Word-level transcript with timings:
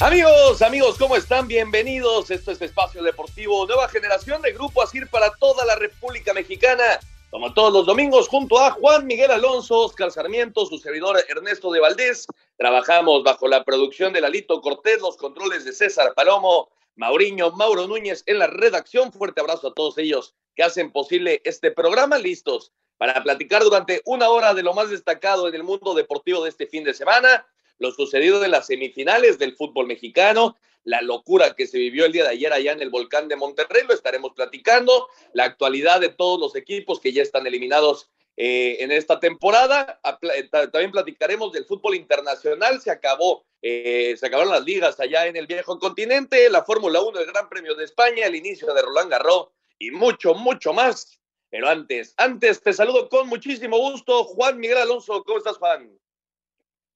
Amigos, 0.00 0.62
amigos, 0.62 0.96
¿cómo 0.96 1.16
están? 1.16 1.48
Bienvenidos. 1.48 2.30
Esto 2.30 2.52
es 2.52 2.62
Espacio 2.62 3.02
Deportivo, 3.02 3.66
nueva 3.66 3.88
generación 3.88 4.40
de 4.42 4.52
Grupo 4.52 4.80
Asir 4.80 5.10
para 5.10 5.32
toda 5.40 5.64
la 5.64 5.74
República 5.74 6.32
Mexicana. 6.32 7.00
Como 7.30 7.52
todos 7.52 7.72
los 7.72 7.84
domingos, 7.84 8.28
junto 8.28 8.60
a 8.60 8.70
Juan 8.70 9.08
Miguel 9.08 9.32
Alonso, 9.32 9.76
Oscar 9.80 10.12
Sarmiento, 10.12 10.66
su 10.66 10.78
servidor 10.78 11.18
Ernesto 11.28 11.72
de 11.72 11.80
Valdés. 11.80 12.28
Trabajamos 12.56 13.24
bajo 13.24 13.48
la 13.48 13.64
producción 13.64 14.12
de 14.12 14.20
Lalito 14.20 14.60
Cortés, 14.60 15.00
los 15.00 15.16
controles 15.16 15.64
de 15.64 15.72
César 15.72 16.14
Palomo, 16.14 16.70
Mauriño, 16.94 17.50
Mauro 17.50 17.88
Núñez 17.88 18.22
en 18.26 18.38
la 18.38 18.46
redacción. 18.46 19.12
Fuerte 19.12 19.40
abrazo 19.40 19.66
a 19.66 19.74
todos 19.74 19.98
ellos 19.98 20.32
que 20.54 20.62
hacen 20.62 20.92
posible 20.92 21.42
este 21.42 21.72
programa. 21.72 22.18
Listos 22.18 22.70
para 22.98 23.20
platicar 23.24 23.64
durante 23.64 24.00
una 24.04 24.28
hora 24.28 24.54
de 24.54 24.62
lo 24.62 24.74
más 24.74 24.90
destacado 24.90 25.48
en 25.48 25.56
el 25.56 25.64
mundo 25.64 25.92
deportivo 25.94 26.44
de 26.44 26.50
este 26.50 26.68
fin 26.68 26.84
de 26.84 26.94
semana 26.94 27.44
lo 27.78 27.92
sucedido 27.92 28.44
en 28.44 28.50
las 28.50 28.66
semifinales 28.66 29.38
del 29.38 29.56
fútbol 29.56 29.86
mexicano, 29.86 30.56
la 30.84 31.02
locura 31.02 31.54
que 31.54 31.66
se 31.66 31.78
vivió 31.78 32.06
el 32.06 32.12
día 32.12 32.24
de 32.24 32.30
ayer 32.30 32.52
allá 32.52 32.72
en 32.72 32.82
el 32.82 32.90
volcán 32.90 33.28
de 33.28 33.36
Monterrey, 33.36 33.82
lo 33.86 33.94
estaremos 33.94 34.32
platicando, 34.34 35.08
la 35.32 35.44
actualidad 35.44 36.00
de 36.00 36.08
todos 36.08 36.40
los 36.40 36.56
equipos 36.56 37.00
que 37.00 37.12
ya 37.12 37.22
están 37.22 37.46
eliminados 37.46 38.08
eh, 38.40 38.84
en 38.84 38.92
esta 38.92 39.18
temporada. 39.18 40.00
Eh, 40.22 40.48
también 40.48 40.92
platicaremos 40.92 41.52
del 41.52 41.64
fútbol 41.64 41.96
internacional, 41.96 42.80
se 42.80 42.90
acabó, 42.90 43.44
eh, 43.60 44.14
se 44.16 44.26
acabaron 44.26 44.52
las 44.52 44.64
ligas 44.64 45.00
allá 45.00 45.26
en 45.26 45.36
el 45.36 45.48
viejo 45.48 45.78
continente, 45.78 46.48
la 46.48 46.64
Fórmula 46.64 47.00
1, 47.00 47.18
el 47.18 47.26
Gran 47.26 47.48
Premio 47.48 47.74
de 47.74 47.84
España, 47.84 48.26
el 48.26 48.36
inicio 48.36 48.72
de 48.72 48.82
Roland 48.82 49.10
Garros 49.10 49.48
y 49.78 49.90
mucho, 49.90 50.34
mucho 50.34 50.72
más. 50.72 51.20
Pero 51.50 51.68
antes, 51.68 52.14
antes 52.16 52.62
te 52.62 52.72
saludo 52.72 53.08
con 53.08 53.28
muchísimo 53.28 53.76
gusto, 53.76 54.22
Juan 54.22 54.58
Miguel 54.58 54.78
Alonso. 54.78 55.24
¿Cómo 55.24 55.38
estás, 55.38 55.56
Juan? 55.56 55.98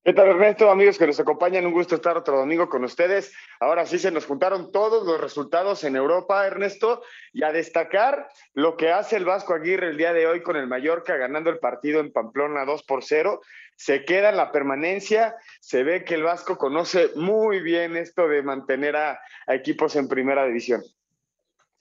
¿Qué 0.05 0.13
tal, 0.13 0.31
Ernesto? 0.31 0.69
Amigos 0.69 0.99
que 0.99 1.07
nos 1.07 1.21
acompañan, 1.21 1.65
un 1.65 1.73
gusto 1.73 1.95
estar 1.95 2.17
otro 2.17 2.37
domingo 2.37 2.69
con 2.69 2.83
ustedes. 2.83 3.33
Ahora 3.61 3.87
sí 3.87 4.01
se 4.01 4.11
nos 4.11 4.27
juntaron 4.27 4.73
todos 4.73 5.07
los 5.07 5.21
resultados 5.21 5.85
en 5.85 5.95
Europa, 5.95 6.45
Ernesto, 6.45 7.05
y 7.33 7.45
a 7.45 7.53
destacar 7.53 8.29
lo 8.53 8.77
que 8.77 8.91
hace 8.91 9.15
el 9.15 9.25
Vasco 9.25 9.55
Aguirre 9.55 9.91
el 9.91 9.97
día 9.97 10.13
de 10.13 10.27
hoy 10.27 10.43
con 10.43 10.57
el 10.57 10.67
Mallorca 10.67 11.17
ganando 11.17 11.51
el 11.51 11.61
partido 11.61 12.01
en 12.01 12.13
Pamplona 12.13 12.65
2 12.65 12.83
por 12.83 13.05
0. 13.05 13.43
Se 13.77 14.05
queda 14.05 14.31
en 14.31 14.39
la 14.39 14.51
permanencia, 14.51 15.37
se 15.61 15.85
ve 15.85 16.03
que 16.03 16.17
el 16.17 16.25
Vasco 16.25 16.59
conoce 16.59 17.11
muy 17.15 17.61
bien 17.61 17.97
esto 17.97 18.27
de 18.27 18.43
mantener 18.43 18.97
a, 18.97 19.21
a 19.47 19.55
equipos 19.55 19.95
en 19.95 20.09
primera 20.09 20.45
división. 20.45 20.83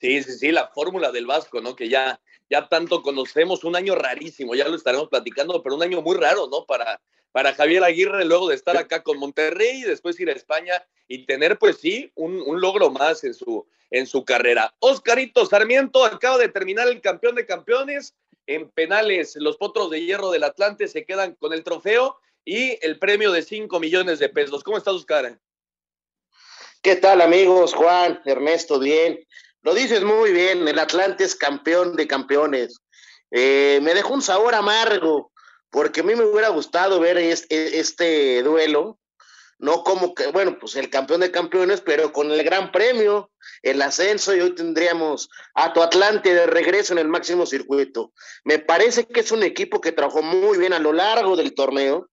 Sí, 0.00 0.22
sí, 0.22 0.38
sí, 0.38 0.52
la 0.52 0.68
fórmula 0.68 1.10
del 1.10 1.26
Vasco, 1.26 1.60
¿no? 1.60 1.74
Que 1.74 1.88
ya, 1.88 2.20
ya 2.48 2.68
tanto 2.68 3.02
conocemos, 3.02 3.64
un 3.64 3.74
año 3.74 3.96
rarísimo, 3.96 4.54
ya 4.54 4.68
lo 4.68 4.76
estaremos 4.76 5.08
platicando, 5.08 5.60
pero 5.60 5.74
un 5.74 5.82
año 5.82 6.02
muy 6.02 6.16
raro, 6.16 6.46
¿no? 6.48 6.64
Para 6.66 7.00
para 7.32 7.54
Javier 7.54 7.82
Aguirre 7.82 8.24
luego 8.24 8.48
de 8.48 8.54
estar 8.54 8.76
acá 8.76 9.02
con 9.02 9.18
Monterrey 9.18 9.80
y 9.80 9.82
después 9.82 10.20
ir 10.20 10.28
a 10.28 10.34
España 10.34 10.84
y 11.08 11.26
tener, 11.26 11.58
pues 11.58 11.78
sí, 11.78 12.12
un, 12.14 12.60
logro 12.60 12.90
más 12.90 13.24
en 13.24 13.34
su, 13.34 13.66
en 13.90 14.06
su 14.06 14.24
carrera. 14.24 14.74
Oscarito 14.78 15.46
Sarmiento 15.46 16.04
acaba 16.04 16.38
de 16.38 16.48
terminar 16.48 16.88
el 16.88 17.00
campeón 17.00 17.34
de 17.34 17.46
campeones. 17.46 18.14
En 18.46 18.70
penales, 18.70 19.36
los 19.36 19.56
potros 19.56 19.90
de 19.90 20.04
hierro 20.04 20.30
del 20.30 20.44
Atlante 20.44 20.88
se 20.88 21.04
quedan 21.04 21.34
con 21.36 21.52
el 21.52 21.64
trofeo 21.64 22.18
y 22.44 22.78
el 22.84 22.98
premio 22.98 23.32
de 23.32 23.42
5 23.42 23.80
millones 23.80 24.18
de 24.18 24.28
pesos. 24.28 24.62
¿Cómo 24.62 24.76
estás, 24.76 24.94
Oscar? 24.94 25.38
¿Qué 26.82 26.96
tal, 26.96 27.20
amigos? 27.20 27.72
Juan, 27.74 28.20
Ernesto, 28.24 28.78
bien. 28.78 29.24
Lo 29.62 29.74
dices 29.74 30.02
muy 30.02 30.32
bien, 30.32 30.66
el 30.66 30.78
Atlante 30.78 31.22
es 31.24 31.36
campeón 31.36 31.94
de 31.94 32.08
campeones. 32.08 32.80
Eh, 33.30 33.78
me 33.82 33.94
dejó 33.94 34.12
un 34.12 34.22
sabor 34.22 34.54
amargo 34.54 35.31
porque 35.72 36.00
a 36.00 36.04
mí 36.04 36.14
me 36.14 36.24
hubiera 36.24 36.50
gustado 36.50 37.00
ver 37.00 37.16
este, 37.16 37.80
este, 37.80 38.42
duelo, 38.42 38.98
no 39.58 39.82
como 39.84 40.14
que, 40.14 40.26
bueno, 40.26 40.58
pues 40.60 40.76
el 40.76 40.90
campeón 40.90 41.20
de 41.20 41.30
campeones, 41.30 41.80
pero 41.80 42.12
con 42.12 42.30
el 42.30 42.44
gran 42.44 42.70
premio, 42.70 43.30
el 43.62 43.80
ascenso, 43.80 44.36
y 44.36 44.40
hoy 44.40 44.54
tendríamos 44.54 45.30
a 45.54 45.72
tu 45.72 45.82
Atlante 45.82 46.34
de 46.34 46.46
regreso 46.46 46.92
en 46.92 46.98
el 46.98 47.08
máximo 47.08 47.46
circuito. 47.46 48.12
Me 48.44 48.58
parece 48.58 49.06
que 49.06 49.20
es 49.20 49.32
un 49.32 49.42
equipo 49.42 49.80
que 49.80 49.92
trabajó 49.92 50.22
muy 50.22 50.58
bien 50.58 50.74
a 50.74 50.78
lo 50.78 50.92
largo 50.92 51.36
del 51.36 51.54
torneo, 51.54 52.10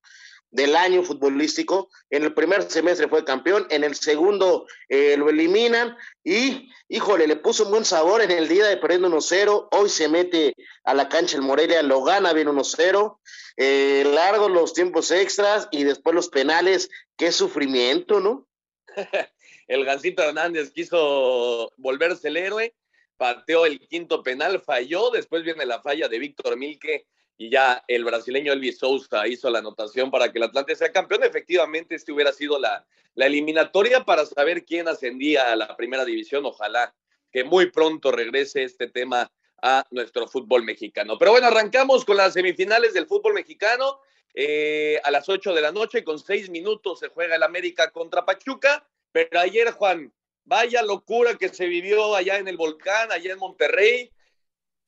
del 0.52 0.76
año 0.76 1.04
futbolístico. 1.04 1.90
En 2.10 2.24
el 2.24 2.34
primer 2.34 2.64
semestre 2.64 3.08
fue 3.08 3.24
campeón, 3.24 3.68
en 3.70 3.84
el 3.84 3.96
segundo 3.96 4.68
eh, 4.88 5.16
lo 5.18 5.30
eliminan 5.30 5.96
y, 6.24 6.70
híjole, 6.88 7.28
le 7.28 7.36
puso 7.36 7.66
un 7.66 7.72
buen 7.72 7.86
sabor 7.86 8.22
en 8.22 8.32
el 8.32 8.48
día 8.48 8.66
de 8.66 8.78
perdiendo 8.78 9.10
1-0. 9.10 9.70
Hoy 9.72 9.90
se 9.90 10.08
mete 10.08 10.56
a 10.84 10.94
la 10.94 11.10
cancha 11.10 11.38
el 11.38 11.44
Morelia, 11.44 11.84
lo 11.84 12.04
gana 12.04 12.34
bien 12.34 12.48
1-0. 12.48 13.20
Eh, 13.58 14.04
largos 14.14 14.52
los 14.52 14.74
tiempos 14.74 15.12
extras 15.12 15.68
y 15.72 15.84
después 15.84 16.16
los 16.16 16.30
penales. 16.30 16.90
Qué 17.18 17.32
sufrimiento, 17.32 18.20
¿no? 18.20 18.48
el 19.68 19.86
Gancito 19.86 20.24
Hernández 20.24 20.72
quiso 20.72 21.72
volverse 21.78 22.30
el 22.30 22.38
héroe, 22.38 22.74
pateó 23.18 23.66
el 23.66 23.80
quinto 23.82 24.24
penal, 24.24 24.62
falló, 24.62 25.12
después 25.12 25.44
viene 25.44 25.66
la 25.66 25.82
falla 25.82 26.08
de 26.08 26.20
Víctor 26.20 26.58
Milke 26.58 27.06
y 27.42 27.50
ya 27.50 27.86
el 27.88 28.04
brasileño 28.04 28.52
Elvis 28.52 28.80
Sousa 28.80 29.26
hizo 29.26 29.50
la 29.50 29.60
anotación 29.60 30.12
para 30.12 30.30
que 30.30 30.40
el 30.40 30.44
Atlante 30.44 30.76
sea 30.76 30.92
campeón. 30.92 31.24
Efectivamente, 31.24 31.96
este 31.96 32.12
hubiera 32.12 32.34
sido 32.34 32.60
la, 32.60 32.86
la 33.16 33.28
eliminatoria 33.28 34.04
para 34.04 34.26
saber 34.26 34.66
quién 34.66 34.90
ascendía 34.90 35.50
a 35.50 35.56
la 35.56 35.78
primera 35.78 36.04
división. 36.04 36.46
Ojalá 36.46 36.94
que 37.32 37.46
muy 37.46 37.72
pronto 37.72 38.12
regrese 38.12 38.64
este 38.64 38.88
tema 38.88 39.32
a 39.62 39.86
nuestro 39.90 40.28
fútbol 40.28 40.66
mexicano. 40.66 41.18
Pero 41.18 41.32
bueno, 41.32 41.48
arrancamos 41.48 42.04
con 42.04 42.18
las 42.18 42.34
semifinales 42.34 42.94
del 42.94 43.08
fútbol 43.08 43.34
mexicano. 43.34 44.02
Eh, 44.34 45.00
a 45.06 45.10
las 45.10 45.30
8 45.30 45.54
de 45.54 45.62
la 45.62 45.72
noche, 45.72 46.04
con 46.04 46.20
seis 46.20 46.50
minutos, 46.50 47.00
se 47.00 47.08
juega 47.08 47.38
el 47.38 47.44
América 47.44 47.90
contra 47.92 48.26
Pachuca. 48.26 48.86
Pero 49.14 49.40
ayer, 49.40 49.72
Juan, 49.72 50.14
vaya 50.44 50.82
locura 50.82 51.36
que 51.36 51.48
se 51.48 51.68
vivió 51.68 52.16
allá 52.16 52.38
en 52.38 52.50
el 52.50 52.58
volcán, 52.58 53.14
allá 53.14 53.32
en 53.32 53.40
Monterrey. 53.40 54.12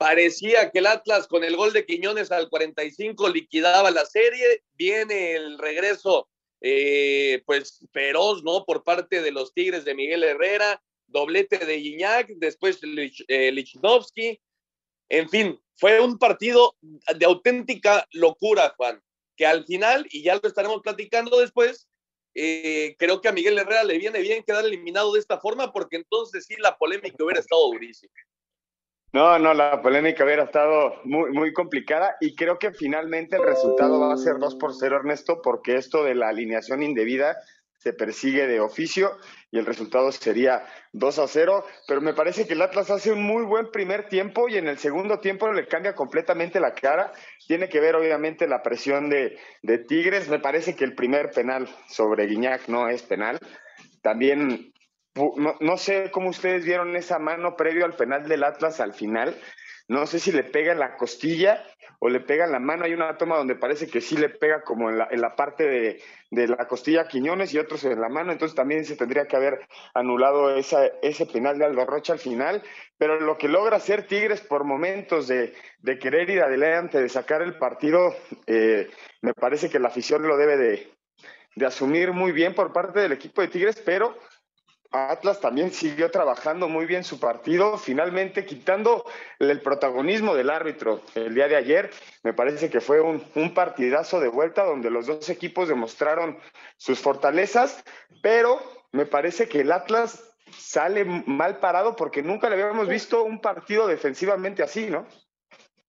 Parecía 0.02 0.72
que 0.72 0.80
el 0.80 0.88
Atlas 0.88 1.28
con 1.28 1.44
el 1.44 1.56
gol 1.56 1.74
de 1.74 1.86
Quiñones 1.86 2.32
al 2.32 2.50
45 2.50 3.30
liquidaba 3.30 3.92
la 3.92 4.04
serie. 4.04 4.64
Viene 4.74 5.34
el 5.34 5.60
regreso, 5.60 6.28
eh, 6.60 7.44
pues 7.46 7.86
feroz, 7.94 8.44
¿no? 8.44 8.66
Por 8.66 8.84
parte 8.84 9.22
de 9.22 9.30
los 9.30 9.54
Tigres 9.54 9.86
de 9.86 9.94
Miguel 9.94 10.24
Herrera, 10.24 10.82
doblete 11.06 11.60
de 11.60 11.78
Iñak, 11.78 12.30
después 12.38 12.80
eh, 12.82 13.52
Lichnowsky. 13.52 14.42
En 15.10 15.30
fin, 15.30 15.62
fue 15.76 16.00
un 16.02 16.18
partido 16.18 16.76
de 16.82 17.26
auténtica 17.28 18.08
locura, 18.12 18.74
Juan, 18.78 19.00
que 19.38 19.46
al 19.46 19.66
final, 19.66 20.08
y 20.10 20.24
ya 20.24 20.34
lo 20.34 20.48
estaremos 20.48 20.82
platicando 20.82 21.40
después, 21.40 21.88
eh, 22.34 22.96
creo 22.98 23.22
que 23.22 23.28
a 23.28 23.34
Miguel 23.34 23.60
Herrera 23.60 23.84
le 23.84 24.00
viene 24.00 24.20
bien 24.22 24.42
quedar 24.42 24.66
eliminado 24.66 25.14
de 25.14 25.20
esta 25.20 25.40
forma, 25.40 25.72
porque 25.72 25.98
entonces 25.98 26.48
sí 26.48 26.56
la 26.58 26.76
polémica 26.76 27.24
hubiera 27.24 27.40
estado 27.40 27.68
durísima. 27.68 28.12
No, 29.14 29.38
no, 29.40 29.54
la 29.54 29.82
polémica 29.82 30.24
hubiera 30.24 30.44
estado 30.44 31.02
muy, 31.04 31.32
muy 31.32 31.52
complicada 31.52 32.16
y 32.22 32.34
creo 32.34 32.58
que 32.58 32.72
finalmente 32.72 33.36
el 33.36 33.44
resultado 33.44 34.00
va 34.00 34.14
a 34.14 34.18
ser 34.18 34.38
2 34.40 34.56
por 34.56 34.74
0, 34.74 34.96
Ernesto, 34.98 35.42
porque 35.42 35.76
esto 35.76 36.06
de 36.06 36.16
la 36.16 36.30
alineación 36.30 36.82
indebida 36.82 37.36
se 37.78 37.92
persigue 37.92 38.48
de 38.48 38.62
oficio 38.62 39.18
y 39.50 39.58
el 39.58 39.66
resultado 39.66 40.12
sería 40.14 40.66
2 40.94 41.20
a 41.20 41.28
0, 41.28 41.66
pero 41.88 42.00
me 42.00 42.14
parece 42.14 42.48
que 42.48 42.54
el 42.54 42.62
Atlas 42.62 42.90
hace 42.90 43.12
un 43.12 43.22
muy 43.24 43.44
buen 43.44 43.70
primer 43.72 44.08
tiempo 44.08 44.48
y 44.48 44.58
en 44.58 44.70
el 44.70 44.78
segundo 44.78 45.20
tiempo 45.20 45.52
le 45.52 45.68
cambia 45.68 45.94
completamente 45.94 46.62
la 46.62 46.74
cara. 46.74 47.12
Tiene 47.48 47.68
que 47.68 47.82
ver 47.82 47.96
obviamente 47.96 48.48
la 48.48 48.64
presión 48.64 49.10
de, 49.10 49.38
de 49.62 49.80
Tigres, 49.80 50.30
me 50.30 50.40
parece 50.40 50.76
que 50.76 50.86
el 50.86 50.96
primer 50.96 51.32
penal 51.32 51.68
sobre 51.90 52.28
Guiñac 52.28 52.70
no 52.70 52.88
es 52.88 53.02
penal. 53.02 53.40
También 54.02 54.71
no, 55.16 55.56
no, 55.60 55.78
sé 55.78 56.10
cómo 56.12 56.30
ustedes 56.30 56.66
vieron 56.66 56.96
esa 56.96 57.20
mano 57.20 57.56
previo 57.56 57.86
al 57.86 57.94
penal 57.94 58.28
del 58.28 58.44
Atlas 58.44 58.80
al 58.80 58.94
final. 58.94 59.36
No 59.88 60.06
sé 60.08 60.20
si 60.20 60.32
le 60.32 60.44
pega 60.44 60.72
en 60.72 60.80
la 60.80 60.96
costilla 60.96 61.66
o 62.00 62.08
le 62.08 62.22
pega 62.22 62.46
en 62.46 62.54
la 62.54 62.60
mano. 62.60 62.86
Hay 62.86 62.94
una 62.94 63.18
toma 63.18 63.36
donde 63.36 63.56
parece 63.56 63.88
que 63.88 64.00
sí 64.00 64.16
le 64.16 64.30
pega 64.30 64.62
como 64.64 64.90
en 64.90 64.98
la, 64.98 65.10
en 65.12 65.20
la 65.20 65.36
parte 65.36 65.66
de, 65.66 66.02
de, 66.30 66.48
la 66.48 66.66
costilla 66.66 67.02
a 67.02 67.08
Quiñones 67.08 67.54
y 67.54 67.60
otros 67.60 67.84
en 67.84 68.00
la 68.00 68.08
mano. 68.08 68.32
Entonces 68.32 68.56
también 68.56 68.86
se 68.86 68.96
tendría 68.96 69.28
que 69.28 69.36
haber 69.36 69.60
anulado 69.94 70.56
esa, 70.56 70.86
ese 71.02 71.26
penal 71.26 71.60
de 71.60 71.66
Aldo 71.66 71.86
al 72.08 72.20
final. 72.20 72.64
Pero 72.98 73.20
lo 73.20 73.38
que 73.38 73.50
logra 73.50 73.78
hacer 73.78 74.08
Tigres 74.08 74.40
por 74.40 74.64
momentos 74.64 75.28
de, 75.28 75.54
de 75.80 76.00
querer 76.00 76.30
ir 76.30 76.42
adelante, 76.42 77.02
de 77.02 77.10
sacar 77.10 77.42
el 77.42 77.58
partido, 77.58 78.16
eh, 78.48 78.90
me 79.22 79.34
parece 79.34 79.70
que 79.70 79.80
la 79.80 79.90
afición 79.90 80.26
lo 80.26 80.38
debe 80.38 80.56
de, 80.56 80.92
de 81.56 81.66
asumir 81.66 82.14
muy 82.14 82.32
bien 82.32 82.56
por 82.56 82.72
parte 82.72 83.02
del 83.02 83.12
equipo 83.12 83.42
de 83.42 83.50
Tigres, 83.50 83.82
pero 83.86 84.16
Atlas 84.92 85.40
también 85.40 85.72
siguió 85.72 86.12
trabajando 86.12 86.68
muy 86.68 86.86
bien 86.86 87.04
su 87.04 87.20
partido, 87.20 87.78
finalmente 87.78 88.46
quitando 88.46 89.06
el 89.40 89.62
protagonismo 89.62 90.36
del 90.36 90.50
árbitro 90.50 91.02
el 91.16 91.34
día 91.34 91.48
de 91.48 91.56
ayer. 91.56 91.92
Me 92.24 92.34
parece 92.34 92.70
que 92.70 92.82
fue 92.82 93.00
un, 93.00 93.24
un, 93.36 93.54
partidazo 93.54 94.20
de 94.20 94.28
vuelta 94.28 94.66
donde 94.66 94.90
los 94.90 95.08
dos 95.08 95.30
equipos 95.30 95.70
demostraron 95.70 96.38
sus 96.76 97.00
fortalezas, 97.00 97.84
pero 98.22 98.60
me 98.92 99.06
parece 99.06 99.48
que 99.48 99.62
el 99.62 99.72
Atlas 99.72 100.24
sale 100.58 101.06
mal 101.06 101.60
parado 101.60 101.96
porque 101.96 102.22
nunca 102.22 102.50
le 102.50 102.62
habíamos 102.62 102.90
visto 102.90 103.24
un 103.24 103.40
partido 103.40 103.88
defensivamente 103.88 104.62
así, 104.62 104.88
¿no? 104.88 105.08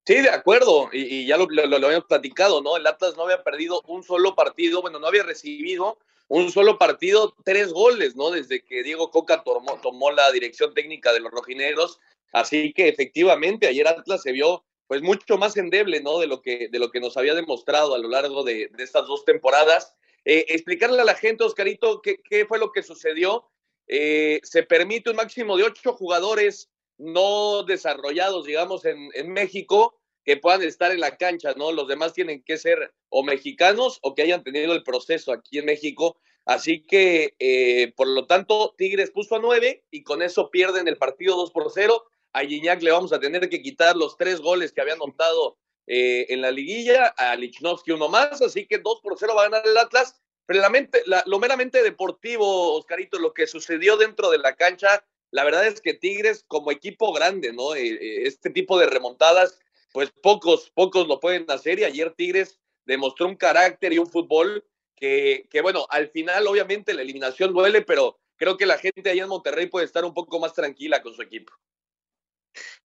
Sí, 0.05 0.15
de 0.15 0.31
acuerdo, 0.31 0.91
y, 0.93 1.03
y 1.03 1.27
ya 1.27 1.37
lo, 1.37 1.47
lo, 1.49 1.67
lo, 1.67 1.87
habíamos 1.87 2.07
platicado, 2.07 2.61
¿no? 2.61 2.77
El 2.77 2.87
Atlas 2.87 3.17
no 3.17 3.25
había 3.25 3.43
perdido 3.43 3.83
un 3.87 4.03
solo 4.03 4.35
partido, 4.35 4.83
bueno, 4.83 4.99
no 4.99 5.07
había 5.07 5.23
recibido 5.23 5.99
un 6.35 6.51
solo 6.51 6.79
partido, 6.79 7.35
tres 7.45 7.75
goles, 7.75 8.17
¿no? 8.17 8.31
Desde 8.31 8.65
que 8.65 8.83
Diego 8.83 9.11
Coca 9.11 9.43
tomó, 9.45 9.79
tomó 9.83 10.11
la 10.11 10.33
dirección 10.33 10.73
técnica 10.73 11.13
de 11.13 11.21
los 11.21 11.31
rojinegros. 11.31 12.01
Así 12.33 12.73
que 12.73 12.89
efectivamente 12.89 13.67
ayer 13.67 13.87
Atlas 13.87 14.23
se 14.23 14.33
vio 14.33 14.65
pues 14.87 15.03
mucho 15.03 15.37
más 15.37 15.59
endeble, 15.59 16.01
¿no? 16.01 16.19
De 16.19 16.27
lo 16.27 16.41
que, 16.41 16.69
de 16.73 16.79
lo 16.79 16.91
que 16.91 17.01
nos 17.01 17.19
había 17.19 17.35
demostrado 17.35 17.95
a 17.95 17.99
lo 17.99 18.09
largo 18.09 18.45
de, 18.45 18.69
de 18.69 18.83
estas 18.83 19.07
dos 19.07 19.27
temporadas. 19.27 19.95
Eh, 20.25 20.47
explicarle 20.49 21.03
a 21.03 21.05
la 21.05 21.17
gente, 21.17 21.45
Oscarito, 21.45 22.01
qué, 22.01 22.23
qué 22.23 22.47
fue 22.47 22.59
lo 22.59 22.73
que 22.73 22.83
sucedió. 22.83 23.51
Eh, 23.87 24.41
se 24.43 24.63
permite 24.63 25.11
un 25.11 25.17
máximo 25.17 25.59
de 25.59 25.65
ocho 25.65 25.93
jugadores 25.93 26.71
no 26.97 27.63
desarrollados, 27.65 28.47
digamos, 28.47 28.87
en, 28.87 29.11
en 29.13 29.31
México, 29.35 30.01
que 30.25 30.37
puedan 30.37 30.63
estar 30.63 30.93
en 30.93 31.01
la 31.01 31.17
cancha, 31.17 31.55
¿no? 31.57 31.73
Los 31.73 31.89
demás 31.89 32.13
tienen 32.13 32.43
que 32.43 32.59
ser 32.59 32.93
o 33.09 33.23
mexicanos 33.23 33.99
o 34.03 34.15
que 34.15 34.23
hayan 34.23 34.43
tenido 34.43 34.73
el 34.73 34.83
proceso 34.83 35.33
aquí 35.33 35.59
en 35.59 35.67
México. 35.67 36.17
Así 36.45 36.83
que, 36.83 37.35
eh, 37.39 37.93
por 37.97 38.09
lo 38.09 38.27
tanto, 38.27 38.75
Tigres 38.77 39.11
puso 39.11 39.37
a 39.37 39.39
nueve 39.39 39.85
y 39.91 40.03
con 40.03 40.23
eso 40.23 40.51
pierden 40.51 40.89
el 40.89 40.97
partido 40.97 41.37
2 41.37 41.51
por 41.53 41.71
0. 41.73 42.05
A 42.33 42.41
Gignac 42.41 42.83
le 42.83 42.91
vamos 42.91 43.13
a 43.13 43.21
tener 43.21 43.49
que 43.49 43.63
quitar 43.63 43.97
los 43.97 44.17
tres 44.17 44.41
goles 44.41 44.73
que 44.73 44.81
había 44.81 44.95
anotado 44.95 45.59
eh, 45.87 46.27
en 46.31 46.41
la 46.41 46.51
liguilla, 46.51 47.07
a 47.17 47.37
Lichnowsky 47.37 47.93
uno 47.93 48.09
más, 48.09 48.41
así 48.41 48.67
que 48.67 48.79
2 48.79 49.01
por 49.03 49.19
0 49.19 49.35
va 49.37 49.43
a 49.43 49.49
ganar 49.51 49.67
el 49.67 49.77
Atlas. 49.77 50.21
Pero 50.47 50.61
la 50.61 50.71
mente, 50.71 51.03
la, 51.07 51.23
lo 51.27 51.39
meramente 51.39 51.83
deportivo, 51.83 52.75
Oscarito, 52.75 53.19
lo 53.19 53.33
que 53.33 53.47
sucedió 53.47 53.97
dentro 53.97 54.31
de 54.31 54.39
la 54.39 54.57
cancha, 54.57 55.05
la 55.31 55.45
verdad 55.45 55.67
es 55.67 55.81
que 55.81 55.95
Tigres 55.95 56.45
como 56.47 56.73
equipo 56.73 57.13
grande, 57.13 57.53
¿no? 57.53 57.75
Eh, 57.75 58.27
este 58.27 58.51
tipo 58.51 58.79
de 58.79 58.87
remontadas 58.87 59.61
pues 59.93 60.11
pocos, 60.23 60.71
pocos 60.75 61.07
lo 61.07 61.21
pueden 61.21 61.45
hacer 61.49 61.79
y 61.79 61.85
ayer 61.85 62.15
Tigres 62.15 62.59
demostró 62.85 63.27
un 63.27 63.37
carácter 63.37 63.93
y 63.93 63.99
un 63.99 64.09
fútbol 64.09 64.65
que, 64.97 65.47
que, 65.51 65.61
bueno, 65.61 65.87
al 65.91 66.09
final 66.09 66.47
obviamente 66.47 66.95
la 66.95 67.03
eliminación 67.03 67.53
duele, 67.53 67.83
pero 67.83 68.19
creo 68.37 68.57
que 68.57 68.67
la 68.67 68.79
gente 68.79 69.11
allá 69.11 69.25
en 69.25 69.29
Monterrey 69.29 69.67
puede 69.67 69.87
estar 69.87 70.05
un 70.05 70.15
poco 70.15 70.41
más 70.41 70.55
tranquila 70.55 71.03
con 71.03 71.15
su 71.15 71.23
equipo. 71.23 71.53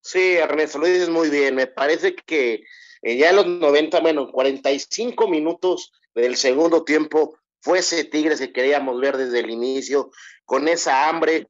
Sí, 0.02 0.36
Ernesto, 0.36 0.80
lo 0.80 0.88
dices 0.88 1.10
muy 1.10 1.30
bien. 1.30 1.56
Me 1.56 1.68
parece 1.68 2.16
que 2.16 2.64
eh, 3.02 3.18
ya 3.18 3.30
en 3.30 3.36
los 3.36 3.48
90, 3.48 4.00
bueno, 4.00 4.32
45 4.32 5.28
minutos 5.28 5.92
del 6.16 6.36
segundo 6.36 6.84
tiempo 6.84 7.38
fue 7.60 7.80
ese 7.80 8.04
Tigres 8.06 8.40
que 8.40 8.54
queríamos 8.54 9.00
ver 9.00 9.18
desde 9.18 9.40
el 9.40 9.50
inicio, 9.50 10.12
con 10.46 10.68
esa 10.68 11.10
hambre, 11.10 11.48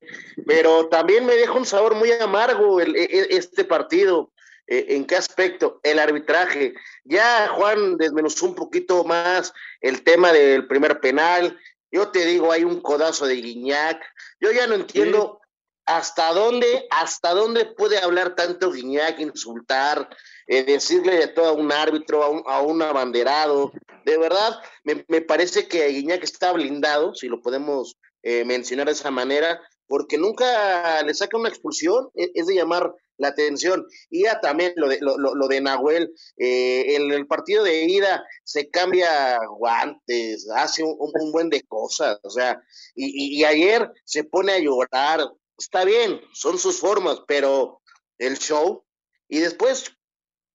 pero 0.48 0.88
también 0.88 1.26
me 1.26 1.36
deja 1.36 1.54
un 1.54 1.66
sabor 1.66 1.96
muy 1.96 2.12
amargo 2.12 2.82
el, 2.82 2.96
el, 2.96 3.28
este 3.30 3.64
partido. 3.64 4.32
¿En 4.68 5.06
qué 5.06 5.16
aspecto? 5.16 5.80
El 5.82 5.98
arbitraje. 5.98 6.74
Ya 7.06 7.48
Juan 7.56 7.98
desmenuzó 7.98 8.46
un 8.46 8.56
poquito 8.56 9.06
más 9.06 9.54
el 9.82 10.04
tema 10.04 10.34
del 10.34 10.68
primer 10.68 11.00
penal. 11.00 11.58
Yo 11.92 12.10
te 12.10 12.26
digo, 12.26 12.52
hay 12.52 12.66
un 12.66 12.82
codazo 12.82 13.26
de 13.26 13.36
Guiñac. 13.36 14.04
Yo 14.42 14.52
ya 14.52 14.68
no 14.68 14.76
entiendo 14.76 15.40
sí. 15.42 15.50
hasta 15.86 16.34
dónde, 16.34 16.86
hasta 16.90 17.34
dónde 17.34 17.66
puede 17.66 17.98
hablar 17.98 18.36
tanto 18.36 18.72
Guiñac, 18.72 19.20
insultar, 19.20 20.10
eh, 20.48 20.64
decirle 20.64 21.16
de 21.16 21.28
todo 21.28 21.48
a 21.48 21.54
un 21.54 21.72
árbitro, 21.72 22.24
a 22.24 22.30
un, 22.30 22.44
a 22.46 22.62
un 22.62 22.82
abanderado. 22.82 23.72
De 24.04 24.18
verdad, 24.18 24.62
me, 24.84 25.06
me, 25.08 25.22
parece 25.22 25.70
que 25.70 25.88
Guiñac 25.88 26.24
está 26.24 26.52
blindado, 26.52 27.16
si 27.16 27.28
lo 27.30 27.42
podemos 27.42 27.98
eh, 28.22 28.44
mencionar 28.44 28.88
de 28.88 28.94
esa 28.94 29.12
manera, 29.12 29.62
porque 29.88 30.18
nunca 30.18 31.02
le 31.04 31.14
saca 31.14 31.38
una 31.38 31.50
expulsión, 31.50 32.10
es, 32.14 32.30
es 32.34 32.48
de 32.48 32.56
llamar 32.56 32.94
la 33.18 33.30
atención. 33.30 33.88
Y 34.10 34.24
ya 34.24 34.40
también 34.40 34.74
lo 34.76 34.88
de, 34.88 35.00
lo, 35.02 35.48
de 35.48 35.62
Nahuel, 35.62 36.14
eh, 36.38 36.96
en 36.96 37.12
el 37.12 37.28
partido 37.28 37.64
de 37.64 37.86
ida 37.86 38.24
se 38.44 38.70
cambia 38.70 39.40
guantes, 39.58 40.48
hace 40.56 40.84
un, 40.84 41.32
buen 41.32 41.50
de 41.50 41.64
cosas, 41.64 42.20
o 42.24 42.30
sea, 42.30 42.62
y, 42.96 43.40
y, 43.40 43.44
ayer 43.44 43.92
se 44.04 44.24
pone 44.24 44.54
a 44.54 44.60
llorar. 44.60 45.22
Está 45.58 45.86
bien, 45.86 46.22
son 46.34 46.60
sus 46.60 46.80
formas, 46.80 47.22
pero 47.28 47.82
el 48.20 48.38
show, 48.38 48.86
y 49.28 49.40
después 49.40 49.92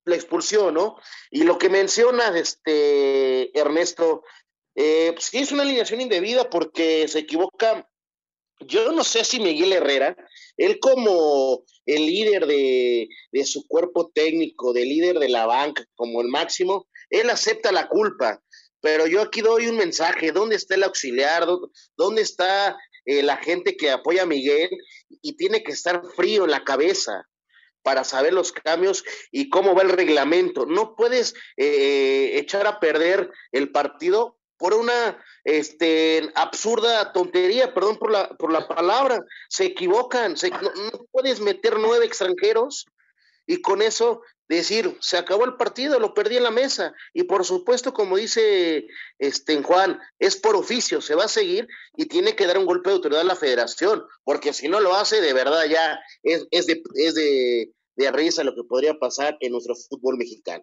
la 0.04 0.16
expulsión, 0.16 0.74
¿no? 0.74 0.96
Y 1.30 1.44
lo 1.44 1.58
que 1.58 1.68
menciona 1.68 2.36
este 2.36 3.56
Ernesto, 3.58 4.24
eh, 4.74 5.14
sí 5.18 5.38
es 5.38 5.52
una 5.52 5.62
alineación 5.62 6.00
indebida 6.00 6.48
porque 6.50 7.06
se 7.08 7.20
equivoca. 7.20 7.88
Yo 8.66 8.92
no 8.92 9.04
sé 9.04 9.24
si 9.24 9.40
Miguel 9.40 9.72
Herrera, 9.72 10.16
él 10.56 10.78
como 10.78 11.64
el 11.86 12.06
líder 12.06 12.46
de, 12.46 13.08
su 13.44 13.66
cuerpo 13.66 14.10
técnico, 14.14 14.72
de 14.72 14.84
líder 14.84 15.18
de 15.18 15.28
la 15.28 15.46
banca, 15.46 15.84
como 15.94 16.20
el 16.20 16.28
máximo, 16.28 16.88
él 17.10 17.30
acepta 17.30 17.72
la 17.72 17.88
culpa. 17.88 18.42
Pero 18.80 19.06
yo 19.06 19.22
aquí 19.22 19.40
doy 19.40 19.68
un 19.68 19.76
mensaje, 19.76 20.32
¿dónde 20.32 20.56
está 20.56 20.74
el 20.74 20.82
auxiliar? 20.82 21.46
¿Dónde 21.96 22.22
está 22.22 22.76
eh, 23.04 23.22
la 23.22 23.36
gente 23.36 23.76
que 23.76 23.90
apoya 23.90 24.22
a 24.22 24.26
Miguel? 24.26 24.70
Y 25.08 25.36
tiene 25.36 25.62
que 25.62 25.72
estar 25.72 26.02
frío 26.16 26.44
en 26.44 26.50
la 26.50 26.64
cabeza 26.64 27.28
para 27.82 28.04
saber 28.04 28.32
los 28.32 28.52
cambios 28.52 29.04
y 29.30 29.48
cómo 29.48 29.74
va 29.74 29.82
el 29.82 29.90
reglamento. 29.90 30.66
No 30.66 30.94
puedes 30.96 31.34
eh, 31.56 32.32
echar 32.34 32.66
a 32.66 32.80
perder 32.80 33.30
el 33.52 33.70
partido 33.70 34.38
por 34.62 34.74
una 34.74 35.20
este, 35.42 36.30
absurda 36.36 37.12
tontería, 37.12 37.74
perdón 37.74 37.98
por 37.98 38.12
la, 38.12 38.28
por 38.28 38.52
la 38.52 38.68
palabra, 38.68 39.24
se 39.48 39.64
equivocan, 39.64 40.36
no, 40.62 41.04
puedes 41.10 41.40
meter 41.40 41.80
nueve 41.80 42.06
extranjeros 42.06 42.86
y 43.44 43.60
con 43.60 43.82
eso 43.82 44.22
decir, 44.48 44.96
se 45.00 45.16
acabó 45.18 45.46
el 45.46 45.56
partido, 45.56 45.98
lo 45.98 46.14
perdí 46.14 46.36
en 46.36 46.44
la 46.44 46.52
mesa, 46.52 46.94
y 47.12 47.24
por 47.24 47.44
supuesto, 47.44 47.92
como 47.92 48.16
dice 48.16 48.86
este, 49.18 49.60
Juan, 49.64 49.98
es 50.20 50.36
por 50.36 50.54
oficio, 50.54 51.00
se 51.00 51.16
va 51.16 51.24
a 51.24 51.28
seguir 51.28 51.66
y 51.96 52.06
tiene 52.06 52.36
que 52.36 52.46
dar 52.46 52.56
un 52.56 52.66
golpe 52.66 52.90
de 52.90 52.94
autoridad 52.94 53.22
a 53.22 53.24
la 53.24 53.34
federación, 53.34 54.04
porque 54.22 54.52
si 54.52 54.68
no 54.68 54.78
lo 54.78 54.94
hace, 54.94 55.20
de 55.20 55.32
verdad 55.32 55.64
ya 55.68 55.98
es, 56.22 56.46
es, 56.52 56.66
de, 56.68 56.80
es 56.94 57.16
de, 57.16 57.72
de 57.96 58.12
risa 58.12 58.44
lo 58.44 58.54
que 58.54 58.62
podría 58.62 58.94
pasar 58.94 59.36
en 59.40 59.50
nuestro 59.50 59.74
fútbol 59.74 60.18
mexicano. 60.18 60.62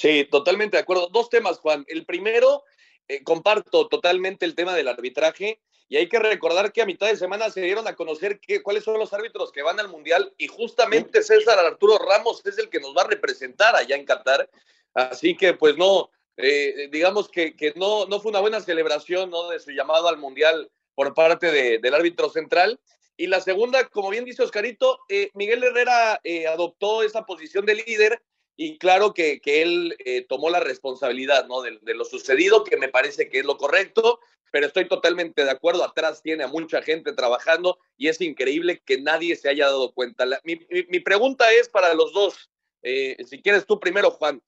Sí, 0.00 0.26
totalmente 0.30 0.78
de 0.78 0.82
acuerdo. 0.82 1.10
Dos 1.12 1.28
temas, 1.28 1.58
Juan. 1.58 1.84
El 1.86 2.06
primero, 2.06 2.64
eh, 3.10 3.24
comparto 3.24 3.88
totalmente 3.88 4.46
el 4.46 4.54
tema 4.54 4.72
del 4.72 4.86
arbitraje 4.86 5.58
y 5.88 5.96
hay 5.96 6.08
que 6.08 6.20
recordar 6.20 6.72
que 6.72 6.80
a 6.80 6.86
mitad 6.86 7.08
de 7.08 7.16
semana 7.16 7.50
se 7.50 7.60
dieron 7.60 7.88
a 7.88 7.96
conocer 7.96 8.38
que, 8.38 8.62
cuáles 8.62 8.84
son 8.84 9.00
los 9.00 9.12
árbitros 9.12 9.50
que 9.50 9.62
van 9.62 9.80
al 9.80 9.88
Mundial 9.88 10.32
y 10.38 10.46
justamente 10.46 11.20
César 11.24 11.58
Arturo 11.58 11.98
Ramos 11.98 12.40
es 12.46 12.56
el 12.58 12.68
que 12.68 12.78
nos 12.78 12.96
va 12.96 13.02
a 13.02 13.08
representar 13.08 13.74
allá 13.74 13.96
en 13.96 14.04
Qatar. 14.04 14.48
Así 14.94 15.36
que 15.36 15.54
pues 15.54 15.76
no, 15.76 16.08
eh, 16.36 16.88
digamos 16.92 17.28
que, 17.28 17.56
que, 17.56 17.72
no, 17.74 18.06
no 18.06 18.20
fue 18.20 18.30
una 18.30 18.38
buena 18.38 18.60
celebración 18.60 19.28
¿no? 19.28 19.48
de 19.48 19.58
su 19.58 19.72
llamado 19.72 20.06
al 20.06 20.16
Mundial 20.16 20.70
por 20.94 21.12
parte 21.12 21.50
de, 21.50 21.80
del 21.80 21.94
árbitro 21.94 22.30
central. 22.30 22.78
Y 23.16 23.26
la 23.26 23.40
segunda, 23.40 23.88
como 23.88 24.10
bien 24.10 24.24
dice 24.24 24.44
Oscarito, 24.44 25.00
eh, 25.08 25.30
Miguel 25.34 25.64
Herrera 25.64 26.20
eh, 26.22 26.46
adoptó 26.46 27.02
esa 27.02 27.26
posición 27.26 27.66
de 27.66 27.74
líder 27.74 28.22
y 28.62 28.76
claro 28.76 29.14
que, 29.14 29.40
que 29.40 29.62
él 29.62 29.96
eh, 30.04 30.26
tomó 30.28 30.50
la 30.50 30.60
responsabilidad 30.60 31.46
¿no? 31.46 31.62
de, 31.62 31.78
de, 31.80 31.94
lo 31.94 32.04
sucedido, 32.04 32.62
que 32.62 32.76
me 32.76 32.90
parece 32.90 33.30
que 33.30 33.38
es 33.38 33.46
lo 33.46 33.56
correcto, 33.56 34.20
pero 34.52 34.66
estoy 34.66 34.86
totalmente 34.86 35.44
de 35.44 35.50
acuerdo. 35.50 35.82
Atrás 35.82 36.20
tiene 36.22 36.44
a 36.44 36.48
mucha 36.48 36.82
gente 36.82 37.14
trabajando 37.14 37.78
y 37.96 38.08
es 38.08 38.20
increíble 38.20 38.82
que 38.84 39.00
nadie 39.00 39.34
se 39.36 39.48
haya 39.48 39.64
dado 39.64 39.94
cuenta. 39.94 40.26
mi, 40.44 40.56
pregunta 41.00 41.50
es 41.54 41.70
para 41.70 41.94
los 41.94 42.12
dos. 42.12 42.50
Eh, 42.82 43.16
si 43.26 43.40
quieres 43.40 43.64
tú 43.64 43.80
primero, 43.80 44.10
Juan. 44.10 44.42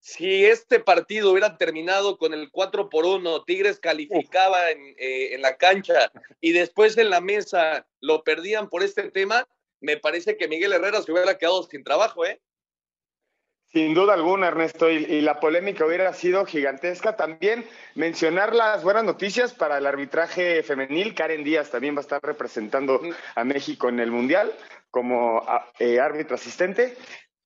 Si 0.00 0.44
este 0.44 0.80
partido 0.80 1.30
hubiera 1.30 1.56
terminado 1.58 2.18
con 2.18 2.34
el 2.34 2.50
4 2.50 2.88
por 2.88 3.06
1, 3.06 3.44
Tigres 3.44 3.78
calificaba 3.78 4.72
en, 4.72 4.80
eh, 4.98 5.34
en 5.34 5.42
la 5.42 5.56
cancha 5.56 6.10
y 6.40 6.50
después 6.50 6.98
en 6.98 7.10
la 7.10 7.20
mesa 7.20 7.86
lo 8.00 8.24
perdían 8.24 8.68
por 8.68 8.82
este 8.82 9.12
tema, 9.12 9.46
me 9.78 9.96
parece 9.96 10.36
que 10.36 10.48
Miguel 10.48 10.72
Herrera 10.72 11.02
se 11.02 11.12
hubiera 11.12 11.38
quedado 11.38 11.62
sin 11.62 11.84
trabajo, 11.84 12.26
¿eh? 12.26 12.40
Sin 13.70 13.92
duda 13.92 14.14
alguna, 14.14 14.48
Ernesto, 14.48 14.90
y, 14.90 15.20
la 15.20 15.40
polémica 15.40 15.84
hubiera 15.84 16.14
sido 16.14 16.46
gigantesca. 16.46 17.16
También 17.16 17.66
mencionar 17.94 18.54
las 18.54 18.82
buenas 18.82 19.04
noticias 19.04 19.52
para 19.52 19.76
el 19.76 19.86
arbitraje 19.86 20.62
femenil. 20.62 21.14
Karen 21.14 21.44
Díaz 21.44 21.70
también 21.70 21.94
va 21.94 21.98
a 21.98 22.02
estar 22.02 22.20
representando 22.22 23.00
a 23.34 23.44
México 23.44 23.90
en 23.90 24.00
el 24.00 24.10
Mundial 24.10 24.54
como 24.90 25.44
eh, 25.78 26.00
árbitro 26.00 26.36
asistente. 26.36 26.96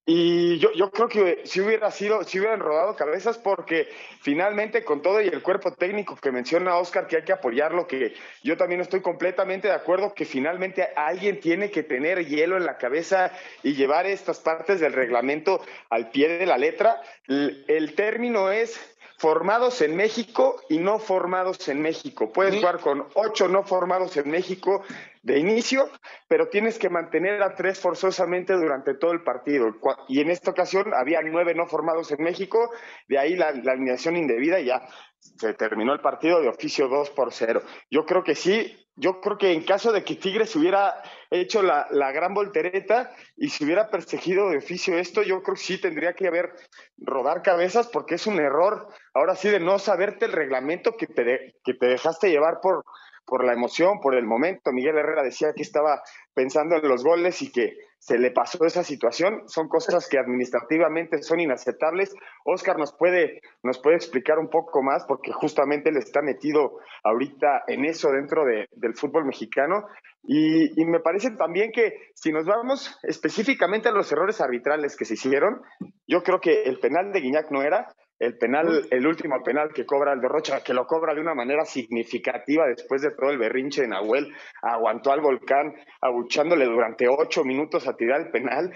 Y 0.05 0.59
yo, 0.59 0.73
yo 0.73 0.91
creo 0.91 1.09
que 1.09 1.43
si 1.45 1.61
hubiera 1.61 1.93
sido, 1.93 2.25
si 2.25 2.41
hubieran 2.41 2.59
rodado 2.59 2.97
cabezas, 2.97 3.39
porque 3.39 3.89
finalmente 4.21 4.85
con 4.85 5.01
todo 5.01 5.21
y 5.21 5.29
el 5.29 5.43
cuerpo 5.43 5.73
técnico 5.75 6.17
que 6.17 6.33
menciona 6.33 6.77
Oscar, 6.77 7.07
que 7.07 7.17
hay 7.17 7.23
que 7.23 7.33
apoyarlo, 7.33 7.87
que 7.87 8.15
yo 8.43 8.57
también 8.57 8.81
estoy 8.81 9.01
completamente 9.01 9.69
de 9.69 9.75
acuerdo 9.75 10.13
que 10.13 10.25
finalmente 10.25 10.89
alguien 10.97 11.39
tiene 11.39 11.71
que 11.71 11.85
tener 11.85 12.27
hielo 12.27 12.57
en 12.57 12.67
la 12.67 12.79
cabeza 12.79 13.31
y 13.63 13.75
llevar 13.75 14.07
estas 14.07 14.41
partes 14.41 14.81
del 14.81 14.93
reglamento 14.93 15.61
al 15.89 16.11
pie 16.11 16.37
de 16.37 16.47
la 16.47 16.59
letra. 16.59 17.01
el 17.29 17.95
término 17.95 18.51
es 18.51 18.81
formados 19.23 19.83
en 19.83 19.95
México 19.95 20.61
y 20.69 20.79
no 20.79 20.99
formados 20.99 21.69
en 21.69 21.81
México. 21.81 22.33
Puedes 22.33 22.57
jugar 22.57 22.81
con 22.81 23.07
ocho 23.15 23.47
no 23.47 23.63
formados 23.63 24.17
en 24.17 24.29
México 24.29 24.83
de 25.23 25.39
inicio, 25.39 25.89
pero 26.29 26.49
tienes 26.49 26.79
que 26.79 26.91
mantener 26.91 27.43
a 27.43 27.55
tres 27.55 27.79
forzosamente 27.79 28.55
durante 28.55 28.95
todo 28.95 29.13
el 29.13 29.23
partido. 29.23 29.73
Y 30.09 30.21
en 30.21 30.31
esta 30.31 30.51
ocasión 30.51 30.93
había 30.95 31.21
nueve 31.23 31.55
no 31.55 31.67
formados 31.67 32.11
en 32.11 32.23
México, 32.23 32.71
de 33.09 33.19
ahí 33.19 33.37
la, 33.37 33.49
alineación 33.49 34.17
indebida 34.17 34.59
y 34.59 34.67
ya 34.67 34.83
se 35.21 35.55
terminó 35.55 35.93
el 35.93 36.01
partido 36.01 36.41
de 36.41 36.49
oficio 36.49 36.89
2 36.89 37.11
por 37.11 37.33
0. 37.33 37.63
Yo 37.89 38.05
creo 38.05 38.25
que 38.25 38.35
sí, 38.35 38.77
yo 38.97 39.21
creo 39.21 39.39
que 39.39 39.53
en 39.53 39.63
caso 39.63 39.93
de 39.93 40.03
que 40.03 40.17
Tigres 40.17 40.57
hubiera 40.57 41.01
hecho 41.31 41.63
la, 41.63 41.87
gran 42.13 42.35
voltereta 42.35 43.15
y 43.37 43.49
se 43.49 43.65
hubiera 43.65 43.89
perseguido 43.91 44.51
de 44.51 44.59
oficio 44.59 44.99
esto, 44.99 45.23
yo 45.23 45.41
creo 45.45 45.55
que 45.55 45.63
sí 45.63 45.81
tendría 45.81 46.15
que 46.15 46.27
haber 46.27 46.53
rodar 46.99 47.43
cabezas 47.43 47.87
porque 47.87 48.17
es 48.17 48.27
un 48.27 48.41
error, 48.41 48.89
ahora 49.15 49.37
sí, 49.37 49.49
de 49.49 49.61
no 49.61 49.79
saberte 49.79 50.25
el 50.25 50.33
reglamento 50.33 50.97
que 50.97 51.07
te, 51.07 51.55
que 51.63 51.75
te 51.75 51.87
dejaste 51.87 52.31
llevar 52.31 52.59
por, 52.61 52.85
por 53.33 53.47
la 53.47 53.55
emoción, 53.55 53.99
por 53.99 54.15
el 54.15 54.27
momento. 54.27 54.73
Miguel 54.73 54.99
Herrera 54.99 55.23
decía 55.23 55.55
que 55.55 55.63
estaba 55.63 56.03
pensando 56.35 56.77
en 56.77 56.87
los 56.87 57.03
goles 57.03 57.41
y 57.41 57.51
que 57.51 57.79
se 57.99 58.19
le 58.19 58.31
pasó 58.31 58.63
esa 58.67 58.85
situación. 58.85 59.45
Son 59.47 59.69
cosas 59.69 60.07
que 60.07 60.19
administrativamente 60.19 61.23
son 61.23 61.41
inaceptables. 61.41 62.15
Oscar 62.45 62.77
nos 62.77 62.93
puede, 62.93 63.41
nos 63.63 63.79
puede 63.79 63.97
explicar 63.97 64.39
un 64.39 64.51
poco 64.51 64.83
más 64.83 65.07
porque 65.07 65.33
justamente 65.33 65.89
él 65.89 65.97
está 65.97 66.21
metido 66.21 66.81
ahorita 67.05 67.63
en 67.69 67.87
eso 67.87 68.11
dentro 68.13 68.45
del 68.45 68.95
fútbol 68.95 69.25
mexicano. 69.25 69.87
Y, 70.25 70.79
y, 70.79 70.85
me 70.85 71.01
parece 71.01 71.31
también 71.31 71.73
que 71.73 72.11
si 72.15 72.33
nos 72.33 72.45
vamos 72.45 72.99
específicamente 73.03 73.89
a 73.89 73.93
los 73.93 74.13
errores 74.13 74.43
arbitrales 74.43 74.95
que 74.95 75.07
se 75.07 75.15
hicieron, 75.15 75.63
yo 76.07 76.23
creo 76.23 76.39
que 76.39 76.65
el 76.65 76.79
penal 76.81 77.13
de 77.13 77.21
Guiñac 77.21 77.51
no 77.51 77.63
era, 77.63 77.95
el 78.23 78.39
penal, 78.39 78.87
el 78.89 79.05
último 79.05 79.43
penal 79.43 79.73
que 79.73 79.85
cobra 79.85 80.13
el 80.13 80.21
de 80.21 80.29
Rocha, 80.29 80.63
que 80.63 80.73
lo 80.73 80.87
cobra 80.87 81.13
de 81.13 81.21
una 81.21 81.35
manera 81.35 81.65
significativa 81.65 82.69
después 82.69 83.03
de 83.03 83.11
todo 83.11 83.31
el 83.31 83.39
berrinche 83.39 83.83
de 83.83 83.89
Nahuel, 83.89 84.33
aguantó 84.63 85.11
al 85.11 85.21
volcán 85.21 85.75
abuchándole 86.01 86.67
durante 86.67 87.09
ocho 87.09 87.43
minutos 87.43 87.89
a 87.89 87.97
tirar 87.97 88.21
el 88.21 88.31
penal 88.31 88.73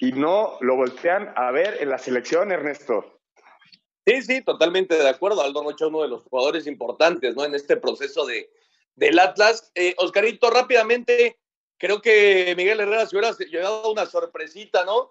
y 0.00 0.12
no 0.12 0.58
lo 0.60 0.76
voltean 0.76 1.32
a 1.34 1.50
ver 1.50 1.78
en 1.80 1.88
la 1.88 1.96
selección, 1.96 2.52
Ernesto. 2.52 3.22
Sí, 4.06 4.20
sí, 4.20 4.42
totalmente 4.42 4.96
de 4.96 5.08
acuerdo. 5.08 5.40
Aldo 5.40 5.64
Rocha, 5.64 5.86
uno 5.86 6.02
de 6.02 6.08
los 6.08 6.24
jugadores 6.24 6.66
importantes, 6.66 7.34
¿no? 7.34 7.46
En 7.46 7.54
este 7.54 7.78
proceso 7.78 8.26
de, 8.26 8.50
del 8.96 9.18
Atlas. 9.18 9.72
Eh, 9.74 9.94
Oscarito, 9.96 10.50
rápidamente, 10.50 11.38
creo 11.78 12.02
que 12.02 12.52
Miguel 12.54 12.80
Herrera 12.80 13.06
se 13.06 13.16
hubiera 13.16 13.34
llevado 13.50 13.90
una 13.90 14.04
sorpresita, 14.04 14.84
¿no? 14.84 15.10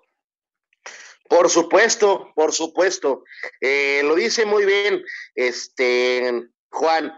Por 1.29 1.49
supuesto, 1.49 2.33
por 2.35 2.51
supuesto. 2.53 3.23
Eh, 3.61 4.01
lo 4.03 4.15
dice 4.15 4.45
muy 4.45 4.65
bien, 4.65 5.03
este 5.35 6.49
Juan. 6.71 7.13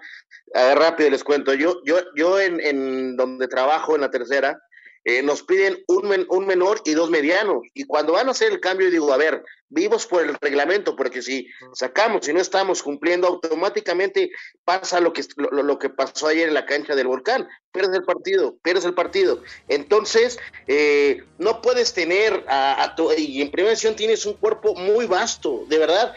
rápido 0.53 1.09
les 1.09 1.23
cuento. 1.23 1.53
Yo, 1.53 1.81
yo, 1.85 1.97
yo 2.15 2.39
en, 2.39 2.59
en 2.59 3.15
donde 3.15 3.47
trabajo 3.47 3.95
en 3.95 4.01
la 4.01 4.11
tercera, 4.11 4.61
eh, 5.03 5.24
nos 5.24 5.41
piden 5.41 5.84
un, 5.88 6.27
un, 6.29 6.46
menor 6.46 6.81
y 6.86 6.93
dos 6.93 7.10
medianos. 7.10 7.63
Y 7.74 7.86
cuando 7.86 8.13
van 8.13 8.27
a 8.27 8.31
hacer 8.31 8.51
el 8.51 8.60
cambio, 8.60 8.91
digo, 8.91 9.12
a 9.12 9.17
ver, 9.17 9.43
vivos 9.70 10.05
por 10.05 10.24
el 10.24 10.36
reglamento, 10.39 10.96
porque 10.96 11.22
si 11.22 11.48
sacamos 11.74 12.27
y 12.27 12.34
no 12.34 12.39
estamos 12.39 12.84
cumpliendo, 12.84 13.27
automáticamente 13.27 14.31
pasa 14.63 15.00
lo 15.00 15.12
que, 15.12 15.24
lo, 15.38 15.79
que 15.79 15.89
pasó 15.89 16.27
ayer 16.27 16.50
en 16.50 16.53
la 16.53 16.65
cancha 16.65 16.93
del 16.93 17.08
volcán. 17.08 17.48
Pierdes 17.72 17.96
el 17.96 18.03
partido, 18.03 18.58
pierdes 18.62 18.86
el 18.86 18.93
partido. 18.93 19.41
Entonces, 19.70 20.38
eh, 20.67 21.24
no 21.39 21.62
puedes 21.62 21.93
tener 21.93 22.43
a, 22.48 22.96
y 23.17 23.41
en 23.41 23.50
primera 23.50 23.72
edición 23.72 23.96
tienes 23.96 24.25
un 24.25 24.34
cuerpo 24.34 24.75
muy 24.75 25.08
vasto, 25.08 25.65
de 25.67 25.79
verdad. 25.79 26.13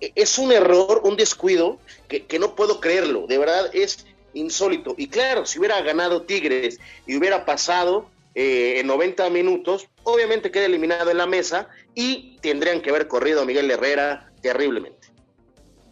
E, 0.00 0.12
es 0.14 0.38
un 0.38 0.52
error, 0.52 1.02
un 1.04 1.16
descuido, 1.16 1.80
que, 2.08 2.24
que 2.24 2.38
no 2.38 2.54
puedo 2.54 2.80
creerlo, 2.80 3.26
de 3.26 3.36
verdad 3.36 3.68
es 3.74 4.06
insólito. 4.32 4.94
Y 4.96 5.08
claro, 5.08 5.44
si 5.44 5.58
hubiera 5.58 5.80
ganado 5.82 6.22
Tigres 6.22 6.78
y 7.06 7.16
hubiera 7.16 7.44
pasado, 7.44 8.10
eh, 8.34 8.80
en 8.80 8.86
90 8.86 9.28
minutos, 9.30 9.88
obviamente 10.04 10.50
queda 10.50 10.66
eliminado 10.66 11.10
en 11.10 11.18
la 11.18 11.26
mesa 11.26 11.68
y 11.94 12.38
tendrían 12.40 12.80
que 12.80 12.90
haber 12.90 13.08
corrido 13.08 13.44
Miguel 13.44 13.70
Herrera 13.70 14.30
terriblemente. 14.40 15.08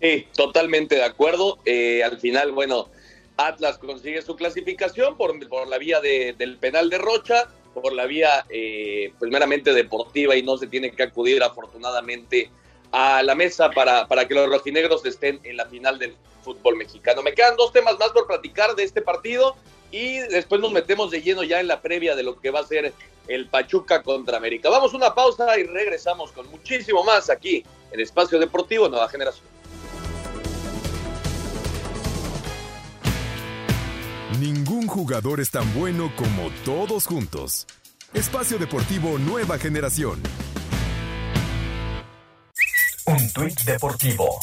Sí, 0.01 0.27
totalmente 0.35 0.95
de 0.95 1.05
acuerdo. 1.05 1.59
Eh, 1.67 2.03
al 2.03 2.19
final, 2.19 2.53
bueno, 2.53 2.89
Atlas 3.37 3.79
consigue 3.79 4.23
su 4.23 4.37
clasificación 4.37 5.17
por, 5.17 5.49
por 5.49 5.69
la 5.69 5.79
vía 5.79 6.01
del 6.01 6.57
penal 6.59 6.89
de 6.89 6.99
Rocha, 6.99 7.49
por 7.75 7.93
la 7.93 8.07
vía 8.07 8.45
eh, 8.49 9.13
pues 9.19 9.31
meramente 9.31 9.73
deportiva 9.73 10.35
y 10.37 10.43
no 10.43 10.57
se 10.57 10.67
tiene 10.67 10.91
que 10.91 11.03
acudir 11.03 11.43
afortunadamente 11.43 12.51
a 12.93 13.23
la 13.23 13.35
mesa 13.35 13.71
para, 13.71 14.09
para 14.09 14.27
que 14.27 14.35
los 14.35 14.49
rojinegros 14.49 15.05
estén 15.07 15.41
en 15.45 15.57
la 15.57 15.67
final 15.67 15.99
del 15.99 16.17
fútbol 16.43 16.77
mexicano. 16.77 17.23
Me 17.23 17.35
quedan 17.35 17.57
dos 17.57 17.73
temas 17.73 17.99
más 17.99 18.11
por 18.11 18.27
platicar 18.27 18.75
de 18.75 18.85
este 18.85 19.03
partido 19.03 19.57
y 19.91 20.19
después 20.19 20.61
nos 20.61 20.73
metemos 20.73 21.11
de 21.11 21.23
lleno 21.23 21.43
ya 21.43 21.61
en 21.61 21.69
la 21.69 21.81
previa 21.81 22.15
de 22.15 22.23
lo 22.23 22.39
que 22.39 22.51
va 22.51 22.61
a 22.61 22.67
ser 22.67 22.93
el 23.29 23.49
Pachuca 23.49 24.03
contra 24.03 24.37
América. 24.37 24.69
Vamos 24.71 24.93
a 24.93 24.97
una 24.97 25.15
pausa 25.15 25.59
y 25.59 25.65
regresamos 25.65 26.33
con 26.33 26.51
muchísimo 26.51 27.05
más 27.05 27.31
aquí 27.31 27.65
en 27.93 28.01
Espacio 28.01 28.39
Deportivo 28.39 28.89
Nueva 28.89 29.09
Generación. 29.09 29.47
Ningún 34.39 34.87
jugador 34.87 35.41
es 35.41 35.51
tan 35.51 35.73
bueno 35.75 36.13
como 36.17 36.51
todos 36.65 37.07
juntos. 37.07 37.67
Espacio 38.15 38.59
Deportivo 38.59 39.19
Nueva 39.19 39.59
Generación. 39.59 40.23
Un 43.07 43.33
tuit 43.33 43.59
deportivo 43.63 44.39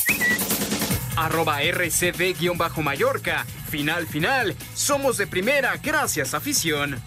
arroba 1.18 1.62
rcd-mallorca. 1.62 3.46
Final, 3.70 4.08
final. 4.08 4.56
Somos 4.74 5.18
de 5.18 5.28
primera, 5.28 5.78
gracias 5.82 6.34
afición. 6.34 7.02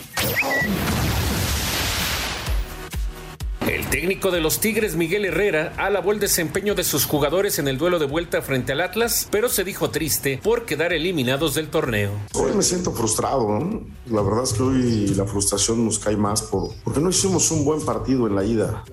El 3.71 3.87
técnico 3.87 4.33
de 4.33 4.41
los 4.41 4.59
Tigres, 4.59 4.97
Miguel 4.97 5.27
Herrera, 5.27 5.73
alabó 5.77 6.11
el 6.11 6.19
desempeño 6.19 6.75
de 6.75 6.83
sus 6.83 7.07
jugadores 7.07 7.61
en 7.61 7.69
el 7.69 7.79
duelo 7.79 8.01
de 8.01 8.07
vuelta 8.07 8.43
frente 8.43 8.73
al 8.73 8.81
Atlas, 8.81 9.29
pero 9.31 9.49
se 9.49 9.63
dijo 9.63 9.91
triste 9.91 10.41
por 10.43 10.67
quedar 10.67 10.93
eliminados 10.93 11.55
del 11.55 11.69
torneo. 11.69 12.11
Hoy 12.35 12.51
me 12.53 12.65
siento 12.65 12.91
frustrado. 12.91 13.61
La 14.07 14.23
verdad 14.23 14.43
es 14.43 14.55
que 14.55 14.63
hoy 14.65 15.07
la 15.15 15.25
frustración 15.25 15.85
nos 15.85 16.01
cae 16.01 16.17
más 16.17 16.43
por, 16.43 16.71
porque 16.83 16.99
no 16.99 17.11
hicimos 17.11 17.49
un 17.53 17.65
buen 17.65 17.81
partido 17.83 18.27
en 18.27 18.35
la 18.35 18.45
ida. 18.45 18.85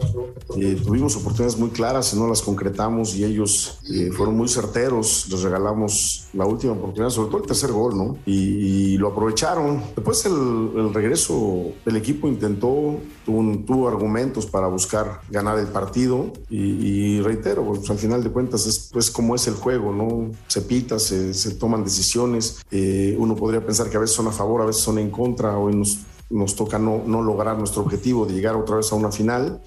Eh, 0.56 0.80
tuvimos 0.86 1.16
oportunidades 1.16 1.58
muy 1.58 1.72
claras 1.72 2.14
y 2.14 2.20
no 2.20 2.28
las 2.28 2.44
concretamos 2.44 3.16
y 3.16 3.24
ellos 3.24 3.80
eh, 3.92 4.12
fueron 4.16 4.38
muy 4.38 4.48
certeros. 4.48 5.28
Les 5.32 5.42
regalamos 5.42 6.28
la 6.34 6.46
última 6.46 6.74
oportunidad, 6.74 7.10
sobre 7.10 7.30
todo 7.30 7.42
el 7.42 7.48
tercer 7.48 7.72
gol, 7.72 7.98
¿no? 7.98 8.18
Y, 8.28 8.96
lo 8.98 9.10
aprovecharon. 9.10 9.84
Después 9.96 10.26
el, 10.26 10.94
regreso 10.94 11.72
del 11.86 11.98
equipo 11.98 12.28
intentó, 12.28 13.00
tuvo 13.26 13.88
argumentos 13.88 14.46
para 14.46 14.67
buscar 14.68 15.22
ganar 15.30 15.58
el 15.60 15.68
partido 15.68 16.32
y, 16.50 17.20
reitero, 17.22 17.64
pues, 17.64 17.90
al 17.90 17.98
final 17.98 18.24
de 18.24 18.30
cuentas 18.30 18.66
es 18.66 18.90
pues 18.92 19.12
como 19.12 19.36
es 19.36 19.48
el 19.48 19.56
juego, 19.56 19.92
¿no? 19.92 20.32
Se 20.48 20.62
pita, 20.62 21.00
se, 21.00 21.52
toman 21.56 21.84
decisiones, 21.84 22.60
eh, 22.72 23.16
uno 23.18 23.36
podría 23.36 23.66
pensar 23.66 23.90
que 23.90 23.98
a 23.98 24.00
veces 24.00 24.16
son 24.16 24.28
a 24.28 24.32
favor, 24.32 24.62
a 24.62 24.66
veces 24.66 24.82
son 24.82 25.00
en 25.00 25.10
contra, 25.10 25.58
hoy 25.58 25.76
nos, 25.76 26.00
nos 26.30 26.56
toca 26.56 26.78
no, 26.78 27.04
no 27.06 27.22
lograr 27.22 27.58
nuestro 27.58 27.82
objetivo 27.82 28.26
de 28.26 28.34
llegar 28.34 28.56
otra 28.56 28.78
vez 28.78 28.92
a 28.92 28.96
una 28.96 29.12
final. 29.12 29.62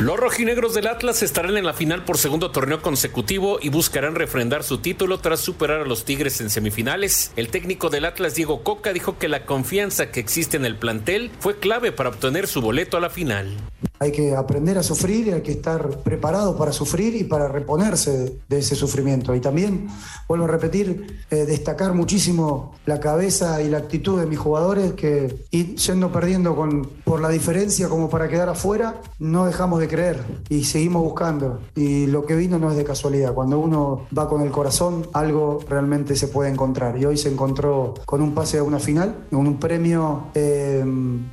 Los 0.00 0.16
rojinegros 0.16 0.74
del 0.74 0.86
Atlas 0.86 1.24
estarán 1.24 1.56
en 1.56 1.66
la 1.66 1.72
final 1.72 2.04
por 2.04 2.18
segundo 2.18 2.52
torneo 2.52 2.80
consecutivo 2.80 3.58
y 3.60 3.68
buscarán 3.68 4.14
refrendar 4.14 4.62
su 4.62 4.78
título 4.78 5.18
tras 5.18 5.40
superar 5.40 5.80
a 5.80 5.84
los 5.84 6.04
Tigres 6.04 6.40
en 6.40 6.50
semifinales. 6.50 7.32
El 7.34 7.48
técnico 7.48 7.90
del 7.90 8.04
Atlas, 8.04 8.36
Diego 8.36 8.62
Coca, 8.62 8.92
dijo 8.92 9.18
que 9.18 9.26
la 9.26 9.44
confianza 9.44 10.12
que 10.12 10.20
existe 10.20 10.56
en 10.56 10.64
el 10.64 10.76
plantel 10.76 11.32
fue 11.40 11.58
clave 11.58 11.90
para 11.90 12.10
obtener 12.10 12.46
su 12.46 12.60
boleto 12.60 12.96
a 12.96 13.00
la 13.00 13.10
final. 13.10 13.56
Hay 13.98 14.12
que 14.12 14.34
aprender 14.34 14.78
a 14.78 14.82
sufrir 14.82 15.28
y 15.28 15.30
hay 15.32 15.42
que 15.42 15.52
estar 15.52 15.98
preparado 15.98 16.56
para 16.56 16.72
sufrir 16.72 17.16
y 17.16 17.24
para 17.24 17.48
reponerse 17.48 18.38
de 18.48 18.58
ese 18.58 18.74
sufrimiento. 18.74 19.34
Y 19.34 19.40
también, 19.40 19.88
vuelvo 20.26 20.44
a 20.44 20.48
repetir, 20.48 21.24
eh, 21.30 21.44
destacar 21.46 21.94
muchísimo 21.94 22.74
la 22.86 23.00
cabeza 23.00 23.60
y 23.62 23.68
la 23.68 23.78
actitud 23.78 24.20
de 24.20 24.26
mis 24.26 24.38
jugadores 24.38 24.92
que, 24.92 25.44
y 25.50 25.76
yendo 25.76 26.12
perdiendo 26.12 26.54
con, 26.56 26.86
por 27.04 27.20
la 27.20 27.28
diferencia 27.28 27.88
como 27.88 28.08
para 28.08 28.28
quedar 28.28 28.48
afuera, 28.48 29.00
no 29.18 29.46
dejamos 29.46 29.80
de 29.80 29.88
creer 29.88 30.24
y 30.48 30.64
seguimos 30.64 31.02
buscando. 31.02 31.60
Y 31.74 32.06
lo 32.06 32.26
que 32.26 32.34
vino 32.34 32.58
no 32.58 32.70
es 32.70 32.76
de 32.76 32.84
casualidad. 32.84 33.34
Cuando 33.34 33.58
uno 33.58 34.06
va 34.16 34.28
con 34.28 34.42
el 34.42 34.50
corazón, 34.50 35.08
algo 35.12 35.60
realmente 35.68 36.16
se 36.16 36.28
puede 36.28 36.50
encontrar. 36.50 36.98
Y 36.98 37.04
hoy 37.04 37.16
se 37.16 37.30
encontró 37.30 37.94
con 38.04 38.22
un 38.22 38.34
pase 38.34 38.58
a 38.58 38.62
una 38.62 38.78
final, 38.78 39.26
con 39.30 39.46
un 39.46 39.58
premio 39.58 40.28
eh, 40.34 40.84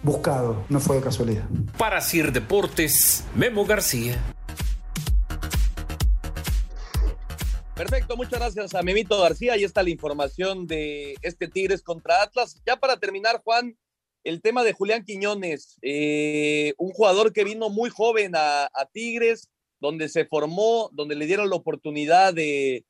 buscado. 0.03 0.63
No 0.69 0.79
fue 0.79 0.97
de 0.97 1.01
casualidad. 1.01 1.43
Para 1.77 2.01
Sir 2.01 2.31
Deportes, 2.55 3.25
Memo 3.35 3.65
García. 3.65 4.15
Perfecto, 7.75 8.15
muchas 8.15 8.39
gracias 8.39 8.73
a 8.73 8.81
Memito 8.81 9.19
García. 9.19 9.51
Ahí 9.51 9.65
está 9.65 9.83
la 9.83 9.89
información 9.89 10.65
de 10.65 11.15
este 11.21 11.49
Tigres 11.49 11.81
contra 11.81 12.23
Atlas. 12.23 12.61
Ya 12.65 12.77
para 12.77 12.97
terminar, 12.97 13.41
Juan, 13.43 13.77
el 14.23 14.41
tema 14.41 14.63
de 14.63 14.71
Julián 14.71 15.03
Quiñones, 15.03 15.77
eh, 15.81 16.73
un 16.77 16.91
jugador 16.91 17.33
que 17.33 17.43
vino 17.43 17.69
muy 17.69 17.89
joven 17.89 18.31
a, 18.35 18.69
Tigres, 18.93 19.49
donde 19.81 20.07
se 20.07 20.23
formó, 20.23 20.89
donde 20.93 21.15
le 21.15 21.25
dieron 21.25 21.49
la 21.49 21.57
oportunidad 21.57 22.33
de, 22.33 22.85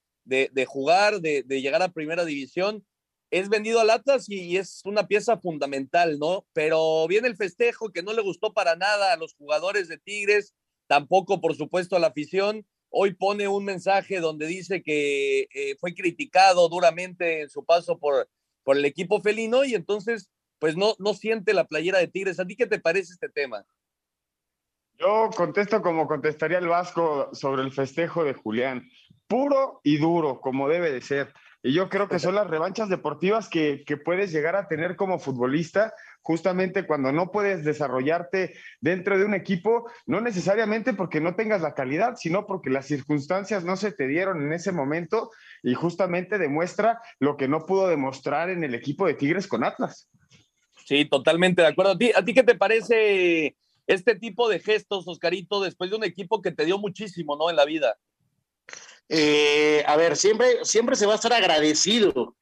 jugar, 0.67 1.21
de, 1.21 1.43
llegar 1.47 1.81
a 1.81 1.91
primera 1.91 2.23
división. 2.23 2.85
Es 3.31 3.49
vendido 3.49 3.79
al 3.79 3.89
Atlas 3.89 4.29
y, 4.29 4.57
es 4.57 4.81
una 4.85 5.07
pieza 5.07 5.37
fundamental, 5.37 6.19
¿no? 6.19 6.45
Pero 6.53 7.07
viene 7.07 7.27
el 7.27 7.35
festejo 7.35 7.91
que 7.91 8.03
no 8.03 8.13
le 8.13 8.21
gustó 8.21 8.53
para 8.53 8.75
nada 8.75 9.13
a 9.13 9.17
los 9.17 9.33
jugadores 9.35 9.87
de 9.87 9.97
Tigres, 9.97 10.53
tampoco, 10.87 11.41
por 11.41 11.55
supuesto, 11.55 11.95
a 11.95 11.99
la 11.99 12.07
afición. 12.07 12.65
Hoy 12.89 13.13
pone 13.13 13.47
un 13.47 13.65
mensaje 13.65 14.19
donde 14.19 14.47
dice 14.47 14.83
que 14.83 15.47
eh, 15.53 15.75
fue 15.79 15.93
criticado 15.93 16.69
duramente 16.69 17.41
en 17.41 17.49
su 17.49 17.65
paso 17.65 17.97
por, 17.97 18.29
por 18.63 18.77
el 18.77 18.85
equipo 18.85 19.21
felino 19.21 19.65
y 19.65 19.75
entonces 19.75 20.29
pues 20.59 20.77
no, 20.77 20.95
no 20.99 21.13
siente 21.13 21.53
la 21.53 21.65
playera 21.65 21.99
de 21.99 22.07
Tigres. 22.07 22.39
¿A 22.39 22.45
ti 22.45 22.55
qué 22.55 22.67
te 22.67 22.79
parece 22.79 23.13
este 23.13 23.29
tema? 23.29 23.65
Yo 24.97 25.29
contesto 25.35 25.81
como 25.81 26.07
contestaría 26.07 26.57
el 26.57 26.67
Vasco 26.67 27.29
sobre 27.33 27.63
el 27.63 27.71
festejo 27.71 28.23
de 28.23 28.33
Julián. 28.33 28.89
Puro 29.27 29.81
y 29.83 29.97
duro, 29.97 30.39
como 30.39 30.69
debe 30.69 30.91
de 30.91 31.01
ser. 31.01 31.33
Y 31.65 31.73
yo 31.73 31.89
creo 31.89 32.07
que 32.07 32.19
son 32.19 32.35
las 32.35 32.45
revanchas 32.45 32.89
deportivas 32.89 33.49
que, 33.49 33.83
que, 33.87 33.97
puedes 33.97 34.31
llegar 34.31 34.55
a 34.55 34.67
tener 34.67 34.95
como 34.95 35.17
futbolista, 35.17 35.95
justamente 36.21 36.85
cuando 36.85 37.11
no 37.11 37.31
puedes 37.31 37.65
desarrollarte 37.65 38.53
dentro 38.81 39.17
de 39.17 39.25
un 39.25 39.33
equipo, 39.33 39.89
no 40.05 40.21
necesariamente 40.21 40.93
porque 40.93 41.19
no 41.21 41.33
tengas 41.33 41.63
la 41.63 41.73
calidad, 41.73 42.17
sino 42.17 42.45
porque 42.45 42.69
las 42.69 42.85
circunstancias 42.85 43.63
no 43.63 43.77
se 43.77 43.91
te 43.91 44.07
dieron 44.07 44.43
en 44.43 44.53
ese 44.53 44.71
momento 44.71 45.31
y 45.63 45.73
justamente 45.73 46.37
demuestra 46.37 47.01
lo 47.17 47.35
que 47.35 47.47
no 47.47 47.65
pudo 47.65 47.87
demostrar 47.87 48.51
en 48.51 48.63
el 48.63 48.75
equipo 48.75 49.07
de 49.07 49.15
Tigres 49.15 49.47
con 49.47 49.63
Atlas. 49.63 50.07
Sí, 50.85 51.05
totalmente 51.05 51.63
de 51.63 51.69
acuerdo. 51.69 51.93
¿A 51.93 51.97
ti, 51.97 52.11
¿A 52.15 52.23
ti 52.23 52.35
qué 52.35 52.43
te 52.43 52.53
parece 52.53 53.55
este 53.87 54.13
tipo 54.13 54.49
de 54.49 54.59
gestos, 54.59 55.07
Oscarito, 55.07 55.63
después 55.63 55.89
de 55.89 55.95
un 55.95 56.03
equipo 56.03 56.43
que 56.43 56.51
te 56.51 56.65
dio 56.65 56.77
muchísimo, 56.77 57.35
¿no? 57.35 57.49
En 57.49 57.55
la 57.55 57.65
vida. 57.65 57.97
Eh, 59.09 59.83
a 59.87 59.95
ver, 59.95 60.17
siempre, 60.17 60.63
siempre 60.63 60.95
se 60.95 61.05
va 61.05 61.13
a 61.13 61.15
estar 61.15 61.33
agradecido 61.33 62.35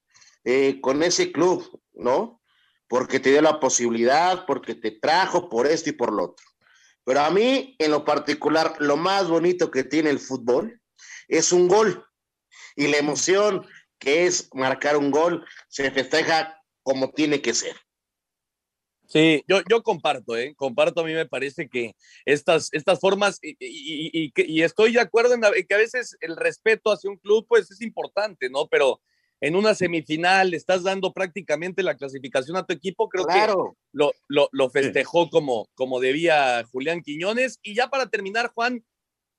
eh, 0.44 0.80
con 0.82 1.04
ese 1.04 1.32
club, 1.32 1.82
¿no? 1.94 2.42
Porque 2.88 3.20
te 3.20 3.32
dio 3.32 3.42
la 3.42 3.60
posibilidad, 3.60 4.46
porque 4.46 4.76
te 4.76 4.92
trajo 4.92 5.50
por 5.50 5.68
esto 5.68 5.90
y 5.90 5.94
por 5.94 6.14
lo 6.14 6.26
otro. 6.26 6.46
Pero 7.06 7.22
a 7.22 7.30
mí, 7.30 7.76
en 7.80 7.92
lo 7.92 8.06
particular, 8.06 8.76
lo 8.80 8.96
más 8.96 9.28
bonito 9.28 9.72
que 9.72 9.84
tiene 9.84 10.10
el 10.10 10.20
fútbol 10.20 10.82
es 11.28 11.52
un 11.52 11.68
gol. 11.68 12.06
Y 12.76 12.88
la 12.88 12.98
emoción 12.98 13.66
que 14.00 14.26
es 14.26 14.50
marcar 14.54 14.98
un 14.98 15.12
gol 15.12 15.46
se 15.68 15.92
festeja 15.92 16.62
como 16.82 17.12
tiene 17.12 17.42
que 17.42 17.54
ser. 17.54 17.76
Sí, 19.14 19.44
yo, 19.48 19.62
yo 19.70 19.84
comparto, 19.84 20.36
¿eh? 20.36 20.56
comparto, 20.56 21.02
a 21.02 21.04
mí 21.04 21.14
me 21.14 21.28
parece 21.28 21.70
que 21.70 21.96
estas, 22.26 22.70
estas 22.72 23.00
formas, 23.00 23.38
y, 23.44 23.56
y, 23.60 24.34
y, 24.36 24.62
estoy 24.64 24.94
de 24.94 25.02
acuerdo 25.02 25.36
en, 25.36 25.42
que 25.42 25.76
a 25.76 25.78
veces 25.78 26.18
el 26.20 26.36
respeto 26.36 26.92
hacia 26.92 27.12
un 27.12 27.18
club, 27.18 27.46
pues 27.48 27.70
es 27.70 27.82
importante, 27.82 28.50
¿no? 28.50 28.66
Pero 28.70 29.02
en 29.40 29.56
una 29.56 29.76
semifinal 29.76 30.56
estás 30.56 30.82
dando 30.82 31.14
prácticamente 31.14 31.84
la 31.84 31.96
clasificación 31.96 32.58
a 32.58 32.66
tu 32.66 32.74
equipo, 32.74 33.08
creo 33.08 33.28
que 33.28 33.54
lo, 33.92 34.14
lo, 34.30 34.50
lo 34.52 34.70
festejó 34.72 35.30
como, 35.30 35.70
como 35.76 36.00
debía 36.00 36.64
Julián 36.72 37.04
Quiñones. 37.04 37.60
Y 37.62 37.76
ya 37.76 37.90
para 37.90 38.08
terminar, 38.08 38.48
Juan, 38.56 38.84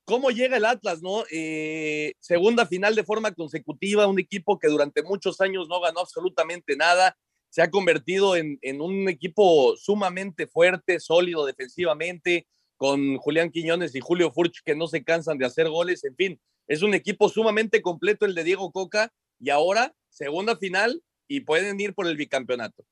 ¿cómo 0.04 0.30
llega 0.30 0.56
el 0.56 0.66
Atlas, 0.66 1.02
no? 1.02 1.24
Eh, 1.32 2.14
segunda 2.20 2.64
final 2.66 2.94
de 2.94 3.02
forma 3.02 3.32
consecutiva, 3.32 4.06
un 4.06 4.20
equipo 4.20 4.56
que 4.56 4.68
durante 4.68 5.02
muchos 5.02 5.40
años 5.40 5.66
no 5.68 5.80
ganó 5.80 5.98
absolutamente 5.98 6.76
nada 6.76 7.16
se 7.54 7.62
ha 7.62 7.70
convertido 7.70 8.34
en, 8.34 8.58
un 8.80 9.08
equipo 9.08 9.76
sumamente 9.76 10.48
fuerte, 10.48 10.98
sólido 10.98 11.46
defensivamente, 11.46 12.48
con 12.76 13.16
Julián 13.18 13.52
Quiñones 13.52 13.94
y 13.94 14.00
Julio 14.00 14.32
Furch 14.32 14.60
que 14.64 14.74
no 14.74 14.88
se 14.88 15.04
cansan 15.04 15.38
de 15.38 15.46
hacer 15.46 15.68
goles, 15.68 16.02
en 16.02 16.16
fin, 16.16 16.40
es 16.66 16.82
un 16.82 16.94
equipo 16.94 17.28
sumamente 17.28 17.80
completo 17.80 18.26
el 18.26 18.34
de 18.34 18.42
Diego 18.42 18.72
Coca 18.72 19.12
y 19.38 19.50
ahora 19.50 19.94
segunda 20.08 20.56
final 20.56 21.00
y 21.28 21.42
pueden 21.42 21.78
ir 21.78 21.94
por 21.94 22.08
el 22.08 22.16
bicampeonato. 22.16 22.82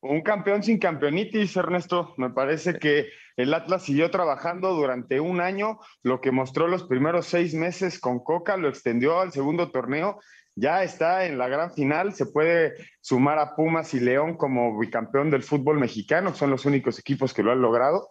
Un 0.00 0.22
campeón 0.22 0.64
sin 0.64 0.78
campeonitis, 0.78 1.54
Ernesto. 1.56 2.14
Me 2.16 2.30
parece 2.30 2.76
que 2.76 3.10
el 3.36 3.54
Atlas 3.54 3.84
siguió 3.84 4.10
trabajando 4.10 4.74
durante 4.74 5.20
un 5.20 5.40
año, 5.40 5.78
lo 6.02 6.20
que 6.20 6.32
mostró 6.32 6.66
los 6.66 6.84
primeros 6.84 7.26
seis 7.26 7.54
meses 7.54 8.00
con 8.00 8.18
Coca, 8.18 8.56
lo 8.56 8.68
extendió 8.68 9.20
al 9.20 9.30
segundo 9.30 9.70
torneo 9.70 10.18
ya 10.56 10.82
está 10.82 11.26
en 11.26 11.38
la 11.38 11.48
gran 11.48 11.72
final, 11.72 12.14
se 12.14 12.26
puede 12.26 12.74
sumar 13.00 13.38
a 13.38 13.54
Pumas 13.54 13.94
y 13.94 14.00
León 14.00 14.36
como 14.36 14.78
bicampeón 14.78 15.30
del 15.30 15.42
fútbol 15.42 15.78
mexicano, 15.78 16.34
son 16.34 16.50
los 16.50 16.66
únicos 16.66 16.98
equipos 16.98 17.32
que 17.32 17.42
lo 17.42 17.52
han 17.52 17.62
logrado. 17.62 18.08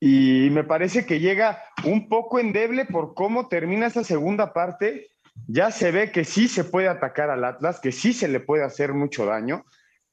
Y 0.00 0.48
me 0.50 0.64
parece 0.64 1.06
que 1.06 1.20
llega 1.20 1.62
un 1.84 2.08
poco 2.08 2.40
endeble 2.40 2.86
por 2.86 3.14
cómo 3.14 3.46
termina 3.48 3.86
esta 3.86 4.02
segunda 4.02 4.52
parte. 4.52 5.06
Ya 5.46 5.70
se 5.70 5.92
ve 5.92 6.10
que 6.10 6.24
sí 6.24 6.48
se 6.48 6.64
puede 6.64 6.88
atacar 6.88 7.30
al 7.30 7.44
Atlas, 7.44 7.78
que 7.78 7.92
sí 7.92 8.12
se 8.12 8.26
le 8.26 8.40
puede 8.40 8.64
hacer 8.64 8.94
mucho 8.94 9.26
daño, 9.26 9.64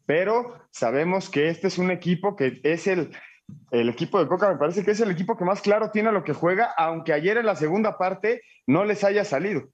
pero 0.06 0.67
sabemos 0.71 1.30
que 1.30 1.49
este 1.49 1.67
es 1.67 1.78
un 1.78 1.91
equipo 1.91 2.36
que 2.36 2.62
es 2.63 2.88
el, 2.88 3.12
el 3.71 3.89
equipo 3.89 4.19
de 4.19 4.28
Coca, 4.28 4.49
me 4.49 4.58
parece 4.58 4.84
que 4.84 4.91
es 4.91 4.99
el 4.99 5.12
equipo 5.12 5.38
que 5.38 5.45
más 5.45 5.62
claro 5.62 5.91
tiene 5.91 6.12
lo 6.12 6.23
que 6.23 6.34
juega, 6.34 6.71
aunque 6.78 7.13
ayer 7.13 7.38
en 7.38 7.45
la 7.45 7.56
segunda 7.56 7.97
parte 7.97 8.41
no 8.67 8.86
les 8.86 9.04
haya 9.04 9.25
salido. 9.25 9.69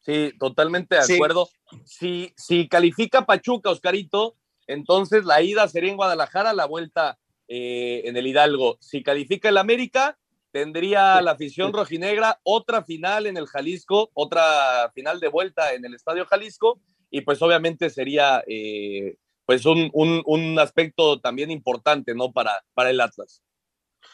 Sí, 0.00 0.32
totalmente 0.38 0.96
de 0.96 1.14
acuerdo. 1.14 1.48
Si, 1.84 2.32
si 2.36 2.68
califica 2.68 3.26
Pachuca, 3.26 3.70
Oscarito, 3.70 4.36
entonces 4.66 5.24
la 5.24 5.42
ida 5.42 5.68
sería 5.68 5.90
en 5.90 5.96
Guadalajara, 5.96 6.52
la 6.52 6.66
vuelta 6.66 7.18
eh, 7.48 8.02
en 8.04 8.16
el 8.16 8.26
Hidalgo. 8.26 8.78
Si 8.80 9.02
califica 9.02 9.48
el 9.48 9.58
América, 9.58 10.18
tendría 10.52 11.20
la 11.20 11.32
afición 11.32 11.72
rojinegra 11.72 12.40
otra 12.42 12.84
final 12.84 13.26
en 13.26 13.36
el 13.36 13.46
Jalisco, 13.46 14.10
otra 14.14 14.90
final 14.94 15.20
de 15.20 15.28
vuelta 15.28 15.74
en 15.74 15.84
el 15.84 15.94
Estadio 15.94 16.26
Jalisco, 16.26 16.80
y 17.10 17.22
pues 17.22 17.42
obviamente 17.42 17.90
sería 17.90 18.42
eh, 18.46 19.16
pues 19.46 19.66
un, 19.66 19.90
un, 19.92 20.58
aspecto 20.60 21.20
también 21.20 21.50
importante, 21.50 22.14
¿no? 22.14 22.32
Para, 22.32 22.62
para 22.72 22.90
el 22.90 23.00
Atlas. 23.00 23.42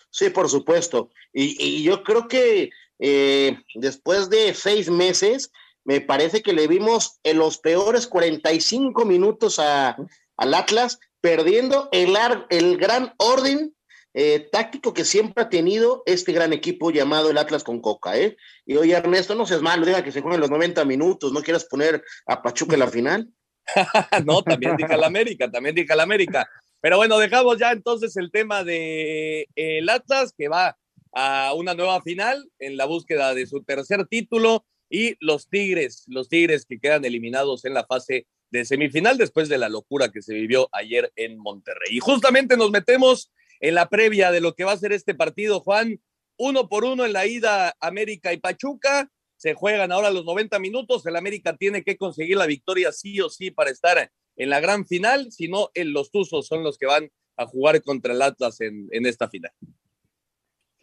Sí, 0.08 0.30
por 0.30 0.48
supuesto. 0.48 1.10
Y, 1.32 1.82
yo 1.82 2.02
creo 2.02 2.26
que 2.26 2.70
eh, 2.98 3.58
después 3.74 4.30
de 4.30 4.54
seis 4.54 4.90
meses, 4.90 5.50
me 5.84 6.00
parece 6.00 6.42
que 6.42 6.52
le 6.52 6.66
vimos 6.66 7.18
en 7.22 7.38
los 7.38 7.58
peores 7.58 8.06
45 8.06 9.04
minutos 9.04 9.58
a, 9.58 9.96
al 10.36 10.54
Atlas, 10.54 10.98
perdiendo 11.20 11.88
el, 11.92 12.16
el 12.50 12.76
gran 12.76 13.14
orden 13.18 13.74
eh, 14.18 14.48
táctico 14.50 14.94
que 14.94 15.04
siempre 15.04 15.44
ha 15.44 15.48
tenido 15.50 16.02
este 16.06 16.32
gran 16.32 16.54
equipo 16.54 16.90
llamado 16.90 17.30
el 17.30 17.36
Atlas 17.36 17.62
con 17.62 17.80
Coca, 17.80 18.16
¿eh? 18.16 18.36
Y 18.64 18.76
oye, 18.76 18.94
Ernesto, 18.94 19.34
no 19.34 19.44
seas 19.44 19.60
malo, 19.60 19.84
diga 19.84 20.02
que 20.02 20.10
se 20.10 20.22
jueguen 20.22 20.40
los 20.40 20.50
90 20.50 20.86
minutos, 20.86 21.32
¿no 21.32 21.42
quieras 21.42 21.66
poner 21.66 22.02
a 22.26 22.42
Pachuca 22.42 22.74
en 22.74 22.80
la 22.80 22.88
final? 22.88 23.28
no, 24.24 24.42
también 24.42 24.76
diga 24.76 24.96
la 24.96 25.06
América, 25.06 25.50
también 25.50 25.74
diga 25.74 25.94
la 25.94 26.04
América. 26.04 26.48
Pero 26.80 26.96
bueno, 26.96 27.18
dejamos 27.18 27.58
ya 27.58 27.72
entonces 27.72 28.16
el 28.16 28.30
tema 28.30 28.64
de 28.64 29.48
el 29.54 29.88
Atlas, 29.88 30.32
que 30.36 30.48
va 30.48 30.76
a 31.18 31.54
una 31.54 31.72
nueva 31.72 32.02
final 32.02 32.46
en 32.58 32.76
la 32.76 32.84
búsqueda 32.84 33.34
de 33.34 33.46
su 33.46 33.62
tercer 33.62 34.06
título 34.06 34.66
y 34.90 35.16
los 35.18 35.48
Tigres, 35.48 36.04
los 36.08 36.28
Tigres 36.28 36.66
que 36.66 36.78
quedan 36.78 37.06
eliminados 37.06 37.64
en 37.64 37.72
la 37.72 37.86
fase 37.86 38.26
de 38.50 38.66
semifinal 38.66 39.16
después 39.16 39.48
de 39.48 39.56
la 39.56 39.70
locura 39.70 40.10
que 40.12 40.20
se 40.20 40.34
vivió 40.34 40.68
ayer 40.72 41.10
en 41.16 41.38
Monterrey. 41.38 41.88
Y 41.90 42.00
justamente 42.00 42.58
nos 42.58 42.70
metemos 42.70 43.32
en 43.60 43.74
la 43.74 43.88
previa 43.88 44.30
de 44.30 44.42
lo 44.42 44.54
que 44.54 44.64
va 44.64 44.72
a 44.72 44.76
ser 44.76 44.92
este 44.92 45.14
partido, 45.14 45.60
Juan. 45.60 45.98
uno 46.36 46.68
por 46.68 46.84
uno 46.84 47.06
en 47.06 47.14
la 47.14 47.26
ida 47.26 47.74
América 47.80 48.34
y 48.34 48.36
Pachuca. 48.36 49.10
Se 49.38 49.54
juegan 49.54 49.92
ahora 49.92 50.10
los 50.10 50.26
90 50.26 50.58
minutos. 50.58 51.06
El 51.06 51.16
América 51.16 51.56
tiene 51.56 51.82
que 51.82 51.96
conseguir 51.96 52.36
la 52.36 52.44
victoria 52.44 52.92
sí 52.92 53.22
o 53.22 53.30
sí 53.30 53.50
para 53.50 53.70
estar 53.70 54.12
en 54.36 54.50
la 54.50 54.60
gran 54.60 54.86
final. 54.86 55.32
Si 55.32 55.48
no, 55.48 55.70
los 55.74 56.10
Tuzos 56.10 56.46
son 56.46 56.62
los 56.62 56.76
que 56.76 56.84
van 56.84 57.10
a 57.38 57.46
jugar 57.46 57.82
contra 57.82 58.12
el 58.12 58.20
Atlas 58.20 58.60
en, 58.60 58.86
en 58.92 59.06
esta 59.06 59.30
final. 59.30 59.52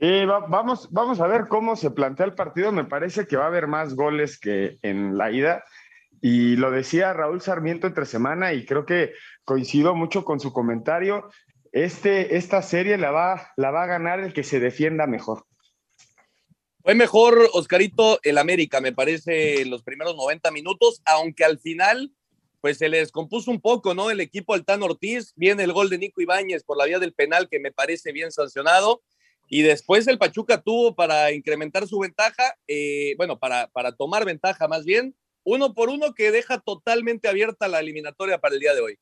Sí, 0.03 0.25
vamos, 0.25 0.91
vamos 0.91 1.21
a 1.21 1.27
ver 1.27 1.47
cómo 1.47 1.77
se 1.77 1.89
plantea 1.89 2.25
el 2.25 2.35
partido. 2.35 2.73
Me 2.73 2.83
parece 2.83 3.25
que 3.25 3.37
va 3.37 3.45
a 3.45 3.47
haber 3.47 3.67
más 3.67 3.95
goles 3.95 4.37
que 4.37 4.77
en 4.81 5.17
la 5.17 5.31
ida. 5.31 5.63
Y 6.21 6.57
lo 6.57 6.71
decía 6.71 7.13
Raúl 7.13 7.39
Sarmiento 7.39 7.87
entre 7.87 8.05
semana 8.05 8.51
y 8.51 8.65
creo 8.65 8.85
que 8.85 9.13
coincido 9.45 9.95
mucho 9.95 10.25
con 10.25 10.41
su 10.41 10.51
comentario. 10.51 11.29
Este, 11.71 12.35
esta 12.35 12.61
serie 12.61 12.97
la 12.97 13.11
va, 13.11 13.53
la 13.55 13.71
va 13.71 13.83
a 13.83 13.87
ganar 13.87 14.19
el 14.19 14.33
que 14.33 14.43
se 14.43 14.59
defienda 14.59 15.07
mejor. 15.07 15.45
Fue 16.81 16.95
mejor, 16.95 17.39
Oscarito, 17.53 18.19
el 18.23 18.39
América, 18.39 18.81
me 18.81 18.91
parece, 18.91 19.61
en 19.61 19.69
los 19.69 19.83
primeros 19.83 20.17
90 20.17 20.51
minutos, 20.51 21.01
aunque 21.05 21.45
al 21.45 21.59
final, 21.59 22.11
pues 22.59 22.77
se 22.79 22.89
les 22.89 23.09
compuso 23.09 23.49
un 23.49 23.61
poco, 23.61 23.93
¿no? 23.93 24.11
El 24.11 24.19
equipo 24.19 24.53
Altán 24.53 24.83
Ortiz, 24.83 25.31
viene 25.37 25.63
el 25.63 25.71
gol 25.71 25.89
de 25.89 25.97
Nico 25.97 26.19
Ibáñez 26.19 26.65
por 26.65 26.75
la 26.75 26.83
vía 26.83 26.99
del 26.99 27.13
penal, 27.13 27.47
que 27.47 27.61
me 27.61 27.71
parece 27.71 28.11
bien 28.11 28.33
sancionado, 28.33 29.01
y 29.53 29.61
después 29.61 30.07
el 30.07 30.17
Pachuca 30.17 30.63
tuvo 30.63 30.95
para 30.95 31.31
incrementar 31.31 31.87
su 31.87 31.99
ventaja, 31.99 32.55
eh, 32.67 33.13
bueno, 33.17 33.37
para, 33.37 33.67
para 33.67 33.91
tomar 33.91 34.25
ventaja 34.25 34.67
más 34.67 34.83
bien, 34.83 35.15
uno 35.43 35.75
por 35.75 35.89
uno 35.89 36.15
que 36.15 36.31
deja 36.31 36.57
totalmente 36.59 37.27
abierta 37.27 37.67
la 37.67 37.79
eliminatoria 37.79 38.39
para 38.39 38.55
el 38.55 38.61
día 38.61 38.73
de 38.73 38.81
hoy. 38.81 38.97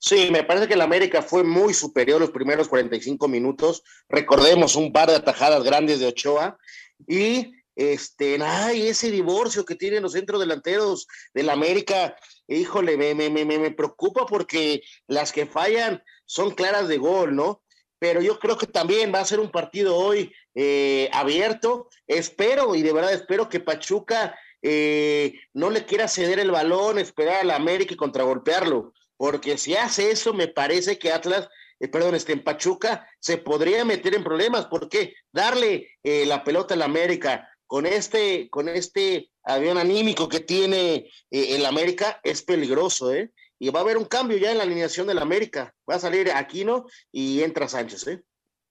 Sí, 0.00 0.28
me 0.32 0.42
parece 0.42 0.66
que 0.66 0.74
el 0.74 0.80
América 0.80 1.22
fue 1.22 1.44
muy 1.44 1.72
superior 1.72 2.20
los 2.20 2.32
primeros 2.32 2.66
45 2.66 3.28
minutos. 3.28 3.84
Recordemos 4.08 4.74
un 4.74 4.92
par 4.92 5.08
de 5.08 5.14
atajadas 5.14 5.62
grandes 5.62 6.00
de 6.00 6.06
Ochoa 6.08 6.58
y 7.06 7.52
este, 7.76 8.38
ay, 8.42 8.88
ese 8.88 9.08
divorcio 9.12 9.64
que 9.64 9.76
tienen 9.76 10.02
los 10.02 10.14
centrodelanteros 10.14 11.06
del 11.32 11.48
América, 11.48 12.16
híjole, 12.48 12.96
me, 12.96 13.14
me, 13.14 13.30
me, 13.30 13.44
me 13.44 13.70
preocupa 13.70 14.26
porque 14.26 14.82
las 15.06 15.30
que 15.30 15.46
fallan 15.46 16.02
son 16.24 16.50
claras 16.56 16.88
de 16.88 16.98
gol, 16.98 17.36
¿no? 17.36 17.62
Pero 18.00 18.20
yo 18.20 18.40
creo 18.40 18.58
que 18.58 18.66
también 18.66 19.14
va 19.14 19.20
a 19.20 19.24
ser 19.24 19.38
un 19.38 19.52
partido 19.52 19.96
hoy 19.96 20.32
eh, 20.56 21.08
abierto. 21.12 21.88
Espero, 22.08 22.74
y 22.74 22.82
de 22.82 22.92
verdad 22.92 23.12
espero 23.12 23.48
que 23.48 23.60
Pachuca 23.60 24.36
eh, 24.62 25.34
no 25.54 25.70
le 25.70 25.84
quiera 25.84 26.08
ceder 26.08 26.40
el 26.40 26.50
balón, 26.50 26.98
esperar 26.98 27.42
al 27.42 27.52
América 27.52 27.94
y 27.94 27.96
contragolpearlo 27.96 28.92
porque 29.20 29.58
si 29.58 29.76
hace 29.76 30.10
eso, 30.10 30.32
me 30.32 30.48
parece 30.48 30.98
que 30.98 31.12
Atlas, 31.12 31.46
eh, 31.78 31.88
perdón, 31.88 32.14
este, 32.14 32.32
en 32.32 32.42
Pachuca 32.42 33.06
se 33.18 33.36
podría 33.36 33.84
meter 33.84 34.14
en 34.14 34.24
problemas, 34.24 34.64
porque 34.64 35.12
darle 35.30 35.90
eh, 36.02 36.24
la 36.24 36.42
pelota 36.42 36.72
al 36.72 36.80
América 36.80 37.46
con 37.66 37.84
este, 37.84 38.48
con 38.48 38.70
este 38.70 39.30
avión 39.42 39.76
anímico 39.76 40.26
que 40.26 40.40
tiene 40.40 41.10
eh, 41.30 41.54
el 41.54 41.66
América 41.66 42.18
es 42.22 42.42
peligroso, 42.42 43.12
¿eh? 43.12 43.30
Y 43.60 43.68
va 43.68 43.80
a 43.80 43.82
haber 43.82 43.98
un 43.98 44.06
cambio 44.06 44.38
ya 44.38 44.50
en 44.50 44.58
la 44.58 44.64
alineación 44.64 45.06
del 45.06 45.18
América. 45.18 45.74
Va 45.88 45.96
a 45.96 46.00
salir 46.00 46.32
Aquino 46.32 46.86
y 47.12 47.42
entra 47.42 47.68
Sánchez, 47.68 48.06
¿eh? 48.08 48.24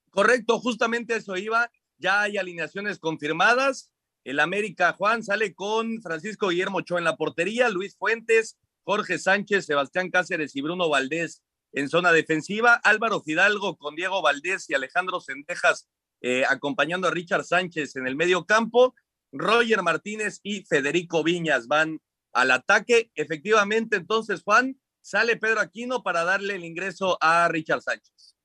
Correcto, 0.09 0.59
justamente 0.59 1.15
eso 1.15 1.37
iba. 1.37 1.71
Ya 1.97 2.21
hay 2.21 2.37
alineaciones 2.37 2.97
confirmadas. 2.99 3.93
El 4.23 4.39
América, 4.39 4.93
Juan, 4.93 5.23
sale 5.23 5.53
con 5.53 6.01
Francisco 6.01 6.49
Guillermo 6.49 6.79
Ochoa 6.79 6.97
en 6.97 7.03
la 7.05 7.15
portería, 7.15 7.69
Luis 7.69 7.95
Fuentes, 7.95 8.57
Jorge 8.83 9.19
Sánchez, 9.19 9.67
Sebastián 9.67 10.09
Cáceres 10.09 10.55
y 10.55 10.61
Bruno 10.61 10.89
Valdés 10.89 11.43
en 11.71 11.87
zona 11.87 12.11
defensiva, 12.11 12.73
Álvaro 12.73 13.21
Fidalgo 13.21 13.77
con 13.77 13.95
Diego 13.95 14.21
Valdés 14.23 14.69
y 14.69 14.73
Alejandro 14.73 15.21
Sendejas 15.21 15.87
eh, 16.21 16.43
acompañando 16.49 17.07
a 17.07 17.11
Richard 17.11 17.45
Sánchez 17.45 17.95
en 17.95 18.07
el 18.07 18.15
medio 18.15 18.45
campo, 18.45 18.95
Roger 19.31 19.83
Martínez 19.83 20.39
y 20.43 20.63
Federico 20.63 21.23
Viñas 21.23 21.67
van 21.67 22.01
al 22.33 22.51
ataque. 22.51 23.11
Efectivamente, 23.15 23.97
entonces, 23.97 24.43
Juan, 24.43 24.77
sale 25.01 25.37
Pedro 25.37 25.61
Aquino 25.61 26.03
para 26.03 26.23
darle 26.23 26.55
el 26.55 26.65
ingreso 26.65 27.17
a 27.21 27.47
Richard 27.47 27.81
Sánchez. 27.81 28.35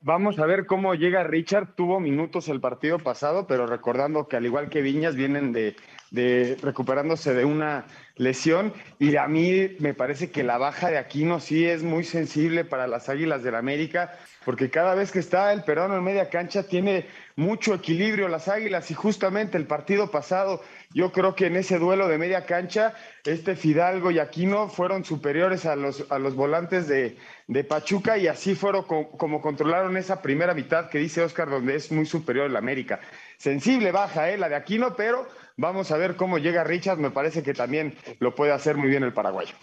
Vamos 0.00 0.38
a 0.38 0.46
ver 0.46 0.66
cómo 0.66 0.94
llega 0.94 1.22
Richard. 1.22 1.74
Tuvo 1.76 2.00
minutos 2.00 2.48
el 2.48 2.60
partido 2.60 2.98
pasado, 2.98 3.46
pero 3.46 3.66
recordando 3.66 4.26
que 4.26 4.36
al 4.36 4.46
igual 4.46 4.68
que 4.68 4.82
Viñas 4.82 5.14
vienen 5.14 5.52
de, 5.52 5.76
de 6.10 6.56
recuperándose 6.62 7.34
de 7.34 7.44
una 7.44 7.86
lesión 8.16 8.72
y 8.98 9.14
a 9.16 9.26
mí 9.26 9.76
me 9.78 9.92
parece 9.92 10.30
que 10.30 10.42
la 10.42 10.56
baja 10.56 10.90
de 10.90 10.98
Aquino 10.98 11.40
sí 11.40 11.66
es 11.66 11.82
muy 11.82 12.04
sensible 12.04 12.64
para 12.64 12.86
las 12.86 13.08
Águilas 13.08 13.42
del 13.42 13.52
la 13.52 13.58
América, 13.58 14.16
porque 14.44 14.70
cada 14.70 14.94
vez 14.94 15.12
que 15.12 15.18
está 15.18 15.52
el 15.52 15.64
peruano 15.64 15.96
en 15.96 16.04
media 16.04 16.30
cancha 16.30 16.62
tiene 16.62 17.06
mucho 17.36 17.74
equilibrio 17.74 18.28
las 18.28 18.48
Águilas 18.48 18.90
y 18.90 18.94
justamente 18.94 19.58
el 19.58 19.66
partido 19.66 20.10
pasado 20.10 20.62
yo 20.94 21.12
creo 21.12 21.34
que 21.34 21.46
en 21.46 21.56
ese 21.56 21.78
duelo 21.78 22.08
de 22.08 22.16
media 22.16 22.46
cancha 22.46 22.94
este 23.24 23.56
Fidalgo 23.56 24.10
y 24.10 24.18
Aquino 24.18 24.68
fueron 24.68 25.04
superiores 25.04 25.66
a 25.66 25.76
los, 25.76 26.06
a 26.10 26.18
los 26.18 26.34
volantes 26.34 26.88
de, 26.88 27.16
de 27.48 27.64
Pachuca 27.64 28.16
y 28.18 28.26
así 28.26 28.54
fueron 28.54 28.84
como, 28.84 29.40
controlaron 29.40 29.96
esa 29.96 30.22
primera 30.22 30.54
mitad 30.54 30.88
que 30.88 30.98
dice 30.98 31.22
Oscar 31.22 31.50
donde 31.50 31.76
es 31.76 31.92
muy 31.92 32.06
superior 32.06 32.46
el 32.46 32.56
América. 32.56 33.00
Sensible 33.36 33.92
baja, 33.92 34.30
¿eh? 34.30 34.38
la 34.38 34.48
de 34.48 34.56
Aquino, 34.56 34.96
pero 34.96 35.28
Vamos 35.56 35.90
a 35.90 35.96
ver 35.96 36.16
cómo 36.16 36.38
llega 36.38 36.64
Richard. 36.64 36.98
Me 36.98 37.10
parece 37.10 37.42
que 37.42 37.54
también 37.54 37.96
lo 38.20 38.34
puede 38.34 38.52
hacer 38.52 38.76
muy 38.76 38.88
bien 38.88 39.02
el 39.02 39.12
paraguayo. 39.12 39.54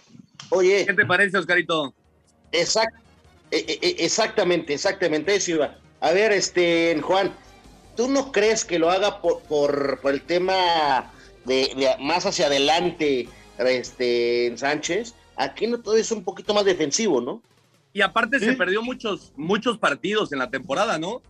Oye. 0.50 0.84
¿Qué 0.86 0.94
te 0.94 1.06
parece, 1.06 1.38
Oscarito? 1.38 1.94
Exact, 2.50 2.94
e, 3.50 3.58
e, 3.58 3.78
e, 3.88 4.04
exactamente, 4.04 4.74
exactamente 4.74 5.34
eso 5.34 5.52
iba. 5.52 5.78
A 6.00 6.12
ver, 6.12 6.32
este, 6.32 7.00
Juan, 7.00 7.32
¿tú 7.96 8.08
no 8.08 8.32
crees 8.32 8.64
que 8.64 8.78
lo 8.78 8.90
haga 8.90 9.20
por, 9.20 9.42
por, 9.42 10.00
el 10.04 10.22
tema 10.22 11.12
de, 11.44 11.96
más 12.00 12.26
hacia 12.26 12.46
adelante, 12.46 13.28
este, 13.58 14.46
en 14.46 14.58
Sánchez? 14.58 15.14
Aquí 15.36 15.66
no 15.66 15.80
todo 15.80 15.96
es 15.96 16.10
un 16.10 16.24
poquito 16.24 16.54
más 16.54 16.64
defensivo, 16.64 17.20
¿no? 17.20 17.42
Y 17.92 18.02
aparte 18.02 18.40
se 18.40 18.54
perdió 18.54 18.82
muchos, 18.82 19.32
muchos 19.36 19.78
partidos 19.78 20.32
en 20.32 20.40
la 20.40 20.50
temporada, 20.50 20.98
¿no? 20.98 21.22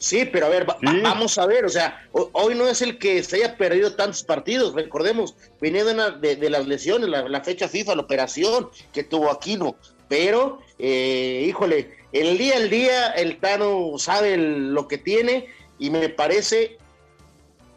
Sí, 0.00 0.24
pero 0.24 0.46
a 0.46 0.48
ver, 0.48 0.66
vamos 1.02 1.36
a 1.36 1.44
ver, 1.44 1.66
o 1.66 1.68
sea, 1.68 2.08
hoy 2.12 2.54
no 2.54 2.66
es 2.66 2.80
el 2.80 2.96
que 2.96 3.22
se 3.22 3.36
haya 3.36 3.58
perdido 3.58 3.96
tantos 3.96 4.22
partidos, 4.22 4.72
recordemos, 4.72 5.34
viniendo 5.60 6.12
de, 6.12 6.36
de, 6.36 6.48
las 6.48 6.66
lesiones, 6.66 7.10
la, 7.10 7.40
fecha 7.42 7.68
FIFA, 7.68 7.96
la 7.96 8.02
operación 8.02 8.70
que 8.94 9.04
tuvo 9.04 9.30
Aquino, 9.30 9.76
pero, 10.08 10.60
eh, 10.78 11.44
híjole, 11.46 11.94
el 12.14 12.38
día 12.38 12.56
al 12.56 12.70
día 12.70 13.10
el 13.10 13.38
Tano 13.40 13.98
sabe 13.98 14.38
lo 14.38 14.88
que 14.88 14.96
tiene 14.96 15.48
y 15.78 15.90
me 15.90 16.08
parece 16.08 16.78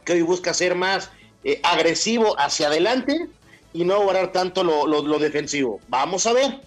que 0.05 0.13
hoy 0.13 0.21
busca 0.21 0.53
ser 0.53 0.75
más 0.75 1.11
eh, 1.43 1.59
agresivo 1.61 2.39
hacia 2.39 2.67
adelante 2.67 3.27
y 3.73 3.83
no 3.83 4.01
guardar 4.01 4.31
tanto 4.31 4.63
lo 4.63 5.19
defensivo. 5.19 5.81
Vamos 5.89 6.25
a 6.25 6.31
ver. 6.31 6.61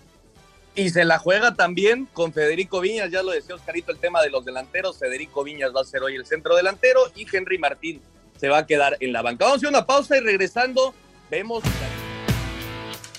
Y 0.76 0.90
se 0.90 1.06
la 1.06 1.18
juega 1.18 1.54
también 1.54 2.06
con 2.12 2.34
Federico 2.34 2.80
Viñas, 2.80 3.10
ya 3.10 3.22
lo 3.22 3.32
decía 3.32 3.54
Oscarito, 3.54 3.90
el 3.92 3.98
tema 3.98 4.20
de 4.20 4.28
los 4.28 4.44
delanteros. 4.44 4.98
Federico 4.98 5.42
Viñas 5.42 5.74
va 5.74 5.80
a 5.80 5.84
ser 5.84 6.02
hoy 6.02 6.16
el 6.16 6.26
centro 6.26 6.54
delantero 6.54 7.00
y 7.14 7.26
Henry 7.34 7.56
Martín 7.56 8.02
se 8.38 8.50
va 8.50 8.58
a 8.58 8.66
quedar 8.66 8.98
en 9.00 9.14
la 9.14 9.22
banca. 9.22 9.46
Vamos 9.46 9.54
a 9.54 9.56
hacer 9.56 9.68
una 9.70 9.86
pausa 9.86 10.18
y 10.18 10.20
regresando, 10.20 10.94
vemos. 11.30 11.64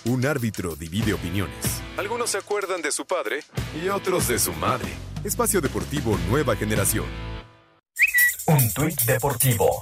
Un 0.05 0.25
árbitro 0.27 0.75
divide 0.75 1.13
opiniones. 1.13 1.81
Algunos 1.97 2.29
se 2.29 2.37
acuerdan 2.37 2.83
de 2.83 2.91
su 2.91 3.05
padre 3.05 3.39
y 3.83 3.89
otros 3.89 4.27
de 4.27 4.37
su 4.37 4.53
madre. 4.53 4.89
Espacio 5.23 5.59
Deportivo 5.59 6.15
Nueva 6.29 6.55
Generación. 6.55 7.07
Un 8.45 8.71
tuit 8.71 9.01
deportivo 9.01 9.81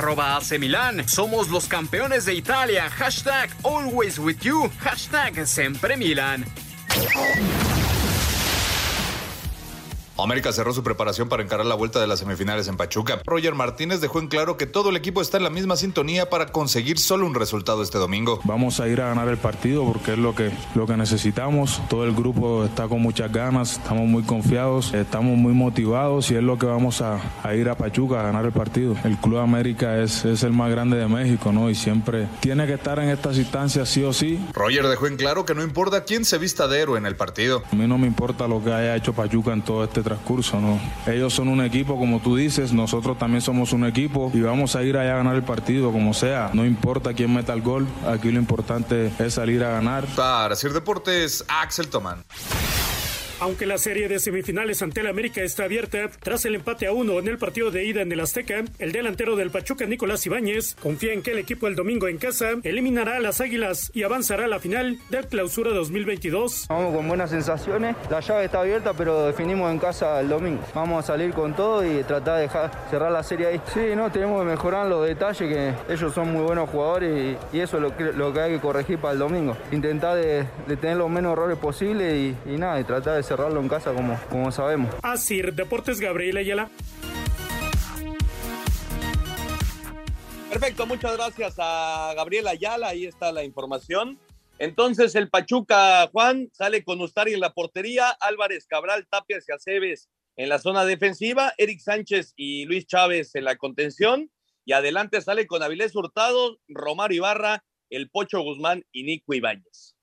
arroba 0.00 0.36
AC 0.36 0.58
Milan. 0.58 1.06
Somos 1.06 1.50
los 1.50 1.68
campeones 1.68 2.24
de 2.24 2.34
Italia. 2.34 2.88
Hashtag 2.88 3.50
always 3.62 4.18
with 4.18 4.42
you. 4.42 4.70
Hashtag 4.82 5.46
siempre 5.46 5.94
Milan. 5.96 6.44
América 10.22 10.52
cerró 10.52 10.72
su 10.72 10.82
preparación 10.82 11.28
para 11.28 11.42
encarar 11.42 11.66
la 11.66 11.74
vuelta 11.74 12.00
de 12.00 12.06
las 12.06 12.20
semifinales 12.20 12.68
en 12.68 12.76
Pachuca. 12.76 13.20
Roger 13.24 13.54
Martínez 13.54 14.00
dejó 14.00 14.18
en 14.18 14.28
claro 14.28 14.56
que 14.56 14.66
todo 14.66 14.90
el 14.90 14.96
equipo 14.96 15.20
está 15.20 15.36
en 15.36 15.44
la 15.44 15.50
misma 15.50 15.76
sintonía 15.76 16.30
para 16.30 16.46
conseguir 16.52 16.98
solo 16.98 17.26
un 17.26 17.34
resultado 17.34 17.82
este 17.82 17.98
domingo. 17.98 18.40
Vamos 18.44 18.80
a 18.80 18.88
ir 18.88 19.00
a 19.00 19.08
ganar 19.08 19.28
el 19.28 19.38
partido 19.38 19.84
porque 19.84 20.12
es 20.12 20.18
lo 20.18 20.34
que, 20.34 20.50
lo 20.74 20.86
que 20.86 20.96
necesitamos. 20.96 21.80
Todo 21.88 22.04
el 22.04 22.14
grupo 22.14 22.64
está 22.64 22.88
con 22.88 23.00
muchas 23.00 23.32
ganas, 23.32 23.72
estamos 23.72 24.06
muy 24.06 24.22
confiados, 24.22 24.92
estamos 24.94 25.36
muy 25.36 25.52
motivados 25.52 26.30
y 26.30 26.36
es 26.36 26.42
lo 26.42 26.58
que 26.58 26.66
vamos 26.66 27.02
a, 27.02 27.20
ir 27.54 27.68
a 27.68 27.76
Pachuca 27.76 28.20
a 28.20 28.22
ganar 28.24 28.44
el 28.44 28.52
partido. 28.52 28.94
El 29.04 29.16
Club 29.16 29.38
América 29.38 29.98
es, 29.98 30.24
es 30.24 30.42
el 30.42 30.52
más 30.52 30.70
grande 30.70 30.96
de 30.96 31.06
México, 31.06 31.52
¿no? 31.52 31.70
Y 31.70 31.74
siempre 31.74 32.28
tiene 32.40 32.66
que 32.66 32.74
estar 32.74 32.98
en 32.98 33.08
estas 33.08 33.38
instancias 33.38 33.88
sí 33.88 34.02
o 34.02 34.12
sí. 34.12 34.44
Roger 34.52 34.86
dejó 34.86 35.06
en 35.06 35.16
claro 35.16 35.44
que 35.44 35.54
no 35.54 35.62
importa 35.62 36.04
quién 36.04 36.24
se 36.24 36.38
vista 36.38 36.68
de 36.68 36.80
héroe 36.80 36.98
en 36.98 37.06
el 37.06 37.16
partido. 37.16 37.62
A 37.70 37.76
mí 37.76 37.86
no 37.86 37.98
me 37.98 38.06
importa 38.06 38.48
lo 38.48 38.62
que 38.62 38.72
haya 38.72 38.96
hecho 38.96 39.12
Pachuca 39.12 39.52
en 39.52 39.62
todo 39.62 39.84
este 39.84 40.02
transcurso, 40.10 40.60
¿no? 40.60 40.80
Ellos 41.06 41.32
son 41.32 41.48
un 41.48 41.62
equipo, 41.62 41.96
como 41.96 42.20
tú 42.20 42.34
dices, 42.34 42.72
nosotros 42.72 43.16
también 43.16 43.40
somos 43.40 43.72
un 43.72 43.84
equipo 43.84 44.30
y 44.34 44.40
vamos 44.40 44.74
a 44.74 44.82
ir 44.82 44.96
allá 44.96 45.12
a 45.12 45.16
ganar 45.18 45.36
el 45.36 45.44
partido 45.44 45.92
como 45.92 46.14
sea. 46.14 46.50
No 46.52 46.66
importa 46.66 47.14
quién 47.14 47.32
meta 47.32 47.52
el 47.52 47.62
gol, 47.62 47.86
aquí 48.08 48.32
lo 48.32 48.40
importante 48.40 49.12
es 49.18 49.34
salir 49.34 49.62
a 49.62 49.70
ganar. 49.70 50.04
Para 50.16 50.54
hacer 50.54 50.72
deportes, 50.72 51.44
Axel 51.48 51.88
Tomán. 51.88 52.24
Aunque 53.40 53.64
la 53.64 53.78
serie 53.78 54.06
de 54.06 54.18
semifinales 54.18 54.82
ante 54.82 55.00
el 55.00 55.06
América 55.06 55.40
está 55.40 55.64
abierta, 55.64 56.10
tras 56.20 56.44
el 56.44 56.56
empate 56.56 56.86
a 56.86 56.92
uno 56.92 57.18
en 57.18 57.26
el 57.26 57.38
partido 57.38 57.70
de 57.70 57.86
ida 57.86 58.02
en 58.02 58.12
el 58.12 58.20
Azteca, 58.20 58.64
el 58.78 58.92
delantero 58.92 59.34
del 59.34 59.50
Pachuca, 59.50 59.86
Nicolás 59.86 60.26
Ibáñez, 60.26 60.74
confía 60.74 61.14
en 61.14 61.22
que 61.22 61.32
el 61.32 61.38
equipo 61.38 61.66
el 61.66 61.74
domingo 61.74 62.06
en 62.06 62.18
casa 62.18 62.56
eliminará 62.62 63.16
a 63.16 63.20
las 63.20 63.40
Águilas 63.40 63.90
y 63.94 64.02
avanzará 64.02 64.44
a 64.44 64.48
la 64.48 64.58
final 64.58 64.98
del 65.08 65.26
Clausura 65.26 65.70
2022. 65.70 66.66
Vamos 66.68 66.94
con 66.94 67.08
buenas 67.08 67.30
sensaciones, 67.30 67.96
la 68.10 68.20
llave 68.20 68.44
está 68.44 68.60
abierta, 68.60 68.92
pero 68.92 69.24
definimos 69.24 69.72
en 69.72 69.78
casa 69.78 70.20
el 70.20 70.28
domingo. 70.28 70.60
Vamos 70.74 71.02
a 71.02 71.06
salir 71.06 71.32
con 71.32 71.54
todo 71.54 71.82
y 71.82 72.04
tratar 72.04 72.36
de 72.36 72.42
dejar 72.42 72.70
cerrar 72.90 73.10
la 73.10 73.22
serie 73.22 73.46
ahí. 73.46 73.60
Sí, 73.72 73.96
no, 73.96 74.12
tenemos 74.12 74.42
que 74.42 74.50
mejorar 74.50 74.86
los 74.86 75.06
detalles, 75.06 75.48
que 75.48 75.72
ellos 75.90 76.12
son 76.12 76.30
muy 76.30 76.42
buenos 76.42 76.68
jugadores 76.68 77.38
y, 77.54 77.58
eso 77.58 77.78
es 77.78 77.82
lo 78.16 78.34
que, 78.34 78.40
hay 78.40 78.52
que 78.52 78.60
corregir 78.60 78.98
para 78.98 79.14
el 79.14 79.18
domingo. 79.18 79.56
Intentar 79.72 80.18
de, 80.18 80.44
tener 80.76 80.98
los 80.98 81.08
menos 81.08 81.32
errores 81.32 81.56
posibles 81.56 82.12
y, 82.14 82.50
y 82.50 82.58
nada, 82.58 82.78
y 82.78 82.84
tratar 82.84 83.16
de 83.16 83.29
cerrarlo 83.30 83.60
en 83.60 83.68
casa 83.68 83.94
como, 83.94 84.18
como 84.28 84.50
sabemos. 84.50 84.92
Así, 85.02 85.40
Deportes 85.40 86.00
Gabriel 86.00 86.38
Ayala. 86.38 86.68
Perfecto, 90.48 90.84
muchas 90.84 91.16
gracias 91.16 91.54
a 91.58 92.12
Gabriel 92.16 92.48
Ayala, 92.48 92.88
ahí 92.88 93.06
está 93.06 93.30
la 93.30 93.44
información. 93.44 94.18
Entonces 94.58 95.14
el 95.14 95.30
Pachuca, 95.30 96.08
Juan, 96.08 96.50
sale 96.52 96.82
con 96.82 97.00
Ustari 97.00 97.32
en 97.32 97.38
la 97.38 97.52
portería, 97.52 98.10
Álvarez, 98.20 98.66
Cabral, 98.66 99.06
Tapias 99.08 99.48
y 99.48 99.52
Aceves 99.52 100.10
en 100.34 100.48
la 100.48 100.58
zona 100.58 100.84
defensiva, 100.84 101.52
Eric 101.56 101.78
Sánchez 101.78 102.32
y 102.34 102.64
Luis 102.64 102.88
Chávez 102.88 103.36
en 103.36 103.44
la 103.44 103.54
contención, 103.54 104.28
y 104.64 104.72
adelante 104.72 105.20
sale 105.20 105.46
con 105.46 105.62
Avilés 105.62 105.94
Hurtado, 105.94 106.58
Romario 106.66 107.18
Ibarra, 107.18 107.62
el 107.90 108.10
Pocho 108.10 108.40
Guzmán 108.40 108.84
y 108.90 109.04
Nico 109.04 109.34
Ibáñez. 109.34 109.94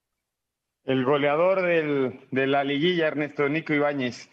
El 0.88 1.04
goleador 1.04 1.63
de 1.63 2.47
la 2.47 2.63
liguilla, 2.63 3.08
Ernesto 3.08 3.50
Nico 3.50 3.73
Ibáñez. 3.73 4.30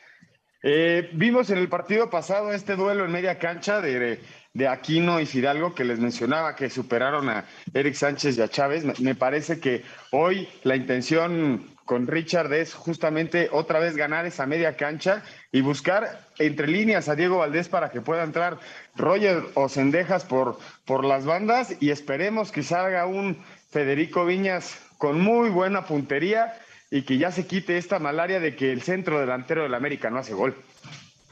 Eh, 0.63 1.11
vimos 1.13 1.51
en 1.51 1.59
el 1.59 1.69
partido 1.69 2.09
pasado 2.09 2.53
este 2.53 2.77
duelo 2.77 3.05
en 3.05 3.11
media 3.11 3.41
cancha 3.41 3.81
de, 3.81 4.21
de, 4.53 4.69
Aquino 4.69 5.19
y 5.19 5.27
Fidalgo 5.27 5.75
que 5.75 5.85
les 5.85 5.99
mencionaba 5.99 6.55
que 6.55 6.71
superaron 6.71 7.29
a 7.29 7.45
Eric 7.75 7.95
Sánchez 7.95 8.39
y 8.39 8.43
a 8.43 8.49
Chávez. 8.49 9.01
Me, 9.01 9.17
parece 9.17 9.59
que 9.59 9.83
hoy 10.13 10.49
la 10.63 10.77
intención 10.77 11.69
con 11.85 12.07
Richard 12.07 12.53
es 12.55 12.73
justamente 12.73 13.49
otra 13.51 13.81
vez 13.81 13.97
ganar 13.97 14.25
esa 14.25 14.47
media 14.47 14.77
cancha 14.77 15.25
y 15.51 15.61
buscar 15.61 16.21
entre 16.39 16.69
líneas 16.69 17.09
a 17.09 17.17
Diego 17.17 17.39
Valdés 17.39 17.69
para 17.69 17.91
que 17.91 18.01
pueda 18.01 18.23
entrar 18.23 18.61
Roger 18.95 19.43
o 19.55 19.69
Cendejas 19.69 20.25
por, 20.25 20.57
por 20.85 21.05
las 21.05 21.27
bandas 21.27 21.77
y 21.81 21.91
esperemos 21.91 22.53
que 22.53 22.63
salga 22.63 23.07
un 23.07 23.43
Federico 23.71 24.25
Viñas 24.25 24.84
con 25.05 25.21
muy 25.21 25.51
buena 25.51 25.85
puntería 25.85 26.59
y 26.91 27.03
que 27.03 27.19
ya 27.19 27.31
se 27.31 27.47
quite 27.47 27.77
esta 27.77 27.99
malaria 27.99 28.41
de 28.41 28.57
que 28.57 28.73
el 28.73 28.81
centro 28.81 29.21
delantero 29.21 29.63
del 29.63 29.75
América 29.75 30.09
no 30.09 30.19
hace 30.19 30.33
gol. 30.33 30.57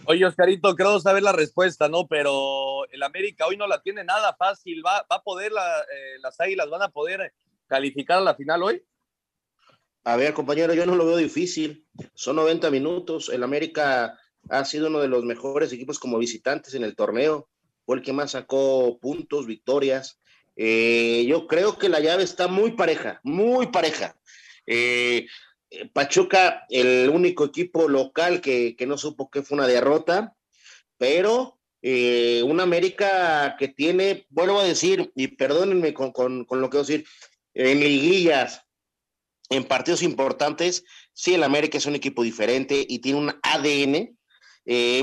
Oye, 0.04 0.26
Oscarito, 0.26 0.76
creo 0.76 1.00
saber 1.00 1.22
la 1.22 1.32
respuesta, 1.32 1.88
¿no? 1.88 2.06
Pero 2.06 2.84
el 2.90 3.02
América 3.02 3.46
hoy 3.46 3.56
no 3.56 3.66
la 3.66 3.80
tiene 3.80 4.04
nada 4.04 4.34
fácil. 4.34 4.82
¿Va, 4.84 5.06
va 5.10 5.16
a 5.16 5.22
poder, 5.22 5.52
eh, 5.52 6.18
las 6.20 6.38
águilas 6.38 6.68
van 6.68 6.82
a 6.82 6.90
poder 6.90 7.32
calificar 7.66 8.18
a 8.18 8.20
la 8.20 8.34
final 8.34 8.62
hoy? 8.62 8.82
A 10.04 10.16
ver, 10.16 10.34
compañero, 10.34 10.74
yo 10.74 10.84
no 10.84 10.94
lo 10.94 11.06
veo 11.06 11.16
difícil. 11.16 11.86
Son 12.12 12.36
90 12.36 12.70
minutos. 12.70 13.30
El 13.30 13.42
América 13.42 14.18
ha 14.50 14.64
sido 14.66 14.88
uno 14.88 15.00
de 15.00 15.08
los 15.08 15.24
mejores 15.24 15.72
equipos 15.72 15.98
como 15.98 16.18
visitantes 16.18 16.74
en 16.74 16.84
el 16.84 16.94
torneo. 16.94 17.48
Fue 17.86 17.96
el 17.96 18.02
que 18.02 18.12
más 18.12 18.32
sacó 18.32 18.98
puntos, 18.98 19.46
victorias. 19.46 20.20
Eh, 20.56 21.24
yo 21.26 21.46
creo 21.46 21.78
que 21.78 21.88
la 21.88 22.00
llave 22.00 22.24
está 22.24 22.48
muy 22.48 22.72
pareja, 22.72 23.20
muy 23.22 23.68
pareja. 23.68 24.16
Eh, 24.66 25.26
Pachuca, 25.92 26.66
el 26.68 27.08
único 27.08 27.46
equipo 27.46 27.88
local 27.88 28.40
que, 28.40 28.76
no 28.86 28.98
supo 28.98 29.30
que 29.30 29.42
fue 29.42 29.56
una 29.56 29.66
derrota, 29.66 30.36
pero 30.98 31.58
eh, 31.80 32.42
una 32.44 32.64
América 32.64 33.56
que 33.58 33.68
tiene, 33.68 34.26
vuelvo 34.28 34.60
a 34.60 34.64
decir, 34.64 35.10
y 35.14 35.28
perdónenme 35.28 35.94
con, 35.94 36.46
lo 36.48 36.70
que 36.70 36.76
voy 36.76 36.84
a 36.84 36.86
decir, 36.86 37.06
en 37.54 37.80
liguillas, 37.80 38.62
en 39.48 39.64
partidos 39.64 40.02
importantes, 40.02 40.84
sí, 41.14 41.34
el 41.34 41.42
América 41.42 41.78
es 41.78 41.86
un 41.86 41.94
equipo 41.94 42.22
diferente 42.22 42.86
y 42.86 42.98
tiene 42.98 43.18
un 43.18 43.34
ADN 43.42 44.16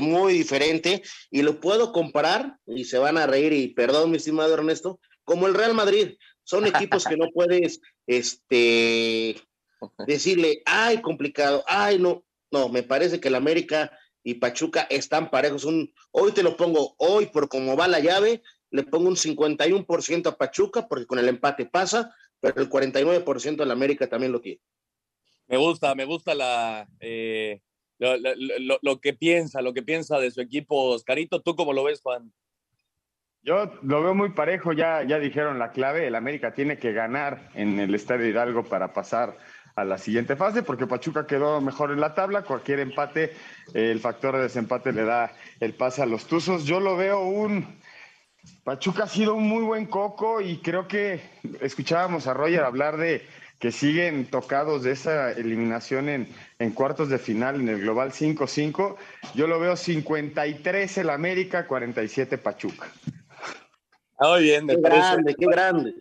muy 0.02 0.32
diferente 0.32 1.02
y 1.30 1.42
lo 1.42 1.60
puedo 1.60 1.92
comparar, 1.92 2.56
y 2.66 2.84
se 2.84 2.98
van 2.98 3.18
a 3.18 3.26
reír, 3.26 3.52
y 3.52 3.68
perdón, 3.68 4.10
mi 4.10 4.16
estimado 4.16 4.54
Ernesto, 4.54 5.00
como 5.30 5.46
el 5.46 5.54
Real 5.54 5.74
Madrid. 5.74 6.16
Son 6.42 6.66
equipos 6.66 7.04
que 7.04 7.16
no 7.16 7.30
puedes 7.32 7.80
este, 8.04 9.36
decirle, 10.08 10.60
ay, 10.66 11.00
complicado, 11.00 11.62
ay, 11.68 12.00
no. 12.00 12.24
No, 12.50 12.68
me 12.68 12.82
parece 12.82 13.20
que 13.20 13.28
el 13.28 13.36
América 13.36 13.96
y 14.24 14.34
Pachuca 14.34 14.88
están 14.90 15.30
parejos. 15.30 15.64
Un, 15.64 15.94
hoy 16.10 16.32
te 16.32 16.42
lo 16.42 16.56
pongo, 16.56 16.96
hoy 16.98 17.26
por 17.26 17.48
cómo 17.48 17.76
va 17.76 17.86
la 17.86 18.00
llave, 18.00 18.42
le 18.72 18.82
pongo 18.82 19.06
un 19.06 19.14
51% 19.14 20.26
a 20.26 20.36
Pachuca, 20.36 20.88
porque 20.88 21.06
con 21.06 21.20
el 21.20 21.28
empate 21.28 21.64
pasa, 21.64 22.12
pero 22.40 22.60
el 22.60 22.68
49% 22.68 23.54
del 23.54 23.70
América 23.70 24.08
también 24.08 24.32
lo 24.32 24.40
tiene. 24.40 24.60
Me 25.46 25.58
gusta, 25.58 25.94
me 25.94 26.06
gusta 26.06 26.34
la, 26.34 26.88
eh, 26.98 27.60
lo, 27.98 28.16
lo, 28.82 29.00
que 29.00 29.12
piensa, 29.12 29.62
lo 29.62 29.72
que 29.72 29.84
piensa 29.84 30.18
de 30.18 30.32
su 30.32 30.40
equipo, 30.40 30.86
Oscarito. 30.86 31.40
¿Tú 31.40 31.54
cómo 31.54 31.72
lo 31.72 31.84
ves, 31.84 32.00
Juan? 32.00 32.32
Yo 33.42 33.72
lo 33.82 34.02
veo 34.02 34.14
muy 34.14 34.30
parejo, 34.30 34.72
ya, 34.74 35.02
ya 35.02 35.18
dijeron 35.18 35.58
la 35.58 35.70
clave, 35.70 36.06
el 36.06 36.14
América 36.14 36.52
tiene 36.52 36.78
que 36.78 36.92
ganar 36.92 37.48
en 37.54 37.80
el 37.80 37.94
Estadio 37.94 38.26
Hidalgo 38.26 38.64
para 38.64 38.92
pasar 38.92 39.38
a 39.76 39.84
la 39.84 39.96
siguiente 39.96 40.36
fase, 40.36 40.62
porque 40.62 40.86
Pachuca 40.86 41.26
quedó 41.26 41.58
mejor 41.62 41.90
en 41.90 42.00
la 42.00 42.14
tabla, 42.14 42.42
cualquier 42.42 42.80
empate, 42.80 43.32
el 43.72 43.98
factor 43.98 44.36
de 44.36 44.42
desempate 44.42 44.92
le 44.92 45.04
da 45.04 45.32
el 45.58 45.72
pase 45.72 46.02
a 46.02 46.06
los 46.06 46.26
Tuzos. 46.26 46.64
Yo 46.64 46.80
lo 46.80 46.96
veo 46.98 47.20
un... 47.22 47.80
Pachuca 48.62 49.04
ha 49.04 49.08
sido 49.08 49.34
un 49.34 49.48
muy 49.48 49.62
buen 49.62 49.86
coco 49.86 50.42
y 50.42 50.58
creo 50.58 50.86
que 50.86 51.22
escuchábamos 51.60 52.26
a 52.26 52.34
Roger 52.34 52.62
hablar 52.62 52.98
de 52.98 53.26
que 53.58 53.72
siguen 53.72 54.26
tocados 54.26 54.82
de 54.82 54.92
esa 54.92 55.32
eliminación 55.32 56.08
en, 56.10 56.28
en 56.58 56.70
cuartos 56.72 57.08
de 57.08 57.18
final 57.18 57.60
en 57.60 57.68
el 57.68 57.80
Global 57.80 58.12
5-5. 58.12 58.96
Yo 59.34 59.46
lo 59.46 59.60
veo 59.60 59.76
53 59.76 60.98
el 60.98 61.10
América, 61.10 61.66
47 61.66 62.38
Pachuca. 62.38 62.86
Ah, 64.20 64.32
muy 64.32 64.42
bien, 64.42 64.66
me 64.66 64.74
qué 64.74 64.80
grande, 64.82 65.34
qué 65.34 65.46
grande. 65.46 65.94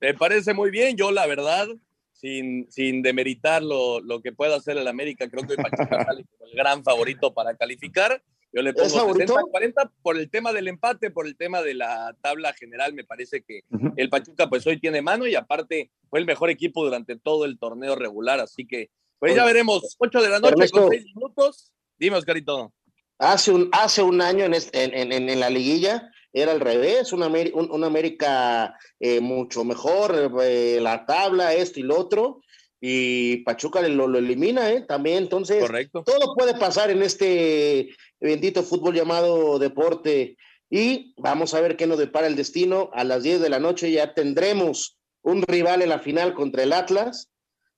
Me 0.00 0.14
parece 0.14 0.54
muy 0.54 0.70
bien. 0.70 0.96
Yo, 0.96 1.10
la 1.10 1.26
verdad, 1.26 1.66
sin, 2.12 2.70
sin 2.70 3.02
demeritar 3.02 3.64
lo, 3.64 4.00
lo 4.00 4.22
que 4.22 4.32
pueda 4.32 4.56
hacer 4.56 4.78
el 4.78 4.86
América, 4.86 5.28
creo 5.28 5.44
que 5.44 5.56
Pachuca 5.56 6.04
sale 6.04 6.24
como 6.38 6.50
el 6.50 6.56
gran 6.56 6.84
favorito 6.84 7.34
para 7.34 7.56
calificar. 7.56 8.22
Yo 8.52 8.62
le 8.62 8.72
pongo 8.72 9.12
60-40 9.12 9.90
por 10.00 10.16
el 10.16 10.30
tema 10.30 10.52
del 10.52 10.68
empate, 10.68 11.10
por 11.10 11.26
el 11.26 11.36
tema 11.36 11.62
de 11.62 11.74
la 11.74 12.16
tabla 12.20 12.52
general. 12.52 12.94
Me 12.94 13.02
parece 13.02 13.42
que 13.42 13.62
el 13.96 14.08
Pachuca, 14.08 14.48
pues 14.48 14.64
hoy 14.68 14.78
tiene 14.78 15.02
mano 15.02 15.26
y 15.26 15.34
aparte 15.34 15.90
fue 16.08 16.20
el 16.20 16.26
mejor 16.26 16.50
equipo 16.50 16.84
durante 16.84 17.18
todo 17.18 17.44
el 17.44 17.58
torneo 17.58 17.96
regular. 17.96 18.38
Así 18.38 18.64
que, 18.64 18.90
pues 19.18 19.34
ya 19.34 19.44
veremos. 19.44 19.96
8 19.98 20.22
de 20.22 20.28
la 20.28 20.38
noche 20.38 20.70
con 20.70 20.88
6 20.88 21.04
minutos. 21.16 21.72
Dime, 21.98 22.16
Oscarito. 22.18 22.72
Hace 23.18 23.50
un, 23.50 23.70
hace 23.72 24.02
un 24.02 24.20
año 24.20 24.44
en, 24.44 24.54
en, 24.54 25.12
en, 25.12 25.28
en 25.28 25.40
la 25.40 25.50
liguilla 25.50 26.12
era 26.34 26.50
al 26.50 26.60
revés, 26.60 27.12
una, 27.12 27.26
América 27.26 28.76
eh, 28.98 29.20
mucho 29.20 29.64
mejor, 29.64 30.32
eh, 30.42 30.80
la 30.82 31.06
tabla, 31.06 31.54
esto 31.54 31.78
y 31.78 31.84
lo 31.84 31.96
otro, 31.96 32.40
y 32.80 33.38
Pachuca 33.44 33.80
lo, 33.88 34.08
lo 34.08 34.18
elimina, 34.18 34.72
¿eh? 34.72 34.82
También, 34.82 35.18
entonces, 35.18 35.60
Correcto. 35.60 36.02
todo 36.04 36.34
puede 36.34 36.54
pasar 36.54 36.90
en 36.90 37.02
este 37.02 37.94
bendito 38.20 38.64
fútbol 38.64 38.94
llamado 38.94 39.58
deporte. 39.60 40.36
Y 40.68 41.14
vamos 41.16 41.54
a 41.54 41.60
ver 41.60 41.76
qué 41.76 41.86
nos 41.86 41.98
depara 41.98 42.26
el 42.26 42.36
destino. 42.36 42.90
A 42.92 43.04
las 43.04 43.22
10 43.22 43.40
de 43.40 43.48
la 43.48 43.60
noche 43.60 43.92
ya 43.92 44.12
tendremos 44.12 44.98
un 45.22 45.42
rival 45.42 45.82
en 45.82 45.88
la 45.88 46.00
final 46.00 46.34
contra 46.34 46.64
el 46.64 46.72
Atlas, 46.72 47.30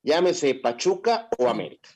llámese 0.03 0.55
Pachuca 0.55 1.29
o 1.39 1.49
América. 1.49 1.91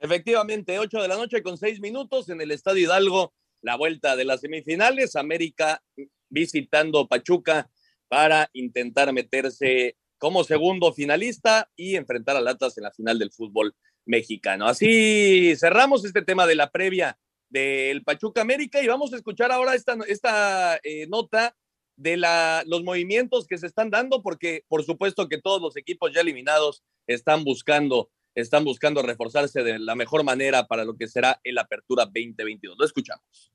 Efectivamente, 0.00 0.78
8 0.78 1.02
de 1.02 1.08
la 1.08 1.16
noche 1.16 1.42
con 1.42 1.58
6 1.58 1.80
minutos 1.80 2.28
en 2.28 2.40
el 2.40 2.50
Estadio 2.50 2.86
Hidalgo 2.86 3.32
la 3.62 3.76
vuelta 3.76 4.16
de 4.16 4.24
las 4.24 4.40
semifinales, 4.40 5.16
América 5.16 5.82
visitando 6.28 7.08
Pachuca 7.08 7.70
para 8.08 8.50
intentar 8.52 9.12
meterse 9.12 9.96
como 10.18 10.44
segundo 10.44 10.92
finalista 10.92 11.70
y 11.74 11.96
enfrentar 11.96 12.36
al 12.36 12.46
Atlas 12.46 12.76
en 12.78 12.84
la 12.84 12.92
final 12.92 13.18
del 13.18 13.32
fútbol 13.32 13.74
mexicano. 14.04 14.66
Así 14.66 15.54
cerramos 15.56 16.04
este 16.04 16.22
tema 16.22 16.46
de 16.46 16.54
la 16.54 16.70
previa 16.70 17.18
del 17.48 18.02
Pachuca 18.02 18.40
América 18.40 18.82
y 18.82 18.86
vamos 18.86 19.12
a 19.12 19.16
escuchar 19.16 19.52
ahora 19.52 19.74
esta, 19.74 19.96
esta 20.08 20.80
eh, 20.82 21.06
nota 21.08 21.54
de 21.96 22.16
la, 22.16 22.64
los 22.66 22.82
movimientos 22.82 23.46
que 23.46 23.58
se 23.58 23.66
están 23.66 23.90
dando, 23.90 24.22
porque 24.22 24.64
por 24.68 24.84
supuesto 24.84 25.28
que 25.28 25.40
todos 25.40 25.60
los 25.60 25.76
equipos 25.76 26.12
ya 26.12 26.22
eliminados 26.22 26.82
están 27.06 27.44
buscando, 27.44 28.10
están 28.34 28.64
buscando 28.64 29.02
reforzarse 29.02 29.62
de 29.62 29.78
la 29.78 29.94
mejor 29.94 30.24
manera 30.24 30.66
para 30.66 30.84
lo 30.84 30.96
que 30.96 31.08
será 31.08 31.40
el 31.44 31.58
Apertura 31.58 32.04
2022. 32.06 32.76
Lo 32.78 32.84
escuchamos. 32.84 33.52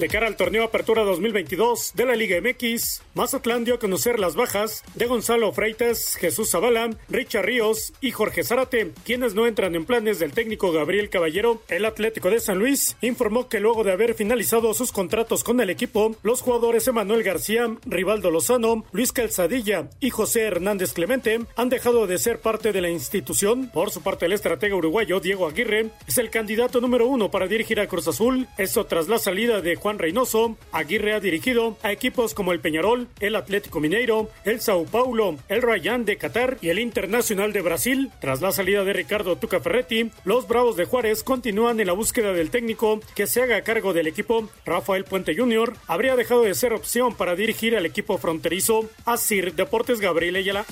De 0.00 0.08
cara 0.08 0.26
al 0.26 0.36
torneo 0.36 0.64
Apertura 0.64 1.02
2022 1.02 1.92
de 1.94 2.06
la 2.06 2.14
Liga 2.14 2.40
MX, 2.40 3.02
Mazatlán 3.12 3.66
dio 3.66 3.74
a 3.74 3.78
conocer 3.78 4.18
las 4.18 4.34
bajas 4.34 4.82
de 4.94 5.04
Gonzalo 5.04 5.52
Freitas, 5.52 6.16
Jesús 6.16 6.48
Zavala, 6.48 6.88
Richard 7.10 7.44
Ríos 7.44 7.92
y 8.00 8.10
Jorge 8.10 8.42
Zárate, 8.42 8.92
quienes 9.04 9.34
no 9.34 9.46
entran 9.46 9.74
en 9.74 9.84
planes 9.84 10.18
del 10.18 10.32
técnico 10.32 10.72
Gabriel 10.72 11.10
Caballero. 11.10 11.60
El 11.68 11.84
Atlético 11.84 12.30
de 12.30 12.40
San 12.40 12.58
Luis 12.58 12.96
informó 13.02 13.50
que 13.50 13.60
luego 13.60 13.84
de 13.84 13.92
haber 13.92 14.14
finalizado 14.14 14.72
sus 14.72 14.90
contratos 14.90 15.44
con 15.44 15.60
el 15.60 15.68
equipo, 15.68 16.16
los 16.22 16.40
jugadores 16.40 16.88
Emanuel 16.88 17.22
García, 17.22 17.68
Rivaldo 17.84 18.30
Lozano, 18.30 18.86
Luis 18.92 19.12
Calzadilla 19.12 19.90
y 20.00 20.08
José 20.08 20.44
Hernández 20.44 20.94
Clemente 20.94 21.40
han 21.56 21.68
dejado 21.68 22.06
de 22.06 22.16
ser 22.16 22.40
parte 22.40 22.72
de 22.72 22.80
la 22.80 22.88
institución. 22.88 23.70
Por 23.70 23.90
su 23.90 24.00
parte, 24.00 24.24
el 24.24 24.32
estratega 24.32 24.76
uruguayo 24.76 25.20
Diego 25.20 25.46
Aguirre 25.46 25.90
es 26.08 26.16
el 26.16 26.30
candidato 26.30 26.80
número 26.80 27.06
uno 27.06 27.30
para 27.30 27.48
dirigir 27.48 27.80
a 27.80 27.86
Cruz 27.86 28.08
Azul. 28.08 28.48
Esto 28.56 28.86
tras 28.86 29.06
la 29.06 29.18
salida 29.18 29.60
de 29.60 29.76
Juan 29.76 29.89
Reynoso. 29.98 30.56
Aguirre 30.72 31.14
ha 31.14 31.20
dirigido 31.20 31.76
a 31.82 31.92
equipos 31.92 32.34
como 32.34 32.52
el 32.52 32.60
Peñarol, 32.60 33.08
el 33.20 33.36
Atlético 33.36 33.80
Mineiro, 33.80 34.30
el 34.44 34.60
Sao 34.60 34.84
Paulo, 34.84 35.36
el 35.48 35.62
Rayan 35.62 36.04
de 36.04 36.16
Qatar 36.16 36.58
y 36.60 36.68
el 36.68 36.78
Internacional 36.78 37.52
de 37.52 37.62
Brasil. 37.62 38.10
Tras 38.20 38.40
la 38.40 38.52
salida 38.52 38.84
de 38.84 38.92
Ricardo 38.92 39.36
Tuca 39.36 39.60
Ferretti, 39.60 40.10
los 40.24 40.46
Bravos 40.46 40.76
de 40.76 40.84
Juárez 40.84 41.22
continúan 41.22 41.80
en 41.80 41.86
la 41.86 41.92
búsqueda 41.92 42.32
del 42.32 42.50
técnico 42.50 43.00
que 43.14 43.26
se 43.26 43.42
haga 43.42 43.62
cargo 43.62 43.92
del 43.92 44.06
equipo. 44.06 44.48
Rafael 44.64 45.04
Puente 45.04 45.36
Jr. 45.36 45.74
habría 45.86 46.16
dejado 46.16 46.42
de 46.42 46.54
ser 46.54 46.72
opción 46.72 47.14
para 47.14 47.36
dirigir 47.36 47.76
al 47.76 47.86
equipo 47.86 48.18
fronterizo. 48.18 48.88
Asir 49.04 49.54
Deportes 49.54 50.00
Gabriel 50.00 50.36
Ayala. 50.36 50.64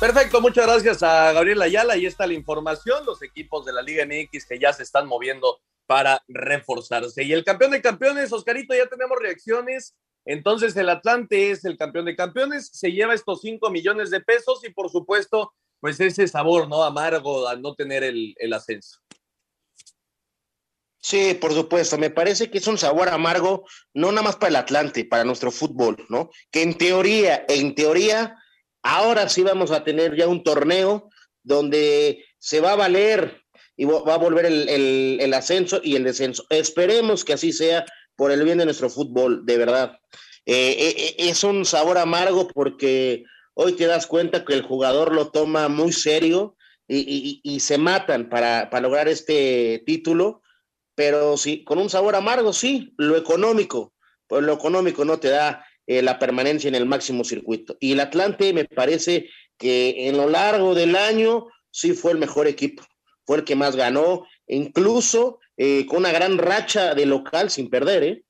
Perfecto, 0.00 0.40
muchas 0.40 0.66
gracias 0.66 1.02
a 1.02 1.32
Gabriel 1.32 1.62
Ayala. 1.62 1.94
Ahí 1.94 2.04
está 2.04 2.26
la 2.26 2.34
información, 2.34 3.06
los 3.06 3.22
equipos 3.22 3.64
de 3.64 3.72
la 3.72 3.80
Liga 3.80 4.04
MX 4.04 4.44
que 4.44 4.58
ya 4.58 4.72
se 4.72 4.82
están 4.82 5.06
moviendo 5.06 5.60
para 5.86 6.22
reforzarse. 6.28 7.24
Y 7.24 7.32
el 7.32 7.44
campeón 7.44 7.72
de 7.72 7.82
campeones, 7.82 8.32
Oscarito, 8.32 8.74
ya 8.74 8.86
tenemos 8.86 9.18
reacciones. 9.20 9.94
Entonces 10.24 10.76
el 10.76 10.88
Atlante 10.88 11.50
es 11.50 11.64
el 11.64 11.76
campeón 11.76 12.06
de 12.06 12.16
campeones, 12.16 12.70
se 12.72 12.92
lleva 12.92 13.14
estos 13.14 13.42
5 13.42 13.70
millones 13.70 14.10
de 14.10 14.20
pesos 14.20 14.64
y 14.64 14.70
por 14.70 14.90
supuesto, 14.90 15.52
pues 15.80 16.00
ese 16.00 16.26
sabor, 16.28 16.68
¿no? 16.68 16.82
Amargo 16.82 17.46
al 17.46 17.60
no 17.60 17.74
tener 17.74 18.02
el, 18.04 18.34
el 18.38 18.52
ascenso. 18.54 18.98
Sí, 20.98 21.34
por 21.34 21.52
supuesto. 21.52 21.98
Me 21.98 22.08
parece 22.08 22.50
que 22.50 22.56
es 22.56 22.66
un 22.66 22.78
sabor 22.78 23.10
amargo, 23.10 23.66
no 23.92 24.10
nada 24.10 24.22
más 24.22 24.36
para 24.36 24.48
el 24.48 24.56
Atlante, 24.56 25.04
para 25.04 25.24
nuestro 25.24 25.50
fútbol, 25.50 26.02
¿no? 26.08 26.30
Que 26.50 26.62
en 26.62 26.78
teoría, 26.78 27.44
en 27.46 27.74
teoría, 27.74 28.38
ahora 28.82 29.28
sí 29.28 29.42
vamos 29.42 29.70
a 29.70 29.84
tener 29.84 30.16
ya 30.16 30.26
un 30.26 30.42
torneo 30.42 31.10
donde 31.42 32.24
se 32.38 32.60
va 32.60 32.72
a 32.72 32.76
valer 32.76 33.43
y 33.76 33.84
va 33.84 34.14
a 34.14 34.18
volver 34.18 34.46
el, 34.46 35.18
el, 35.20 35.34
ascenso 35.34 35.80
y 35.82 35.96
el 35.96 36.04
descenso. 36.04 36.44
Esperemos 36.50 37.24
que 37.24 37.32
así 37.32 37.52
sea 37.52 37.84
por 38.16 38.30
el 38.30 38.44
bien 38.44 38.58
de 38.58 38.64
nuestro 38.64 38.88
fútbol, 38.88 39.44
de 39.44 39.56
verdad. 39.56 39.98
Eh, 40.46 40.76
eh, 40.78 41.14
es 41.18 41.42
un 41.42 41.64
sabor 41.64 41.98
amargo 41.98 42.48
porque 42.48 43.24
hoy 43.54 43.72
te 43.72 43.86
das 43.86 44.06
cuenta 44.06 44.44
que 44.44 44.54
el 44.54 44.62
jugador 44.62 45.12
lo 45.12 45.30
toma 45.30 45.68
muy 45.68 45.92
serio 45.92 46.56
y, 46.86 47.40
y, 47.42 47.60
se 47.60 47.78
matan 47.78 48.28
para, 48.28 48.68
para, 48.68 48.82
lograr 48.82 49.08
este 49.08 49.82
título, 49.86 50.42
pero 50.94 51.38
sí, 51.38 51.64
con 51.64 51.78
un 51.78 51.88
sabor 51.88 52.14
amargo, 52.14 52.52
sí, 52.52 52.92
lo 52.98 53.16
económico, 53.16 53.94
pues 54.26 54.42
lo 54.42 54.52
económico 54.52 55.04
no 55.04 55.18
te 55.18 55.30
da 55.30 55.64
eh, 55.86 56.02
la 56.02 56.18
permanencia 56.18 56.68
en 56.68 56.74
el 56.74 56.86
máximo 56.86 57.24
circuito. 57.24 57.76
Y 57.78 57.92
el 57.92 58.00
Atlante 58.00 58.52
me 58.52 58.64
parece 58.64 59.28
que 59.58 60.08
en 60.08 60.16
lo 60.16 60.28
largo 60.28 60.74
del 60.74 60.96
año 60.96 61.46
sí 61.70 61.92
fue 61.92 62.12
el 62.12 62.18
mejor 62.18 62.46
equipo, 62.46 62.84
fue 63.26 63.38
el 63.38 63.44
que 63.44 63.56
más 63.56 63.76
ganó, 63.76 64.26
incluso 64.46 65.38
eh, 65.56 65.86
con 65.86 65.98
una 65.98 66.12
gran 66.12 66.38
racha 66.38 66.94
de 66.94 67.06
local 67.06 67.50
sin 67.50 67.70
perder, 67.70 68.02
¿eh? 68.02 68.24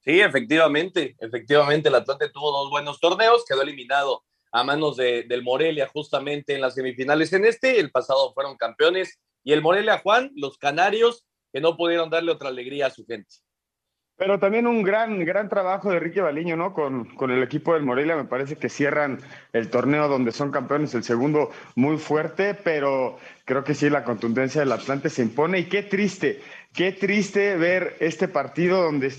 Sí, 0.00 0.20
efectivamente, 0.20 1.16
efectivamente, 1.18 1.88
el 1.88 1.94
Atlante 1.94 2.28
tuvo 2.28 2.52
dos 2.52 2.70
buenos 2.70 3.00
torneos, 3.00 3.44
quedó 3.46 3.62
eliminado 3.62 4.22
a 4.52 4.62
manos 4.62 4.96
de, 4.96 5.24
del 5.24 5.42
Morelia 5.42 5.88
justamente 5.88 6.54
en 6.54 6.60
las 6.60 6.74
semifinales 6.74 7.32
en 7.32 7.44
este, 7.44 7.80
el 7.80 7.90
pasado 7.90 8.32
fueron 8.34 8.56
campeones, 8.56 9.18
y 9.42 9.52
el 9.52 9.62
Morelia 9.62 9.98
Juan, 9.98 10.30
los 10.36 10.58
canarios, 10.58 11.26
que 11.52 11.60
no 11.60 11.76
pudieron 11.76 12.10
darle 12.10 12.32
otra 12.32 12.50
alegría 12.50 12.86
a 12.86 12.90
su 12.90 13.04
gente. 13.06 13.36
Pero 14.16 14.38
también 14.38 14.68
un 14.68 14.84
gran, 14.84 15.24
gran 15.24 15.48
trabajo 15.48 15.90
de 15.90 15.96
Enrique 15.96 16.20
Baliño, 16.20 16.56
¿no? 16.56 16.72
Con, 16.72 17.04
con, 17.16 17.32
el 17.32 17.42
equipo 17.42 17.74
del 17.74 17.82
Morelia, 17.82 18.14
me 18.14 18.24
parece 18.24 18.56
que 18.56 18.68
cierran 18.68 19.18
el 19.52 19.70
torneo 19.70 20.06
donde 20.06 20.30
son 20.30 20.52
campeones, 20.52 20.94
el 20.94 21.02
segundo 21.02 21.50
muy 21.74 21.98
fuerte, 21.98 22.54
pero 22.54 23.18
creo 23.44 23.64
que 23.64 23.74
sí, 23.74 23.90
la 23.90 24.04
contundencia 24.04 24.60
del 24.60 24.70
Atlante 24.70 25.10
se 25.10 25.22
impone. 25.22 25.58
Y 25.58 25.64
qué 25.64 25.82
triste, 25.82 26.40
qué 26.72 26.92
triste 26.92 27.56
ver 27.56 27.96
este 27.98 28.28
partido 28.28 28.82
donde, 28.82 29.12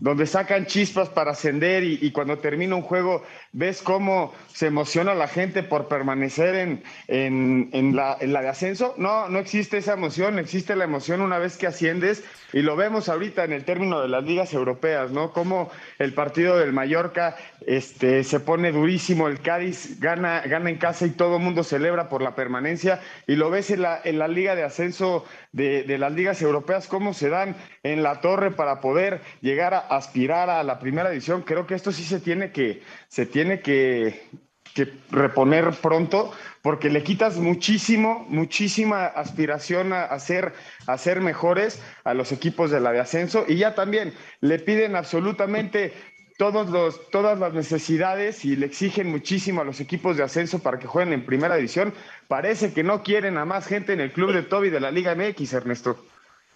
donde 0.00 0.26
sacan 0.26 0.66
chispas 0.66 1.08
para 1.08 1.32
ascender 1.32 1.84
y, 1.84 2.10
cuando 2.12 2.38
termina 2.38 2.74
un 2.74 2.82
juego 2.82 3.22
ves 3.52 3.82
cómo 3.82 4.32
se 4.48 4.66
emociona 4.66 5.14
la 5.14 5.28
gente 5.28 5.62
por 5.62 5.88
permanecer 5.88 6.54
en, 6.54 6.82
en, 7.08 7.96
la, 7.96 8.16
de 8.16 8.48
ascenso. 8.48 8.94
No, 8.96 9.28
no 9.28 9.38
existe 9.38 9.78
esa 9.78 9.94
emoción, 9.94 10.38
existe 10.38 10.76
la 10.76 10.84
emoción 10.84 11.20
una 11.20 11.38
vez 11.38 11.56
que 11.56 11.66
asciendes 11.66 12.24
y 12.52 12.60
lo 12.60 12.76
vemos 12.76 13.08
ahorita 13.08 13.44
en 13.44 13.52
el 13.52 13.64
término 13.64 14.00
de 14.00 14.08
las 14.08 14.24
ligas 14.24 14.52
europeas, 14.52 15.10
¿no? 15.10 15.32
Como 15.32 15.70
el 15.98 16.12
partido 16.12 16.58
del 16.58 16.72
Mallorca 16.72 17.36
este, 17.66 18.24
se 18.24 18.40
pone 18.40 18.72
durísimo, 18.72 19.28
el 19.28 19.40
Cádiz 19.40 19.98
gana, 20.00 20.42
gana 20.42 20.68
en 20.68 20.76
casa 20.76 21.06
y 21.06 21.10
todo 21.10 21.36
el 21.36 21.42
mundo 21.42 21.64
celebra 21.64 22.08
por 22.08 22.22
la 22.22 22.34
permanencia 22.34 23.00
y 23.26 23.36
lo 23.36 23.50
ves 23.50 23.70
en 23.70 23.82
la, 23.82 24.00
en 24.04 24.18
la 24.18 24.28
liga 24.28 24.54
de 24.54 24.64
ascenso 24.64 25.24
de, 25.52 25.82
de 25.84 25.98
las 25.98 26.12
ligas 26.12 26.42
europeas, 26.42 26.88
cómo 26.88 27.14
se 27.14 27.28
dan 27.28 27.56
en 27.82 28.02
la 28.02 28.20
torre 28.20 28.50
para 28.50 28.80
poder 28.80 29.20
llegar 29.40 29.74
a 29.74 29.81
aspirar 29.88 30.50
a 30.50 30.62
la 30.62 30.78
primera 30.78 31.12
edición. 31.12 31.42
Creo 31.42 31.66
que 31.66 31.74
esto 31.74 31.92
sí 31.92 32.04
se 32.04 32.20
tiene 32.20 32.52
que, 32.52 32.82
se 33.08 33.26
tiene 33.26 33.60
que, 33.60 34.28
que 34.74 34.92
reponer 35.10 35.70
pronto 35.82 36.32
porque 36.62 36.90
le 36.90 37.02
quitas 37.02 37.38
muchísimo, 37.38 38.24
muchísima 38.28 39.06
aspiración 39.06 39.92
a, 39.92 40.18
ser, 40.18 40.52
a 40.86 40.96
ser 40.96 41.20
mejores 41.20 41.82
a 42.04 42.14
los 42.14 42.32
equipos 42.32 42.70
de 42.70 42.80
la 42.80 42.92
de 42.92 43.00
ascenso 43.00 43.44
y 43.46 43.56
ya 43.56 43.74
también 43.74 44.14
le 44.40 44.58
piden 44.58 44.96
absolutamente 44.96 45.92
todos 46.38 46.70
los, 46.70 47.10
todas 47.10 47.38
las 47.38 47.52
necesidades 47.52 48.44
y 48.44 48.56
le 48.56 48.66
exigen 48.66 49.10
muchísimo 49.10 49.60
a 49.60 49.64
los 49.64 49.80
equipos 49.80 50.16
de 50.16 50.22
ascenso 50.22 50.60
para 50.60 50.78
que 50.78 50.86
jueguen 50.86 51.12
en 51.12 51.26
primera 51.26 51.56
división. 51.56 51.92
Parece 52.26 52.72
que 52.72 52.82
no 52.82 53.02
quieren 53.02 53.38
a 53.38 53.44
más 53.44 53.66
gente 53.66 53.92
en 53.92 54.00
el 54.00 54.12
club 54.12 54.32
de 54.32 54.42
Toby 54.42 54.70
de 54.70 54.80
la 54.80 54.90
Liga 54.90 55.14
MX, 55.14 55.52
Ernesto. 55.52 56.04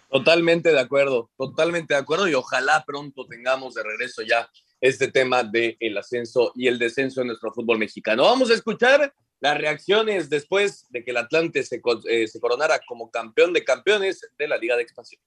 Totalmente 0.09 0.71
de 0.71 0.79
acuerdo, 0.79 1.29
totalmente 1.37 1.93
de 1.93 1.99
acuerdo 1.99 2.27
y 2.27 2.33
ojalá 2.33 2.83
pronto 2.85 3.25
tengamos 3.25 3.73
de 3.73 3.83
regreso 3.83 4.21
ya 4.21 4.49
este 4.79 5.11
tema 5.11 5.43
del 5.43 5.75
el 5.79 5.97
ascenso 5.97 6.53
y 6.55 6.67
el 6.67 6.79
descenso 6.79 7.21
en 7.21 7.27
nuestro 7.27 7.51
fútbol 7.51 7.77
mexicano. 7.77 8.23
Vamos 8.23 8.49
a 8.49 8.53
escuchar 8.53 9.13
las 9.39 9.57
reacciones 9.57 10.29
después 10.29 10.85
de 10.89 11.03
que 11.03 11.11
el 11.11 11.17
Atlante 11.17 11.63
se, 11.63 11.81
eh, 12.09 12.27
se 12.27 12.39
coronara 12.39 12.79
como 12.87 13.11
campeón 13.11 13.53
de 13.53 13.63
campeones 13.63 14.21
de 14.37 14.47
la 14.47 14.57
Liga 14.57 14.75
de 14.77 14.83
Expansión. 14.83 15.21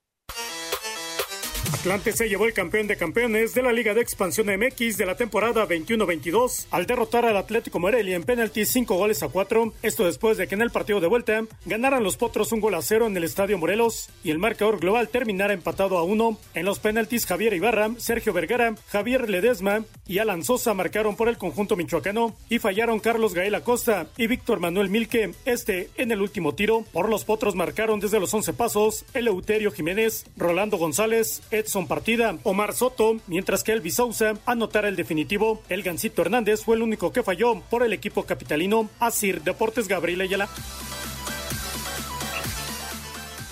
Atlante 1.73 2.13
se 2.13 2.29
llevó 2.29 2.47
el 2.47 2.53
campeón 2.53 2.89
de 2.89 2.97
campeones 2.97 3.55
de 3.55 3.63
la 3.63 3.73
Liga 3.73 3.95
de 3.95 4.01
Expansión 4.01 4.49
MX 4.49 4.97
de 4.97 5.07
la 5.07 5.15
temporada 5.15 5.67
21-22 5.69 6.67
al 6.71 6.85
derrotar 6.85 7.25
al 7.25 7.37
Atlético 7.37 7.79
Morelia 7.79 8.17
en 8.17 8.25
penalti 8.25 8.67
5 8.67 8.95
goles 8.97 9.23
a 9.23 9.29
4. 9.29 9.73
Esto 9.83 10.05
después 10.05 10.37
de 10.37 10.49
que 10.49 10.57
en 10.57 10.63
el 10.63 10.71
partido 10.71 11.01
de 11.01 11.07
vuelta 11.07 11.45
ganaran 11.65 12.03
los 12.03 12.17
Potros 12.17 12.53
un 12.53 12.61
gol 12.61 12.75
a 12.75 12.83
0 12.83 13.07
en 13.07 13.17
el 13.17 13.25
Estadio 13.25 13.57
Morelos 13.57 14.11
y 14.25 14.31
el 14.31 14.39
marcador 14.39 14.81
global 14.81 15.09
terminara 15.09 15.55
empatado 15.55 15.97
a 15.97 16.03
1. 16.03 16.39
En 16.55 16.65
los 16.67 16.81
penaltis 16.81 17.25
Javier 17.25 17.55
Ibarra, 17.55 17.91
Sergio 17.99 18.33
Vergara, 18.33 18.75
Javier 18.89 19.31
Ledesma 19.31 19.85
y 20.07 20.19
Alan 20.19 20.43
Sosa 20.43 20.75
marcaron 20.75 21.17
por 21.17 21.29
el 21.29 21.39
conjunto 21.39 21.77
michoacano 21.77 22.37
y 22.49 22.59
fallaron 22.59 22.99
Carlos 22.99 23.33
Gael 23.33 23.55
Acosta 23.55 24.09
y 24.17 24.27
Víctor 24.27 24.59
Manuel 24.59 24.91
Milke, 24.91 25.33
este 25.45 25.89
en 25.97 26.11
el 26.11 26.21
último 26.21 26.55
tiro. 26.55 26.85
Por 26.93 27.09
los 27.09 27.25
Potros 27.25 27.55
marcaron 27.55 28.01
desde 28.01 28.21
los 28.21 28.35
11 28.35 28.53
pasos 28.55 29.05
Eleuterio 29.15 29.71
Jiménez, 29.71 30.27
Rolando 30.37 30.77
González, 30.77 31.43
Edson 31.61 31.87
Partida, 31.87 32.37
Omar 32.43 32.75
Soto, 32.75 33.17
mientras 33.27 33.63
que 33.63 33.73
Elvis 33.73 33.97
Sousa 33.97 34.35
anotara 34.47 34.89
el 34.89 34.97
definitivo. 34.97 35.63
El 35.69 35.83
Gancito 35.83 36.23
Hernández 36.23 36.65
fue 36.65 36.77
el 36.77 36.83
único 36.83 37.13
que 37.13 37.23
falló 37.23 37.61
por 37.71 37.83
el 37.83 37.93
equipo 37.93 38.25
capitalino. 38.25 38.91
Asir 38.99 39.43
Deportes 39.43 39.87
Gabriel 39.87 40.23
Ayala. 40.23 40.49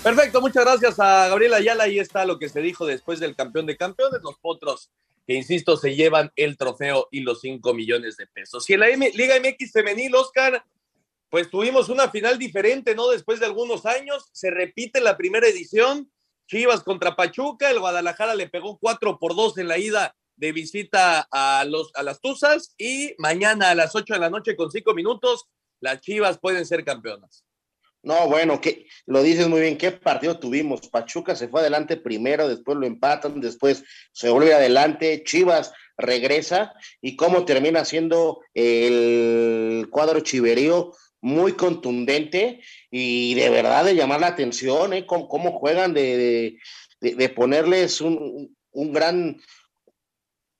Perfecto, 0.03 0.41
muchas 0.41 0.65
gracias 0.65 0.99
a 0.99 1.27
Gabriel 1.27 1.53
Ayala. 1.53 1.83
Ahí 1.83 1.99
está 1.99 2.25
lo 2.25 2.39
que 2.39 2.49
se 2.49 2.61
dijo 2.61 2.85
después 2.85 3.19
del 3.19 3.35
campeón 3.35 3.65
de 3.65 3.77
campeones, 3.77 4.21
los 4.23 4.37
potros, 4.39 4.89
que 5.27 5.35
insisto, 5.35 5.77
se 5.77 5.95
llevan 5.95 6.31
el 6.35 6.57
trofeo 6.57 7.07
y 7.11 7.21
los 7.21 7.41
5 7.41 7.73
millones 7.73 8.17
de 8.17 8.27
pesos. 8.27 8.69
Y 8.69 8.73
en 8.73 8.79
la 8.79 8.87
Liga 8.87 9.35
MX 9.39 9.71
Femenil, 9.71 10.15
Oscar, 10.15 10.63
pues 11.29 11.49
tuvimos 11.49 11.89
una 11.89 12.09
final 12.09 12.39
diferente, 12.39 12.95
¿no? 12.95 13.09
Después 13.09 13.39
de 13.39 13.45
algunos 13.45 13.85
años, 13.85 14.29
se 14.31 14.49
repite 14.49 14.99
la 14.99 15.17
primera 15.17 15.47
edición 15.47 16.09
Chivas 16.49 16.81
contra 16.81 17.15
Pachuca, 17.15 17.69
el 17.69 17.79
Guadalajara 17.79 18.33
le 18.33 18.49
pegó 18.49 18.79
4 18.79 19.19
por 19.19 19.35
2 19.35 19.59
en 19.59 19.67
la 19.67 19.77
ida 19.77 20.15
de 20.35 20.51
visita 20.51 21.27
a, 21.31 21.63
los, 21.65 21.91
a 21.93 22.01
las 22.01 22.21
Tuzas 22.21 22.73
y 22.75 23.13
mañana 23.19 23.69
a 23.69 23.75
las 23.75 23.95
8 23.95 24.15
de 24.15 24.19
la 24.19 24.31
noche 24.31 24.55
con 24.55 24.71
5 24.71 24.95
minutos 24.95 25.45
las 25.79 26.01
Chivas 26.01 26.39
pueden 26.39 26.65
ser 26.65 26.83
campeonas. 26.83 27.45
No, 28.01 28.27
bueno, 28.27 28.59
que 28.61 28.87
lo 29.05 29.21
dices 29.21 29.47
muy 29.47 29.61
bien, 29.61 29.77
¿qué 29.77 29.91
partido 29.91 30.39
tuvimos? 30.39 30.87
Pachuca 30.87 31.35
se 31.35 31.49
fue 31.49 31.61
adelante 31.61 31.97
primero, 31.97 32.47
después 32.47 32.77
lo 32.77 32.87
empatan, 32.87 33.41
después 33.41 33.83
se 34.11 34.29
vuelve 34.29 34.53
adelante, 34.55 35.23
Chivas 35.23 35.71
regresa 35.97 36.73
y 36.99 37.15
cómo 37.15 37.45
termina 37.45 37.85
siendo 37.85 38.39
el 38.55 39.87
cuadro 39.91 40.21
chiverío 40.21 40.93
muy 41.21 41.53
contundente 41.53 42.61
y 42.91 43.35
de 43.35 43.49
verdad 43.49 43.85
de 43.85 43.95
llamar 43.95 44.19
la 44.19 44.27
atención, 44.27 44.93
¿eh? 44.93 45.05
Cómo, 45.05 45.51
juegan 45.51 45.93
de, 45.93 46.57
de, 47.01 47.29
ponerles 47.29 48.01
un, 48.01 48.55
un, 48.71 48.93
gran 48.93 49.37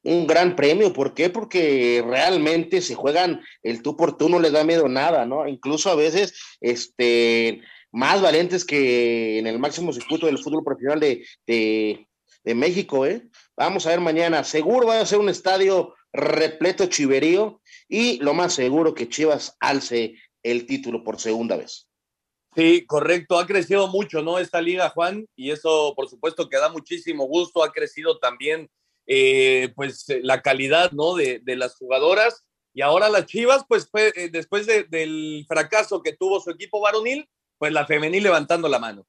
un 0.04 0.28
gran 0.28 0.56
premio. 0.56 0.94
¿Por 0.94 1.14
qué? 1.14 1.30
Porque 1.30 2.04
realmente 2.06 2.82
se 2.82 2.96
juegan 2.96 3.42
el 3.64 3.82
tú 3.82 3.98
por 3.98 4.18
tú, 4.18 4.30
no 4.30 4.40
les 4.40 4.52
da 4.52 4.64
miedo 4.64 4.88
nada, 4.88 5.26
¿no? 5.26 5.48
Incluso 5.48 5.90
a 5.90 5.96
veces, 5.96 6.34
este, 6.62 7.62
más 7.92 8.22
valientes 8.22 8.64
que 8.64 9.40
en 9.40 9.48
el 9.48 9.60
máximo 9.60 9.92
circuito 9.92 10.28
del 10.28 10.38
fútbol 10.38 10.64
profesional 10.64 11.00
de, 11.00 11.26
de, 11.48 12.08
de 12.44 12.56
México, 12.56 13.06
¿eh? 13.06 13.28
Vamos 13.58 13.86
a 13.86 13.90
ver 13.90 14.00
mañana. 14.00 14.44
Seguro 14.44 14.88
va 14.88 15.02
a 15.02 15.06
ser 15.06 15.20
un 15.20 15.30
estadio 15.30 15.96
repleto 16.14 16.86
chiverío 16.86 17.62
y 17.88 18.18
lo 18.20 18.34
más 18.34 18.54
seguro 18.54 18.94
que 18.94 19.10
Chivas 19.10 19.56
alce 19.60 20.16
el 20.44 20.66
título 20.66 21.04
por 21.04 21.20
segunda 21.20 21.58
vez. 21.58 21.89
Sí, 22.56 22.86
correcto. 22.86 23.38
Ha 23.38 23.46
crecido 23.46 23.88
mucho, 23.88 24.22
¿no? 24.22 24.40
Esta 24.40 24.62
liga, 24.62 24.90
Juan, 24.90 25.28
y 25.36 25.52
eso, 25.52 25.94
por 25.96 26.10
supuesto, 26.10 26.50
que 26.50 26.58
da 26.58 26.70
muchísimo 26.70 27.26
gusto. 27.26 27.64
Ha 27.64 27.72
crecido 27.72 28.18
también 28.18 28.70
eh, 29.12 29.72
pues 29.76 30.08
eh, 30.10 30.22
la 30.24 30.42
calidad 30.42 30.92
¿no? 30.92 31.16
de, 31.16 31.42
las 31.46 31.76
jugadoras. 31.76 32.46
Y 32.74 32.82
ahora 32.82 33.10
las 33.10 33.26
Chivas, 33.26 33.66
pues 33.68 33.90
eh, 33.94 34.30
después 34.32 34.68
del 34.68 35.46
fracaso 35.48 36.02
que 36.02 36.14
tuvo 36.14 36.40
su 36.40 36.52
equipo 36.52 36.80
varonil, 36.80 37.28
pues 37.58 37.74
la 37.74 37.86
femenil 37.86 38.24
levantando 38.24 38.70
la 38.70 38.80
mano. 38.80 39.06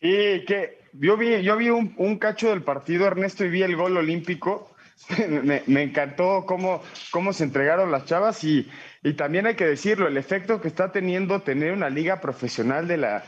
Sí, 0.00 0.44
que 0.46 0.78
yo 0.94 1.16
vi, 1.16 1.42
yo 1.42 1.56
vi 1.56 1.68
un, 1.70 2.18
cacho 2.18 2.48
del 2.48 2.62
partido, 2.62 3.06
Ernesto, 3.06 3.44
y 3.44 3.50
vi 3.50 3.62
el 3.62 3.76
gol 3.76 3.96
olímpico. 3.96 4.74
me, 5.66 5.82
encantó 5.82 6.44
cómo, 6.46 6.82
cómo 7.10 7.32
se 7.32 7.44
entregaron 7.44 7.90
las 7.90 8.06
chavas 8.06 8.42
y, 8.44 8.68
y, 9.02 9.14
también 9.14 9.46
hay 9.46 9.54
que 9.54 9.66
decirlo, 9.66 10.08
el 10.08 10.16
efecto 10.16 10.60
que 10.60 10.68
está 10.68 10.92
teniendo 10.92 11.42
tener 11.42 11.72
una 11.72 11.90
liga 11.90 12.20
profesional 12.20 12.86
de 12.88 12.96
la 12.96 13.24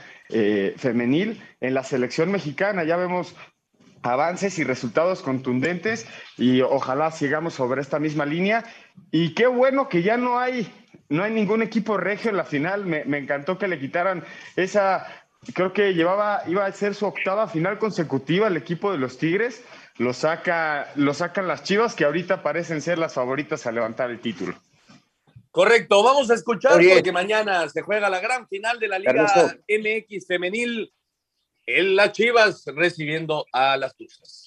femenil 0.77 1.43
en 1.61 1.75
la 1.75 1.83
selección 1.83 2.33
mexicana. 2.33 2.85
Ya 2.85 2.97
vemos 2.97 3.37
avances 4.05 4.59
y 4.59 4.65
resultados 4.65 5.23
contundentes 5.23 6.07
y 6.37 6.61
ojalá 6.61 7.11
sigamos 7.11 7.55
sobre 7.55 7.81
esta 7.81 7.99
misma 7.99 8.27
línea. 8.27 8.65
Y 9.11 9.35
qué 9.35 9.47
bueno 9.47 9.89
que 9.89 10.03
ya 10.03 10.17
no 10.17 10.39
hay, 10.39 10.71
no 11.09 11.25
hay 11.25 11.33
ningún 11.33 11.63
equipo 11.63 11.97
regio 11.97 12.31
en 12.31 12.37
la 12.37 12.45
final. 12.45 12.85
Me, 12.85 13.03
encantó 13.19 13.59
que 13.59 13.67
le 13.67 13.81
quitaran 13.81 14.23
esa, 14.57 15.07
creo 15.55 15.73
que 15.73 15.95
llevaba, 15.95 16.43
iba 16.47 16.67
a 16.67 16.73
ser 16.73 16.95
su 16.95 17.07
octava 17.07 17.49
final 17.49 17.79
consecutiva 17.79 18.47
el 18.47 18.57
equipo 18.57 18.93
de 18.93 18.99
los 18.99 19.19
Tigres. 19.19 19.65
Lo, 19.97 20.13
saca, 20.13 20.89
lo 20.97 21.15
sacan 21.15 21.49
las 21.49 21.63
Chivas 21.63 21.95
que 21.95 22.05
ahorita 22.05 22.43
parecen 22.43 22.83
ser 22.83 22.99
las 22.99 23.15
favoritas 23.15 23.67
a 23.67 23.73
levantar 23.73 24.11
el 24.11 24.21
título. 24.21 24.55
Correcto, 25.55 26.03
vamos 26.03 26.29
a 26.33 26.35
escuchar 26.35 26.73
porque 26.73 27.13
mañana 27.13 27.69
se 27.69 27.81
juega 27.83 28.11
la 28.11 28.19
gran 28.19 28.49
final 28.49 28.81
de 28.81 28.89
la 28.89 28.99
Liga 28.99 29.57
MX 29.69 30.27
femenil 30.27 30.93
en 31.65 31.95
las 31.95 32.11
Chivas 32.11 32.65
recibiendo 32.75 33.47
a 33.53 33.77
las 33.77 33.95
Tuzas. 33.95 34.44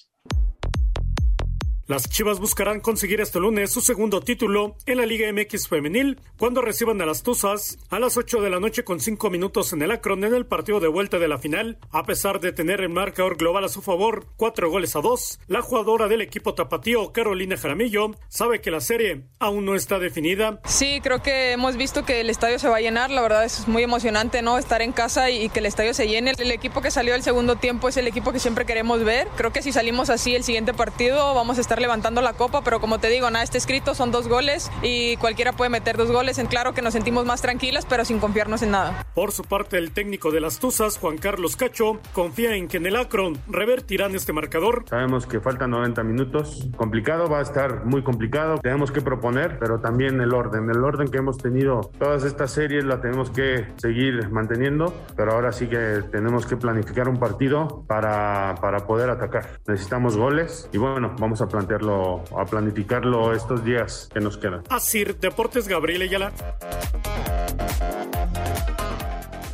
Las 1.88 2.06
Chivas 2.06 2.38
buscarán 2.38 2.80
conseguir 2.80 3.22
este 3.22 3.40
lunes 3.40 3.72
su 3.72 3.80
segundo 3.80 4.20
título 4.20 4.76
en 4.84 4.98
la 4.98 5.06
Liga 5.06 5.32
MX 5.32 5.68
femenil 5.68 6.20
cuando 6.36 6.60
reciban 6.60 7.00
a 7.00 7.06
las 7.06 7.22
Tuzas 7.22 7.78
a 7.88 7.98
las 7.98 8.18
8 8.18 8.42
de 8.42 8.50
la 8.50 8.60
noche 8.60 8.84
con 8.84 9.00
5 9.00 9.30
minutos 9.30 9.72
en 9.72 9.80
el 9.80 9.92
Akron 9.92 10.22
en 10.24 10.34
el 10.34 10.44
partido 10.44 10.80
de 10.80 10.88
vuelta 10.88 11.18
de 11.18 11.28
la 11.28 11.38
final. 11.38 11.78
A 11.90 12.04
pesar 12.04 12.40
de 12.40 12.52
tener 12.52 12.82
el 12.82 12.90
marcador 12.90 13.38
global 13.38 13.64
a 13.64 13.70
su 13.70 13.80
favor, 13.80 14.26
4 14.36 14.70
goles 14.70 14.96
a 14.96 15.00
2, 15.00 15.40
la 15.46 15.62
jugadora 15.62 16.08
del 16.08 16.20
equipo 16.20 16.52
tapatío 16.52 17.10
Carolina 17.10 17.56
Jaramillo 17.56 18.10
sabe 18.28 18.60
que 18.60 18.70
la 18.70 18.82
serie 18.82 19.24
aún 19.38 19.64
no 19.64 19.74
está 19.74 19.98
definida. 19.98 20.60
Sí, 20.66 21.00
creo 21.02 21.22
que 21.22 21.52
hemos 21.52 21.78
visto 21.78 22.04
que 22.04 22.20
el 22.20 22.28
estadio 22.28 22.58
se 22.58 22.68
va 22.68 22.76
a 22.76 22.80
llenar, 22.82 23.10
la 23.10 23.22
verdad 23.22 23.46
es 23.46 23.66
muy 23.66 23.82
emocionante, 23.82 24.42
¿no? 24.42 24.58
Estar 24.58 24.82
en 24.82 24.92
casa 24.92 25.30
y 25.30 25.48
que 25.48 25.60
el 25.60 25.64
estadio 25.64 25.94
se 25.94 26.06
llene. 26.06 26.34
El 26.36 26.50
equipo 26.50 26.82
que 26.82 26.90
salió 26.90 27.14
al 27.14 27.22
segundo 27.22 27.56
tiempo 27.56 27.88
es 27.88 27.96
el 27.96 28.06
equipo 28.06 28.30
que 28.30 28.40
siempre 28.40 28.66
queremos 28.66 29.04
ver. 29.04 29.26
Creo 29.38 29.54
que 29.54 29.62
si 29.62 29.72
salimos 29.72 30.10
así 30.10 30.34
el 30.34 30.44
siguiente 30.44 30.74
partido 30.74 31.32
vamos 31.32 31.56
a 31.56 31.62
estar 31.62 31.77
levantando 31.80 32.20
la 32.22 32.32
copa, 32.32 32.62
pero 32.62 32.80
como 32.80 32.98
te 32.98 33.08
digo, 33.08 33.30
nada 33.30 33.44
está 33.44 33.58
escrito, 33.58 33.94
son 33.94 34.10
dos 34.10 34.28
goles 34.28 34.70
y 34.82 35.16
cualquiera 35.16 35.52
puede 35.52 35.70
meter 35.70 35.96
dos 35.96 36.10
goles. 36.10 36.38
En 36.38 36.46
claro 36.46 36.74
que 36.74 36.82
nos 36.82 36.92
sentimos 36.92 37.24
más 37.24 37.42
tranquilas, 37.42 37.86
pero 37.86 38.04
sin 38.04 38.18
confiarnos 38.18 38.62
en 38.62 38.72
nada. 38.72 39.06
Por 39.14 39.32
su 39.32 39.42
parte, 39.42 39.78
el 39.78 39.92
técnico 39.92 40.30
de 40.30 40.40
las 40.40 40.58
Tuzas, 40.58 40.98
Juan 40.98 41.18
Carlos 41.18 41.56
Cacho, 41.56 42.00
confía 42.12 42.54
en 42.54 42.68
que 42.68 42.78
en 42.78 42.86
el 42.86 42.96
Akron 42.96 43.38
revertirán 43.48 44.14
este 44.14 44.32
marcador. 44.32 44.84
Sabemos 44.88 45.26
que 45.26 45.40
faltan 45.40 45.70
90 45.70 46.02
minutos. 46.04 46.68
Complicado, 46.76 47.28
va 47.28 47.38
a 47.38 47.42
estar 47.42 47.84
muy 47.84 48.02
complicado. 48.02 48.58
Tenemos 48.58 48.90
que 48.90 49.00
proponer, 49.00 49.58
pero 49.58 49.80
también 49.80 50.20
el 50.20 50.34
orden. 50.34 50.70
El 50.70 50.84
orden 50.84 51.08
que 51.08 51.18
hemos 51.18 51.38
tenido 51.38 51.80
todas 51.98 52.24
estas 52.24 52.52
series 52.52 52.84
la 52.84 53.00
tenemos 53.00 53.30
que 53.30 53.66
seguir 53.76 54.28
manteniendo, 54.30 54.94
pero 55.16 55.32
ahora 55.32 55.52
sí 55.52 55.66
que 55.66 56.02
tenemos 56.10 56.46
que 56.46 56.56
planificar 56.56 57.08
un 57.08 57.18
partido 57.18 57.84
para, 57.86 58.54
para 58.60 58.86
poder 58.86 59.10
atacar. 59.10 59.60
Necesitamos 59.66 60.16
goles 60.16 60.68
y 60.72 60.78
bueno, 60.78 61.14
vamos 61.18 61.40
a 61.40 61.48
plantearlo 61.68 62.24
a 62.36 62.46
planificarlo 62.46 63.34
estos 63.34 63.62
días 63.62 64.08
que 64.12 64.20
nos 64.20 64.38
quedan. 64.38 64.64
Así, 64.70 65.04
Deportes 65.04 65.68
Gabriel 65.68 66.02
Ayala. 66.02 66.32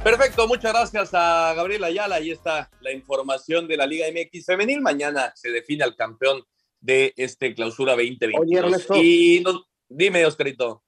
Perfecto, 0.02 0.46
muchas 0.46 0.72
gracias 0.72 1.10
a 1.12 1.54
Gabriel 1.54 1.82
Ayala. 1.82 2.16
Ahí 2.16 2.30
está 2.30 2.70
la 2.80 2.92
información 2.92 3.66
de 3.66 3.76
la 3.76 3.86
Liga 3.86 4.06
MX 4.12 4.46
Femenil. 4.46 4.80
Mañana 4.80 5.32
se 5.34 5.50
define 5.50 5.82
al 5.82 5.96
campeón 5.96 6.44
de 6.80 7.12
este 7.16 7.54
clausura 7.54 7.92
2020. 7.92 8.38
Oye, 8.38 9.02
Y 9.02 9.44
dime, 9.88 10.24
Oscarito. 10.24 10.84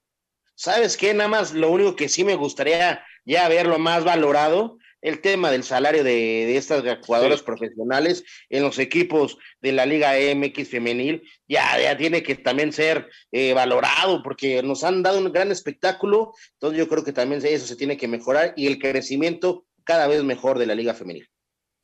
¿Sabes 0.55 0.95
qué? 0.95 1.13
Nada 1.13 1.29
más 1.29 1.53
lo 1.53 1.69
único 1.69 1.95
que 1.95 2.07
sí 2.07 2.23
me 2.23 2.35
gustaría 2.35 3.03
ya 3.25 3.49
verlo 3.49 3.79
más 3.79 4.05
valorado 4.05 4.77
el 5.07 5.21
tema 5.21 5.51
del 5.51 5.63
salario 5.63 6.03
de, 6.03 6.57
estas 6.57 6.83
jugadoras 7.05 7.41
profesionales 7.41 8.23
en 8.49 8.63
los 8.63 8.77
equipos 8.79 9.37
de 9.61 9.71
la 9.71 9.85
Liga 9.85 10.13
MX 10.35 10.69
femenil 10.69 11.23
ya, 11.47 11.79
ya 11.79 11.97
tiene 11.97 12.23
que 12.23 12.35
también 12.35 12.73
ser 12.73 13.09
eh, 13.31 13.53
valorado 13.53 14.21
porque 14.21 14.61
nos 14.63 14.83
han 14.83 15.03
dado 15.03 15.19
un 15.19 15.31
gran 15.31 15.51
espectáculo, 15.51 16.33
entonces 16.53 16.77
yo 16.77 16.87
creo 16.89 17.03
que 17.03 17.13
también 17.13 17.41
eso 17.45 17.65
se 17.65 17.75
tiene 17.75 17.97
que 17.97 18.07
mejorar 18.07 18.53
y 18.57 18.67
el 18.67 18.79
crecimiento 18.79 19.65
cada 19.83 20.07
vez 20.07 20.23
mejor 20.23 20.59
de 20.59 20.65
la 20.65 20.75
Liga 20.75 20.93
femenil. 20.93 21.29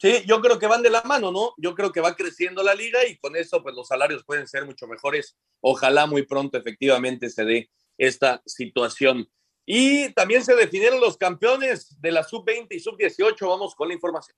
Sí, 0.04 0.24
yo 0.26 0.42
creo 0.42 0.60
que 0.60 0.68
van 0.68 0.82
de 0.82 0.90
la 0.90 1.02
mano, 1.04 1.32
¿no? 1.32 1.54
Yo 1.58 1.76
creo 1.76 1.94
que 1.94 2.02
va 2.02 2.16
creciendo 2.16 2.62
la 2.62 2.76
liga 2.76 3.08
y 3.08 3.18
con 3.20 3.38
eso 3.38 3.64
pues 3.64 3.74
los 3.74 3.88
salarios 3.88 4.26
pueden 4.26 4.50
ser 4.50 4.66
mucho 4.66 4.86
mejores. 4.86 5.38
Ojalá 5.62 6.08
muy 6.08 6.24
pronto 6.24 6.58
efectivamente 6.58 7.30
se 7.30 7.46
dé 7.46 7.70
esta 7.98 8.42
situación. 8.46 9.30
Y 9.66 10.12
también 10.14 10.44
se 10.44 10.56
definieron 10.56 11.00
los 11.00 11.18
campeones 11.18 12.00
de 12.02 12.12
la 12.12 12.24
sub-20 12.24 12.68
y 12.72 12.80
sub-18. 12.80 13.48
Vamos 13.48 13.76
con 13.76 13.88
la 13.88 13.94
información. 13.94 14.38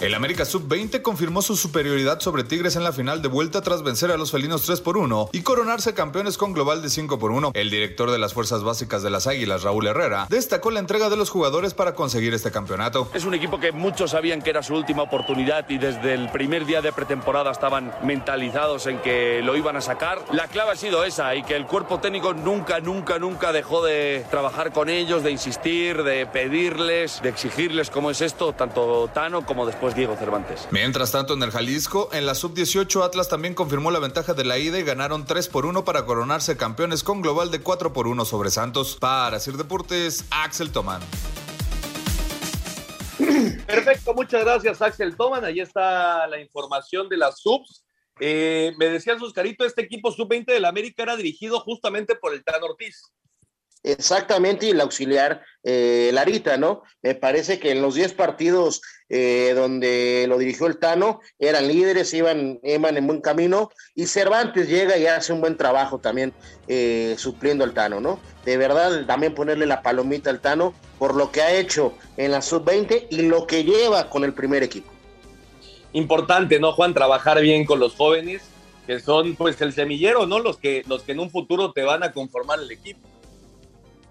El 0.00 0.14
América 0.14 0.44
Sub-20 0.44 1.02
confirmó 1.02 1.42
su 1.42 1.56
superioridad 1.56 2.20
sobre 2.20 2.44
Tigres 2.44 2.76
en 2.76 2.84
la 2.84 2.92
final 2.92 3.20
de 3.20 3.26
vuelta 3.26 3.62
tras 3.62 3.82
vencer 3.82 4.12
a 4.12 4.16
los 4.16 4.30
felinos 4.30 4.62
3 4.62 4.80
por 4.80 4.96
1 4.96 5.30
y 5.32 5.42
coronarse 5.42 5.92
campeones 5.92 6.38
con 6.38 6.52
global 6.52 6.82
de 6.82 6.88
5 6.88 7.18
por 7.18 7.32
1. 7.32 7.50
El 7.54 7.68
director 7.68 8.12
de 8.12 8.18
las 8.18 8.32
fuerzas 8.32 8.62
básicas 8.62 9.02
de 9.02 9.10
las 9.10 9.26
Águilas, 9.26 9.64
Raúl 9.64 9.88
Herrera, 9.88 10.28
destacó 10.30 10.70
la 10.70 10.78
entrega 10.78 11.10
de 11.10 11.16
los 11.16 11.30
jugadores 11.30 11.74
para 11.74 11.96
conseguir 11.96 12.32
este 12.32 12.52
campeonato. 12.52 13.10
Es 13.12 13.24
un 13.24 13.34
equipo 13.34 13.58
que 13.58 13.72
muchos 13.72 14.12
sabían 14.12 14.40
que 14.40 14.50
era 14.50 14.62
su 14.62 14.76
última 14.76 15.02
oportunidad 15.02 15.68
y 15.68 15.78
desde 15.78 16.14
el 16.14 16.30
primer 16.30 16.64
día 16.64 16.80
de 16.80 16.92
pretemporada 16.92 17.50
estaban 17.50 17.92
mentalizados 18.04 18.86
en 18.86 19.00
que 19.00 19.42
lo 19.42 19.56
iban 19.56 19.74
a 19.74 19.80
sacar. 19.80 20.24
La 20.30 20.46
clave 20.46 20.70
ha 20.70 20.76
sido 20.76 21.02
esa 21.02 21.34
y 21.34 21.42
que 21.42 21.56
el 21.56 21.66
cuerpo 21.66 21.98
técnico 21.98 22.34
nunca, 22.34 22.78
nunca, 22.78 23.18
nunca 23.18 23.50
dejó 23.50 23.84
de 23.84 24.24
trabajar 24.30 24.70
con 24.70 24.90
ellos, 24.90 25.24
de 25.24 25.32
insistir, 25.32 26.04
de 26.04 26.24
pedirles, 26.26 27.20
de 27.20 27.30
exigirles 27.30 27.90
cómo 27.90 28.12
es 28.12 28.20
esto, 28.20 28.52
tanto 28.52 29.10
Tano 29.12 29.44
como 29.44 29.66
después 29.66 29.87
Diego 29.94 30.16
Cervantes. 30.16 30.68
Mientras 30.70 31.12
tanto, 31.12 31.34
en 31.34 31.42
el 31.42 31.50
Jalisco, 31.50 32.08
en 32.12 32.26
la 32.26 32.34
sub-18, 32.34 33.04
Atlas 33.04 33.28
también 33.28 33.54
confirmó 33.54 33.90
la 33.90 33.98
ventaja 33.98 34.34
de 34.34 34.44
la 34.44 34.58
ida 34.58 34.78
y 34.78 34.84
ganaron 34.84 35.24
3 35.24 35.48
por 35.48 35.66
1 35.66 35.84
para 35.84 36.04
coronarse 36.04 36.56
campeones 36.56 37.02
con 37.02 37.22
global 37.22 37.50
de 37.50 37.60
4 37.60 37.92
por 37.92 38.06
1 38.06 38.24
sobre 38.24 38.50
Santos. 38.50 38.96
Para 39.00 39.40
Sir 39.40 39.56
Deportes, 39.56 40.24
Axel 40.30 40.70
Tomán. 40.72 41.02
Perfecto, 43.66 44.14
muchas 44.14 44.44
gracias 44.44 44.80
Axel 44.80 45.16
Toman. 45.16 45.44
Ahí 45.44 45.60
está 45.60 46.26
la 46.26 46.40
información 46.40 47.08
de 47.08 47.16
las 47.16 47.40
subs. 47.40 47.84
Eh, 48.20 48.72
me 48.78 48.86
decía 48.86 49.18
Suscarito, 49.18 49.64
este 49.64 49.82
equipo 49.82 50.10
sub-20 50.10 50.46
del 50.46 50.64
América 50.64 51.02
era 51.02 51.16
dirigido 51.16 51.60
justamente 51.60 52.14
por 52.14 52.32
el 52.32 52.44
Tan 52.44 52.62
Ortiz. 52.62 53.02
Exactamente, 53.82 54.66
y 54.66 54.70
el 54.70 54.80
auxiliar 54.80 55.44
eh, 55.70 56.10
Larita, 56.14 56.56
¿no? 56.56 56.82
Me 57.02 57.14
parece 57.14 57.58
que 57.58 57.72
en 57.72 57.82
los 57.82 57.94
10 57.94 58.14
partidos 58.14 58.80
eh, 59.10 59.52
donde 59.54 60.24
lo 60.26 60.38
dirigió 60.38 60.66
el 60.66 60.78
Tano, 60.78 61.20
eran 61.38 61.68
líderes, 61.68 62.14
iban, 62.14 62.58
iban 62.62 62.96
en 62.96 63.06
buen 63.06 63.20
camino, 63.20 63.70
y 63.94 64.06
Cervantes 64.06 64.66
llega 64.66 64.96
y 64.96 65.06
hace 65.06 65.34
un 65.34 65.42
buen 65.42 65.58
trabajo 65.58 65.98
también 65.98 66.32
eh, 66.68 67.16
supliendo 67.18 67.64
al 67.64 67.74
Tano, 67.74 68.00
¿no? 68.00 68.18
De 68.46 68.56
verdad, 68.56 69.04
también 69.04 69.34
ponerle 69.34 69.66
la 69.66 69.82
palomita 69.82 70.30
al 70.30 70.40
Tano 70.40 70.72
por 70.98 71.14
lo 71.14 71.30
que 71.32 71.42
ha 71.42 71.52
hecho 71.52 71.92
en 72.16 72.30
la 72.30 72.40
sub-20 72.40 73.08
y 73.10 73.22
lo 73.28 73.46
que 73.46 73.64
lleva 73.64 74.08
con 74.08 74.24
el 74.24 74.32
primer 74.32 74.62
equipo. 74.62 74.90
Importante, 75.92 76.58
¿no, 76.58 76.72
Juan? 76.72 76.94
Trabajar 76.94 77.42
bien 77.42 77.66
con 77.66 77.78
los 77.78 77.94
jóvenes, 77.94 78.40
que 78.86 79.00
son 79.00 79.36
pues 79.36 79.60
el 79.60 79.74
semillero, 79.74 80.24
¿no? 80.24 80.38
Los 80.38 80.56
que, 80.56 80.82
los 80.86 81.02
que 81.02 81.12
en 81.12 81.20
un 81.20 81.30
futuro 81.30 81.72
te 81.72 81.82
van 81.82 82.02
a 82.04 82.12
conformar 82.12 82.58
el 82.58 82.70
equipo. 82.70 83.06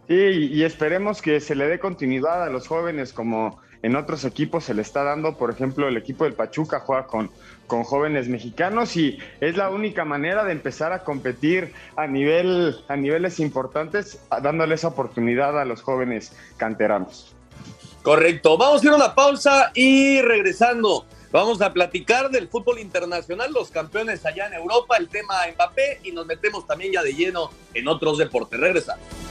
Y 0.10 0.64
esperemos 0.64 1.22
que 1.22 1.41
se 1.41 1.55
le 1.55 1.68
dé 1.68 1.80
continuidad 1.80 2.43
a 2.43 2.49
los 2.49 2.68
jóvenes 2.68 3.12
como 3.12 3.60
en 3.84 3.95
otros 3.95 4.26
equipos 4.26 4.64
se 4.64 4.74
le 4.74 4.82
está 4.82 5.03
dando. 5.03 5.38
Por 5.38 5.51
ejemplo, 5.51 5.88
el 5.88 5.97
equipo 5.97 6.24
del 6.24 6.34
Pachuca 6.34 6.80
juega 6.80 7.08
con, 7.08 7.30
con 7.68 7.84
jóvenes 7.84 8.28
mexicanos 8.28 8.95
y 8.97 9.20
es 9.41 9.58
la 9.58 9.70
única 9.70 10.05
manera 10.05 10.43
de 10.43 10.51
empezar 10.51 10.93
a 10.93 11.03
competir 11.03 11.74
a, 11.95 12.08
nivel, 12.08 12.78
a 12.88 12.95
niveles 12.95 13.39
importantes, 13.39 14.20
dándole 14.41 14.76
esa 14.76 14.89
oportunidad 14.89 15.60
a 15.60 15.66
los 15.66 15.82
jóvenes 15.82 16.34
canteranos. 16.58 17.36
Correcto, 18.01 18.58
vamos 18.58 18.82
a 18.82 18.86
ir 18.86 18.91
a 18.91 18.95
una 18.95 19.16
pausa 19.16 19.72
y 19.74 20.22
regresando. 20.22 21.05
Vamos 21.30 21.62
a 21.62 21.74
platicar 21.74 22.30
del 22.30 22.47
fútbol 22.47 22.80
internacional, 22.80 23.51
los 23.51 23.70
campeones 23.70 24.26
allá 24.26 24.47
en 24.47 24.53
Europa, 24.53 24.95
el 24.97 25.10
tema 25.10 25.36
Mbappé 25.53 25.99
y 26.03 26.14
nos 26.14 26.26
metemos 26.26 26.66
también 26.66 26.93
ya 26.93 27.03
de 27.03 27.14
lleno 27.14 27.49
en 27.74 27.88
otros 27.89 28.18
deportes. 28.18 28.58
Regresamos. 28.58 29.27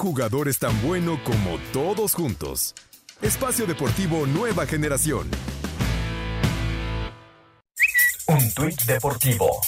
Jugador 0.00 0.48
es 0.48 0.58
tan 0.58 0.80
bueno 0.80 1.20
como 1.24 1.58
todos 1.74 2.14
juntos. 2.14 2.74
Espacio 3.20 3.66
Deportivo 3.66 4.26
Nueva 4.26 4.64
Generación. 4.64 5.28
Un 8.26 8.54
tuit 8.54 8.80
deportivo. 8.84 9.60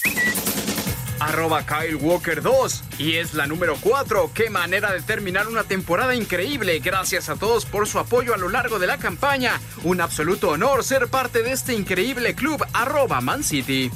Arroba 1.21 1.67
Kyle 1.67 1.97
Walker 1.97 2.41
2 2.41 2.85
y 2.99 3.17
es 3.17 3.35
la 3.35 3.47
número 3.47 3.77
4. 3.79 4.31
Qué 4.35 4.49
manera 4.49 4.91
de 4.93 5.03
terminar 5.03 5.49
una 5.49 5.65
temporada 5.65 6.15
increíble. 6.15 6.79
Gracias 6.79 7.29
a 7.29 7.37
todos 7.37 7.67
por 7.67 7.87
su 7.87 7.99
apoyo 7.99 8.33
a 8.33 8.39
lo 8.39 8.49
largo 8.49 8.79
de 8.79 8.87
la 8.87 8.97
campaña. 8.97 9.61
Un 9.85 10.01
absoluto 10.01 10.49
honor 10.49 10.83
ser 10.83 11.09
parte 11.09 11.43
de 11.43 11.53
este 11.53 11.75
increíble 11.75 12.35
club. 12.35 12.65
Arroba 12.73 13.21
Man 13.21 13.45
City. 13.45 13.91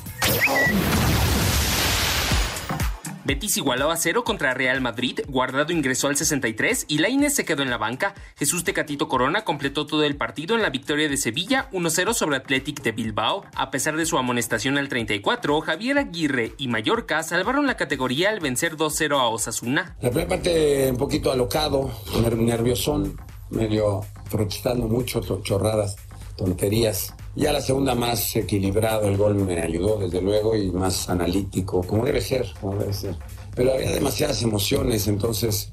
Betis 3.26 3.56
igualó 3.56 3.90
a 3.90 3.96
cero 3.96 4.22
contra 4.22 4.54
Real 4.54 4.80
Madrid, 4.80 5.18
Guardado 5.26 5.72
ingresó 5.72 6.06
al 6.06 6.16
63 6.16 6.84
y 6.86 6.98
Lainez 6.98 7.34
se 7.34 7.44
quedó 7.44 7.64
en 7.64 7.70
la 7.70 7.76
banca. 7.76 8.14
Jesús 8.36 8.62
Tecatito 8.62 9.08
Corona 9.08 9.42
completó 9.42 9.84
todo 9.84 10.04
el 10.04 10.14
partido 10.14 10.54
en 10.54 10.62
la 10.62 10.70
victoria 10.70 11.08
de 11.08 11.16
Sevilla 11.16 11.68
1-0 11.72 12.14
sobre 12.14 12.36
Athletic 12.36 12.82
de 12.82 12.92
Bilbao. 12.92 13.44
A 13.56 13.72
pesar 13.72 13.96
de 13.96 14.06
su 14.06 14.16
amonestación 14.16 14.78
al 14.78 14.88
34, 14.88 15.60
Javier 15.60 15.98
Aguirre 15.98 16.52
y 16.56 16.68
Mallorca 16.68 17.24
salvaron 17.24 17.66
la 17.66 17.76
categoría 17.76 18.30
al 18.30 18.38
vencer 18.38 18.76
2-0 18.76 19.18
a 19.18 19.26
Osasuna. 19.26 19.96
La 20.02 20.10
primera 20.10 20.28
parte 20.28 20.88
un 20.88 20.96
poquito 20.96 21.32
alocado, 21.32 21.90
nerviosón, 22.38 23.20
medio 23.50 24.02
protestando 24.30 24.86
mucho, 24.86 25.20
chorradas, 25.42 25.96
tonterías. 26.36 27.12
Ya 27.37 27.53
la 27.53 27.61
segunda 27.61 27.95
más 27.95 28.34
equilibrado, 28.34 29.07
el 29.07 29.18
gol 29.18 29.34
me 29.34 29.61
ayudó 29.61 29.99
desde 29.99 30.22
luego 30.22 30.57
y 30.57 30.70
más 30.70 31.09
analítico, 31.11 31.82
como 31.82 32.05
debe 32.05 32.22
ser, 32.22 32.47
como 32.61 32.76
debe 32.76 32.95
ser. 32.95 33.14
Pero 33.55 33.74
había 33.74 33.93
demasiadas 33.93 34.43
emociones, 34.43 35.07
entonces 35.07 35.70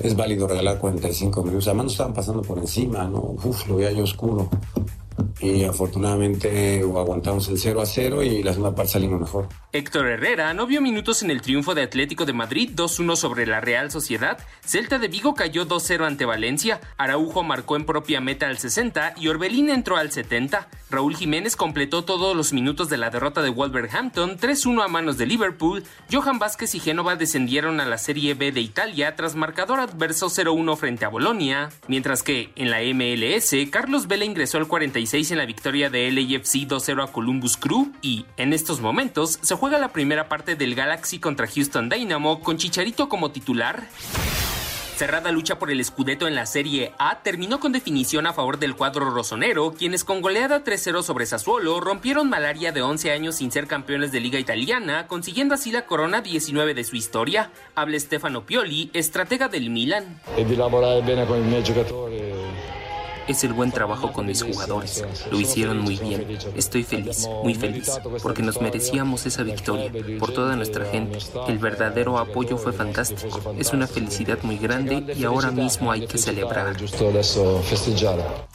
es 0.00 0.16
válido 0.16 0.48
regalar 0.48 0.80
45 0.80 1.44
minutos. 1.44 1.68
Además 1.68 1.84
nos 1.84 1.92
estaban 1.92 2.14
pasando 2.14 2.42
por 2.42 2.58
encima, 2.58 3.04
¿no? 3.04 3.36
Uf, 3.44 3.68
lo 3.68 3.76
veía 3.76 3.92
yo 3.92 4.02
oscuro 4.02 4.50
y 5.40 5.64
afortunadamente 5.64 6.80
aguantamos 6.80 7.48
el 7.48 7.58
0 7.58 7.80
a 7.80 7.86
0 7.86 8.22
y 8.22 8.42
la 8.42 8.52
segunda 8.52 8.74
parte 8.74 8.92
salimos 8.92 9.20
mejor. 9.20 9.48
Héctor 9.74 10.06
Herrera 10.06 10.54
no 10.54 10.68
vio 10.68 10.80
minutos 10.80 11.24
en 11.24 11.32
el 11.32 11.42
triunfo 11.42 11.74
de 11.74 11.82
Atlético 11.82 12.24
de 12.24 12.32
Madrid 12.32 12.70
2-1 12.76 13.16
sobre 13.16 13.44
la 13.44 13.60
Real 13.60 13.90
Sociedad, 13.90 14.38
Celta 14.64 15.00
de 15.00 15.08
Vigo 15.08 15.34
cayó 15.34 15.66
2-0 15.66 16.06
ante 16.06 16.24
Valencia, 16.24 16.80
Araujo 16.96 17.42
marcó 17.42 17.74
en 17.74 17.84
propia 17.84 18.20
meta 18.20 18.46
al 18.46 18.58
60 18.58 19.14
y 19.16 19.26
Orbelín 19.26 19.70
entró 19.70 19.96
al 19.96 20.12
70. 20.12 20.68
Raúl 20.90 21.16
Jiménez 21.16 21.56
completó 21.56 22.04
todos 22.04 22.36
los 22.36 22.52
minutos 22.52 22.88
de 22.88 22.98
la 22.98 23.10
derrota 23.10 23.42
de 23.42 23.50
Wolverhampton 23.50 24.38
3-1 24.38 24.84
a 24.84 24.86
manos 24.86 25.18
de 25.18 25.26
Liverpool, 25.26 25.82
Johan 26.12 26.38
Vázquez 26.38 26.76
y 26.76 26.78
Génova 26.78 27.16
descendieron 27.16 27.80
a 27.80 27.84
la 27.84 27.98
Serie 27.98 28.34
B 28.34 28.52
de 28.52 28.60
Italia 28.60 29.16
tras 29.16 29.34
marcador 29.34 29.80
adverso 29.80 30.28
0-1 30.28 30.76
frente 30.76 31.04
a 31.04 31.08
Bolonia, 31.08 31.70
mientras 31.88 32.22
que 32.22 32.52
en 32.54 32.70
la 32.70 32.78
MLS 32.94 33.56
Carlos 33.72 34.06
Vela 34.06 34.24
ingresó 34.24 34.58
al 34.58 34.68
46 34.68 35.32
en 35.32 35.38
la 35.38 35.46
victoria 35.46 35.90
de 35.90 36.12
LAFC 36.12 36.68
2-0 36.68 37.02
a 37.02 37.10
Columbus 37.10 37.56
Crew 37.56 37.90
y 38.00 38.24
en 38.36 38.52
estos 38.52 38.80
momentos 38.80 39.40
se 39.42 39.54
la 39.70 39.88
primera 39.88 40.28
parte 40.28 40.56
del 40.56 40.74
Galaxy 40.74 41.18
contra 41.18 41.46
Houston 41.46 41.88
Dynamo 41.88 42.40
con 42.40 42.58
Chicharito 42.58 43.08
como 43.08 43.30
titular. 43.30 43.84
Cerrada 44.96 45.32
lucha 45.32 45.58
por 45.58 45.70
el 45.70 45.80
escudeto 45.80 46.28
en 46.28 46.34
la 46.34 46.46
Serie 46.46 46.92
A 46.98 47.22
terminó 47.22 47.58
con 47.58 47.72
definición 47.72 48.26
a 48.26 48.32
favor 48.32 48.58
del 48.58 48.76
cuadro 48.76 49.10
rosonero, 49.10 49.72
quienes 49.72 50.04
con 50.04 50.20
goleada 50.20 50.62
3-0 50.62 51.02
sobre 51.02 51.26
Sassuolo 51.26 51.80
rompieron 51.80 52.28
malaria 52.28 52.70
de 52.72 52.82
11 52.82 53.10
años 53.10 53.36
sin 53.36 53.50
ser 53.50 53.66
campeones 53.66 54.12
de 54.12 54.20
Liga 54.20 54.38
Italiana, 54.38 55.06
consiguiendo 55.08 55.54
así 55.54 55.72
la 55.72 55.86
corona 55.86 56.20
19 56.20 56.74
de 56.74 56.84
su 56.84 56.96
historia. 56.96 57.50
Habla 57.74 57.98
Stefano 57.98 58.44
Pioli, 58.46 58.90
estratega 58.92 59.48
del 59.48 59.70
Milan. 59.70 60.20
E 60.36 60.44
bene 60.44 61.26
con 61.26 61.42
es 63.28 63.44
el 63.44 63.52
buen 63.52 63.72
trabajo 63.72 64.12
con 64.12 64.26
mis 64.26 64.42
jugadores. 64.42 65.04
Lo 65.30 65.40
hicieron 65.40 65.78
muy 65.78 65.96
bien. 65.96 66.38
Estoy 66.56 66.84
feliz, 66.84 67.28
muy 67.42 67.54
feliz, 67.54 67.90
porque 68.22 68.42
nos 68.42 68.60
merecíamos 68.60 69.26
esa 69.26 69.42
victoria, 69.42 69.90
por 70.18 70.32
toda 70.32 70.56
nuestra 70.56 70.84
gente. 70.86 71.18
El 71.48 71.58
verdadero 71.58 72.18
apoyo 72.18 72.56
fue 72.56 72.72
fantástico. 72.72 73.54
Es 73.58 73.72
una 73.72 73.86
felicidad 73.86 74.38
muy 74.42 74.58
grande 74.58 75.14
y 75.16 75.24
ahora 75.24 75.50
mismo 75.50 75.90
hay 75.90 76.06
que 76.06 76.18
celebrar. 76.18 76.76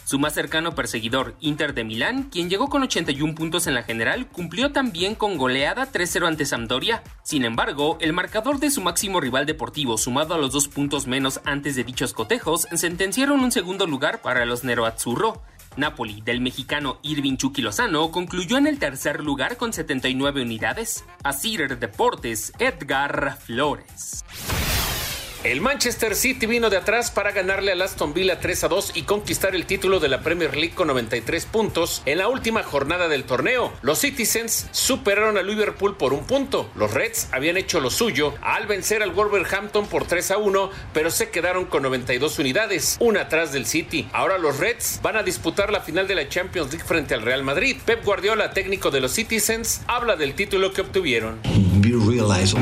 Su 0.06 0.20
más 0.20 0.34
cercano 0.34 0.76
perseguidor, 0.76 1.36
Inter 1.40 1.74
de 1.74 1.84
Milán, 1.84 2.30
quien 2.32 2.50
llegó 2.50 2.68
con 2.68 2.84
81 2.84 3.36
puntos 3.36 3.68
en 3.68 3.76
la 3.76 3.84
general, 3.84 4.28
cumplió 4.28 4.72
también 4.72 5.16
con 5.16 5.38
goleada 5.38 5.92
3-0 5.92 6.28
ante 6.28 6.46
Sampdoria. 6.46 7.04
Sin 7.24 7.46
embargo, 7.46 7.98
el 8.02 8.14
marcador 8.14 8.60
de 8.60 8.72
su 8.72 8.82
máximo 8.82 9.20
rival 9.20 9.46
deportivo, 9.46 9.98
sumado 9.98 10.34
a 10.34 10.38
los 10.38 10.52
dos 10.52 10.68
puntos 10.68 11.08
menos 11.08 11.42
antes 11.46 11.76
de 11.76 11.84
dichos 11.84 12.14
cotejos, 12.14 12.68
sentenciaron 12.74 13.42
un 13.42 13.52
segundo 13.52 13.86
lugar 13.86 14.22
para 14.22 14.46
los 14.46 14.59
Nero 14.64 14.86
Azzurro. 14.86 15.44
Napoli, 15.78 16.22
del 16.22 16.42
mexicano 16.42 17.00
Irving 17.04 17.38
Chucky 17.38 17.62
Lozano, 17.62 18.12
concluyó 18.12 18.58
en 18.58 18.68
el 18.68 18.80
tercer 18.80 19.24
lugar 19.24 19.58
con 19.58 19.72
79 19.74 20.42
unidades. 20.42 21.06
Asir 21.24 21.78
Deportes, 21.78 22.54
Edgar 22.60 23.38
Flores. 23.40 24.24
El 25.46 25.62
Manchester 25.62 26.16
City 26.16 26.48
vino 26.48 26.70
de 26.70 26.76
atrás 26.76 27.12
para 27.12 27.32
ganarle 27.32 27.72
al 27.72 27.82
Aston 27.82 28.14
Villa 28.14 28.42
3 28.42 28.66
a 28.66 28.68
2 28.68 28.92
y 28.96 29.04
conquistar 29.04 29.56
el 29.56 29.66
título 29.66 30.02
de 30.02 30.10
la 30.10 30.20
Premier 30.20 30.54
League 30.54 30.76
con 30.76 30.88
93 30.90 31.46
puntos 31.46 32.02
en 32.06 32.18
la 32.18 32.28
última 32.28 32.62
jornada 32.62 33.08
del 33.08 33.24
torneo. 33.24 33.72
Los 33.82 34.00
Citizens 34.00 34.68
superaron 34.72 35.38
a 35.38 35.42
Liverpool 35.42 35.96
por 35.96 36.12
un 36.12 36.26
punto. 36.26 36.70
Los 36.76 36.94
Reds 36.94 37.30
habían 37.32 37.56
hecho 37.56 37.80
lo 37.80 37.90
suyo 37.90 38.34
al 38.42 38.68
vencer 38.68 39.02
al 39.02 39.12
Wolverhampton 39.12 39.88
por 39.88 40.06
3 40.06 40.32
a 40.32 40.38
1, 40.40 40.72
pero 40.94 41.10
se 41.10 41.30
quedaron 41.30 41.68
con 41.68 41.84
92 41.84 42.38
unidades, 42.38 42.98
una 43.00 43.22
atrás 43.22 43.54
del 43.54 43.66
City. 43.66 44.10
Ahora 44.12 44.38
los 44.40 44.58
Reds 44.60 45.00
van 45.02 45.16
a 45.16 45.24
disputar 45.24 45.72
la 45.72 45.80
final 45.80 46.06
de 46.06 46.16
la 46.16 46.28
Champions 46.28 46.70
League 46.74 46.86
frente 46.86 47.14
al 47.14 47.22
Real 47.22 47.44
Madrid. 47.44 47.78
Pep 47.86 48.04
Guardiola, 48.04 48.52
técnico 48.52 48.92
de 48.92 49.00
los 49.00 49.14
Citizens, 49.14 49.84
habla 49.88 50.18
del 50.18 50.36
título 50.36 50.74
que 50.74 50.82
obtuvieron. 50.82 51.40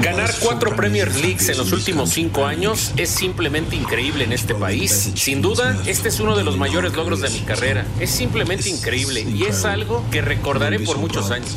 Ganar 0.01 0.31
cuatro 0.39 0.75
Premier 0.75 1.13
Leagues 1.15 1.49
en 1.49 1.57
los 1.57 1.71
últimos 1.71 2.09
cinco 2.09 2.45
años 2.45 2.91
es 2.97 3.09
simplemente 3.09 3.75
increíble 3.75 4.23
en 4.23 4.33
este 4.33 4.55
país. 4.55 5.11
Sin 5.15 5.41
duda, 5.41 5.81
este 5.85 6.09
es 6.09 6.19
uno 6.19 6.35
de 6.35 6.43
los 6.43 6.57
mayores 6.57 6.93
logros 6.93 7.21
de 7.21 7.29
mi 7.29 7.41
carrera. 7.41 7.85
Es 7.99 8.09
simplemente 8.09 8.69
increíble 8.69 9.21
y 9.21 9.43
es 9.43 9.65
algo 9.65 10.03
que 10.11 10.21
recordaré 10.21 10.79
por 10.79 10.97
muchos 10.97 11.31
años. 11.31 11.55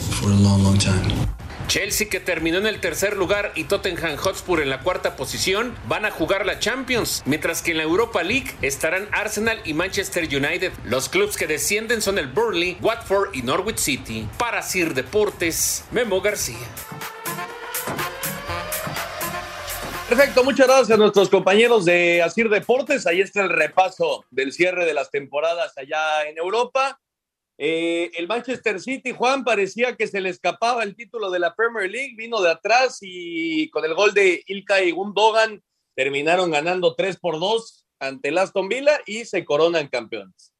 Chelsea, 1.70 2.08
que 2.08 2.18
terminó 2.18 2.58
en 2.58 2.66
el 2.66 2.80
tercer 2.80 3.16
lugar, 3.16 3.52
y 3.54 3.62
Tottenham 3.62 4.16
Hotspur 4.16 4.60
en 4.60 4.70
la 4.70 4.80
cuarta 4.80 5.14
posición, 5.14 5.72
van 5.86 6.04
a 6.04 6.10
jugar 6.10 6.44
la 6.44 6.58
Champions, 6.58 7.22
mientras 7.26 7.62
que 7.62 7.70
en 7.70 7.76
la 7.76 7.84
Europa 7.84 8.24
League 8.24 8.56
estarán 8.60 9.06
Arsenal 9.12 9.60
y 9.64 9.72
Manchester 9.72 10.24
United. 10.24 10.72
Los 10.84 11.08
clubes 11.08 11.36
que 11.36 11.46
descienden 11.46 12.02
son 12.02 12.18
el 12.18 12.26
Burnley, 12.26 12.76
Watford 12.80 13.36
y 13.36 13.42
Norwich 13.42 13.78
City. 13.78 14.26
Para 14.36 14.62
Sir 14.62 14.94
Deportes, 14.94 15.84
Memo 15.92 16.20
García. 16.20 16.56
Perfecto, 20.10 20.42
muchas 20.42 20.66
gracias 20.66 20.90
a 20.90 20.96
nuestros 20.96 21.28
compañeros 21.28 21.84
de 21.84 22.20
Asir 22.20 22.48
Deportes. 22.48 23.06
Ahí 23.06 23.20
está 23.20 23.44
el 23.44 23.48
repaso 23.48 24.24
del 24.32 24.52
cierre 24.52 24.84
de 24.84 24.92
las 24.92 25.12
temporadas 25.12 25.72
allá 25.78 26.28
en 26.28 26.36
Europa. 26.36 27.00
Eh, 27.56 28.10
el 28.16 28.26
Manchester 28.26 28.80
City, 28.80 29.12
Juan, 29.12 29.44
parecía 29.44 29.94
que 29.94 30.08
se 30.08 30.20
le 30.20 30.30
escapaba 30.30 30.82
el 30.82 30.96
título 30.96 31.30
de 31.30 31.38
la 31.38 31.54
Premier 31.54 31.88
League, 31.88 32.16
vino 32.16 32.42
de 32.42 32.50
atrás 32.50 32.98
y 33.02 33.70
con 33.70 33.84
el 33.84 33.94
gol 33.94 34.12
de 34.12 34.42
Ilkay 34.44 34.90
Gundogan 34.90 35.62
terminaron 35.94 36.50
ganando 36.50 36.96
3 36.96 37.16
por 37.20 37.38
2 37.38 37.86
ante 38.00 38.30
el 38.30 38.38
Aston 38.38 38.68
Villa 38.68 38.98
y 39.06 39.26
se 39.26 39.44
coronan 39.44 39.86
campeones. 39.86 40.52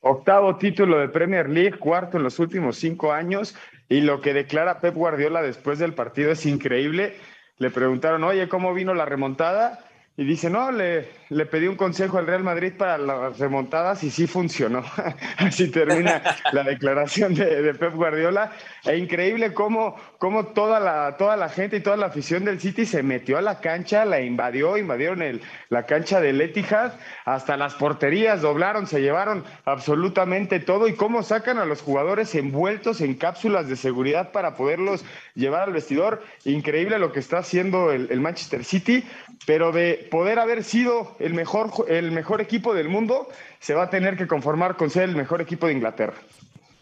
Octavo 0.00 0.56
título 0.56 0.98
de 0.98 1.08
Premier 1.08 1.48
League, 1.48 1.78
cuarto 1.78 2.16
en 2.16 2.24
los 2.24 2.40
últimos 2.40 2.76
cinco 2.76 3.12
años, 3.12 3.54
y 3.88 4.00
lo 4.00 4.20
que 4.20 4.34
declara 4.34 4.80
Pep 4.80 4.96
Guardiola 4.96 5.42
después 5.42 5.78
del 5.78 5.94
partido 5.94 6.32
es 6.32 6.44
increíble. 6.44 7.14
Le 7.60 7.70
preguntaron, 7.70 8.24
oye, 8.24 8.48
¿cómo 8.48 8.72
vino 8.72 8.94
la 8.94 9.04
remontada? 9.04 9.80
Y 10.16 10.24
dice, 10.24 10.48
no, 10.48 10.72
le, 10.72 11.10
le 11.30 11.46
pedí 11.46 11.68
un 11.68 11.76
consejo 11.76 12.18
al 12.18 12.26
Real 12.26 12.42
Madrid 12.42 12.72
para 12.76 12.98
las 12.98 13.38
remontadas 13.38 14.02
y 14.02 14.10
sí 14.10 14.26
funcionó. 14.26 14.82
Así 15.38 15.70
termina 15.70 16.22
la 16.52 16.64
declaración 16.64 17.34
de, 17.34 17.62
de, 17.62 17.74
Pep 17.74 17.94
Guardiola. 17.94 18.50
E 18.84 18.96
increíble 18.96 19.54
cómo, 19.54 19.94
cómo 20.18 20.46
toda, 20.46 20.80
la, 20.80 21.16
toda 21.16 21.36
la 21.36 21.48
gente 21.48 21.76
y 21.76 21.80
toda 21.80 21.96
la 21.96 22.06
afición 22.06 22.44
del 22.44 22.60
City 22.60 22.84
se 22.84 23.04
metió 23.04 23.38
a 23.38 23.42
la 23.42 23.60
cancha, 23.60 24.04
la 24.04 24.20
invadió, 24.20 24.76
invadieron 24.76 25.22
el, 25.22 25.40
la 25.68 25.86
cancha 25.86 26.20
del 26.20 26.40
Etihad, 26.40 26.94
hasta 27.24 27.56
las 27.56 27.74
porterías 27.74 28.42
doblaron, 28.42 28.88
se 28.88 29.00
llevaron 29.00 29.44
absolutamente 29.64 30.58
todo 30.58 30.88
y 30.88 30.94
cómo 30.94 31.22
sacan 31.22 31.58
a 31.58 31.64
los 31.64 31.80
jugadores 31.80 32.34
envueltos 32.34 33.00
en 33.00 33.14
cápsulas 33.14 33.68
de 33.68 33.76
seguridad 33.76 34.32
para 34.32 34.56
poderlos 34.56 35.04
llevar 35.36 35.62
al 35.62 35.72
vestidor. 35.72 36.24
Increíble 36.44 36.98
lo 36.98 37.12
que 37.12 37.20
está 37.20 37.38
haciendo 37.38 37.92
el, 37.92 38.08
el 38.10 38.20
Manchester 38.20 38.64
City, 38.64 39.04
pero 39.46 39.70
de 39.70 40.08
poder 40.10 40.40
haber 40.40 40.64
sido 40.64 41.16
el 41.20 41.34
mejor, 41.34 41.70
el 41.88 42.10
mejor 42.10 42.40
equipo 42.40 42.74
del 42.74 42.88
mundo, 42.88 43.28
se 43.60 43.74
va 43.74 43.84
a 43.84 43.90
tener 43.90 44.16
que 44.16 44.26
conformar 44.26 44.76
con 44.76 44.90
ser 44.90 45.04
el 45.04 45.16
mejor 45.16 45.40
equipo 45.40 45.66
de 45.66 45.74
Inglaterra. 45.74 46.14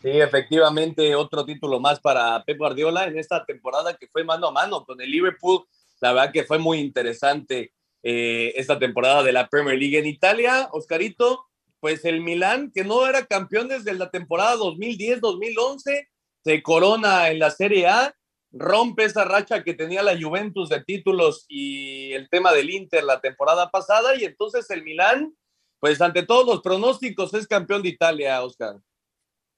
Sí, 0.01 0.11
efectivamente, 0.11 1.15
otro 1.17 1.45
título 1.45 1.81
más 1.81 1.99
para 1.99 2.43
Pep 2.45 2.57
Guardiola 2.57 3.05
en 3.07 3.19
esta 3.19 3.45
temporada 3.45 3.97
que 3.97 4.07
fue 4.07 4.23
mano 4.23 4.49
a 4.49 4.53
mano 4.53 4.85
con 4.85 5.01
el 5.01 5.11
Liverpool. 5.11 5.65
La 6.01 6.13
verdad 6.13 6.33
que 6.33 6.45
fue 6.45 6.59
muy 6.59 6.79
interesante 6.79 7.73
eh, 8.05 8.53
esta 8.55 8.79
temporada 8.79 9.25
de 9.25 9.33
la 9.33 9.49
Premier 9.49 9.77
League 9.77 9.99
en 9.99 10.07
Italia. 10.07 10.69
Oscarito, 10.71 11.47
pues 11.81 12.05
el 12.05 12.21
Milán, 12.21 12.71
que 12.73 12.85
no 12.85 13.09
era 13.09 13.27
campeón 13.27 13.67
desde 13.67 13.93
la 13.93 14.09
temporada 14.11 14.55
2010-2011, 14.57 16.09
se 16.45 16.63
corona 16.63 17.29
en 17.31 17.41
la 17.41 17.51
Serie 17.51 17.89
A 17.89 18.15
rompe 18.51 19.05
esa 19.05 19.25
racha 19.25 19.63
que 19.63 19.75
tenía 19.75 20.03
la 20.03 20.19
Juventus 20.21 20.69
de 20.69 20.83
títulos 20.83 21.45
y 21.49 22.13
el 22.13 22.29
tema 22.29 22.53
del 22.53 22.71
Inter 22.71 23.05
la 23.05 23.21
temporada 23.21 23.71
pasada 23.71 24.17
y 24.17 24.25
entonces 24.25 24.71
el 24.71 24.83
Milán, 24.83 25.35
pues 25.81 26.01
ante 26.01 26.23
todos 26.23 26.47
los 26.47 26.63
pronósticos 26.63 27.35
es 27.35 27.47
campeón 27.47 27.83
de 27.83 27.91
Italia, 27.91 28.43
Oscar. 28.43 28.77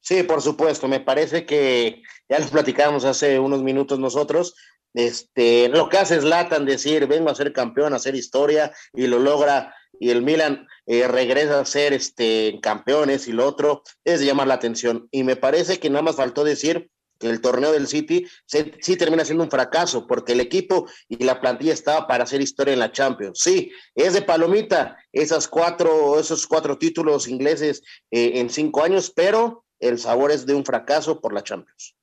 Sí, 0.00 0.22
por 0.22 0.40
supuesto, 0.40 0.88
me 0.88 1.00
parece 1.00 1.44
que 1.44 2.02
ya 2.28 2.38
les 2.38 2.50
platicamos 2.50 3.04
hace 3.04 3.38
unos 3.38 3.62
minutos 3.62 3.98
nosotros, 3.98 4.54
este, 4.94 5.68
lo 5.68 5.88
que 5.88 5.98
hace 5.98 6.20
Zlatan 6.20 6.64
decir, 6.64 7.06
vengo 7.06 7.30
a 7.30 7.34
ser 7.34 7.52
campeón, 7.52 7.92
a 7.92 7.96
hacer 7.96 8.14
historia 8.14 8.72
y 8.92 9.06
lo 9.06 9.18
logra 9.18 9.74
y 10.00 10.10
el 10.10 10.22
Milan 10.22 10.66
eh, 10.86 11.06
regresa 11.06 11.60
a 11.60 11.64
ser 11.64 11.92
este, 11.92 12.58
campeones 12.62 13.28
y 13.28 13.32
lo 13.32 13.46
otro 13.46 13.82
es 14.04 14.20
llamar 14.22 14.46
la 14.48 14.54
atención 14.54 15.08
y 15.10 15.22
me 15.22 15.36
parece 15.36 15.78
que 15.78 15.90
nada 15.90 16.02
más 16.02 16.16
faltó 16.16 16.42
decir 16.42 16.90
que 17.20 17.28
el 17.28 17.40
torneo 17.40 17.70
del 17.70 17.86
City 17.86 18.26
sí 18.46 18.96
termina 18.96 19.24
siendo 19.24 19.44
un 19.44 19.50
fracaso 19.50 20.06
porque 20.06 20.32
el 20.32 20.40
equipo 20.40 20.88
y 21.06 21.22
la 21.22 21.40
plantilla 21.40 21.74
estaba 21.74 22.06
para 22.06 22.24
hacer 22.24 22.40
historia 22.40 22.72
en 22.72 22.80
la 22.80 22.90
Champions. 22.90 23.38
Sí, 23.40 23.70
es 23.94 24.14
de 24.14 24.22
palomita 24.22 24.96
esas 25.12 25.46
cuatro, 25.46 26.18
esos 26.18 26.46
cuatro 26.46 26.78
títulos 26.78 27.28
ingleses 27.28 27.82
eh, 28.10 28.32
en 28.36 28.48
cinco 28.48 28.82
años, 28.82 29.12
pero 29.14 29.64
el 29.78 29.98
sabor 29.98 30.32
es 30.32 30.46
de 30.46 30.54
un 30.54 30.64
fracaso 30.64 31.20
por 31.20 31.34
la 31.34 31.44
Champions. 31.44 31.94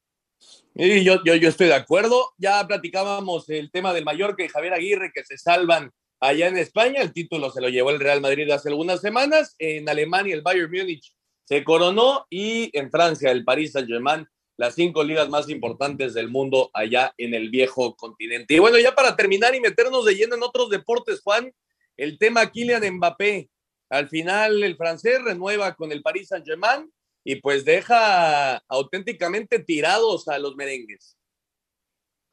Y 0.75 1.03
yo, 1.03 1.23
yo, 1.25 1.33
yo 1.33 1.49
estoy 1.49 1.67
de 1.67 1.73
acuerdo. 1.73 2.33
Ya 2.37 2.65
platicábamos 2.67 3.49
el 3.49 3.71
tema 3.71 3.93
del 3.93 4.05
Mallorca 4.05 4.43
y 4.43 4.49
Javier 4.49 4.75
Aguirre 4.75 5.11
que 5.11 5.25
se 5.25 5.35
salvan 5.37 5.91
allá 6.19 6.47
en 6.47 6.57
España. 6.57 7.01
El 7.01 7.13
título 7.13 7.49
se 7.49 7.61
lo 7.61 7.69
llevó 7.69 7.89
el 7.89 7.99
Real 7.99 8.21
Madrid 8.21 8.49
hace 8.51 8.69
algunas 8.69 9.01
semanas. 9.01 9.55
En 9.57 9.89
Alemania 9.89 10.35
el 10.35 10.43
Bayern 10.43 10.69
Múnich 10.69 11.11
se 11.45 11.63
coronó 11.63 12.27
y 12.29 12.69
en 12.77 12.91
Francia 12.91 13.31
el 13.31 13.43
Paris 13.43 13.71
Saint-Germain 13.71 14.27
las 14.57 14.73
cinco 14.75 15.03
ligas 15.03 15.29
más 15.29 15.49
importantes 15.49 16.13
del 16.13 16.29
mundo 16.29 16.69
allá 16.73 17.13
en 17.17 17.33
el 17.33 17.49
viejo 17.49 17.95
continente. 17.95 18.55
Y 18.55 18.59
bueno, 18.59 18.79
ya 18.79 18.93
para 18.93 19.15
terminar 19.15 19.55
y 19.55 19.61
meternos 19.61 20.03
de 20.03 20.15
lleno 20.15 20.35
en 20.35 20.43
otros 20.43 20.69
deportes, 20.69 21.21
Juan, 21.21 21.53
el 21.95 22.17
tema 22.17 22.51
Kylian 22.51 22.95
Mbappé. 22.95 23.49
Al 23.89 24.09
final 24.09 24.63
el 24.63 24.75
francés 24.75 25.21
renueva 25.23 25.75
con 25.75 25.91
el 25.91 26.01
Paris 26.01 26.29
Saint-Germain 26.29 26.91
y 27.23 27.35
pues 27.35 27.63
deja 27.65 28.57
auténticamente 28.67 29.59
tirados 29.59 30.27
a 30.27 30.39
los 30.39 30.55
merengues. 30.55 31.16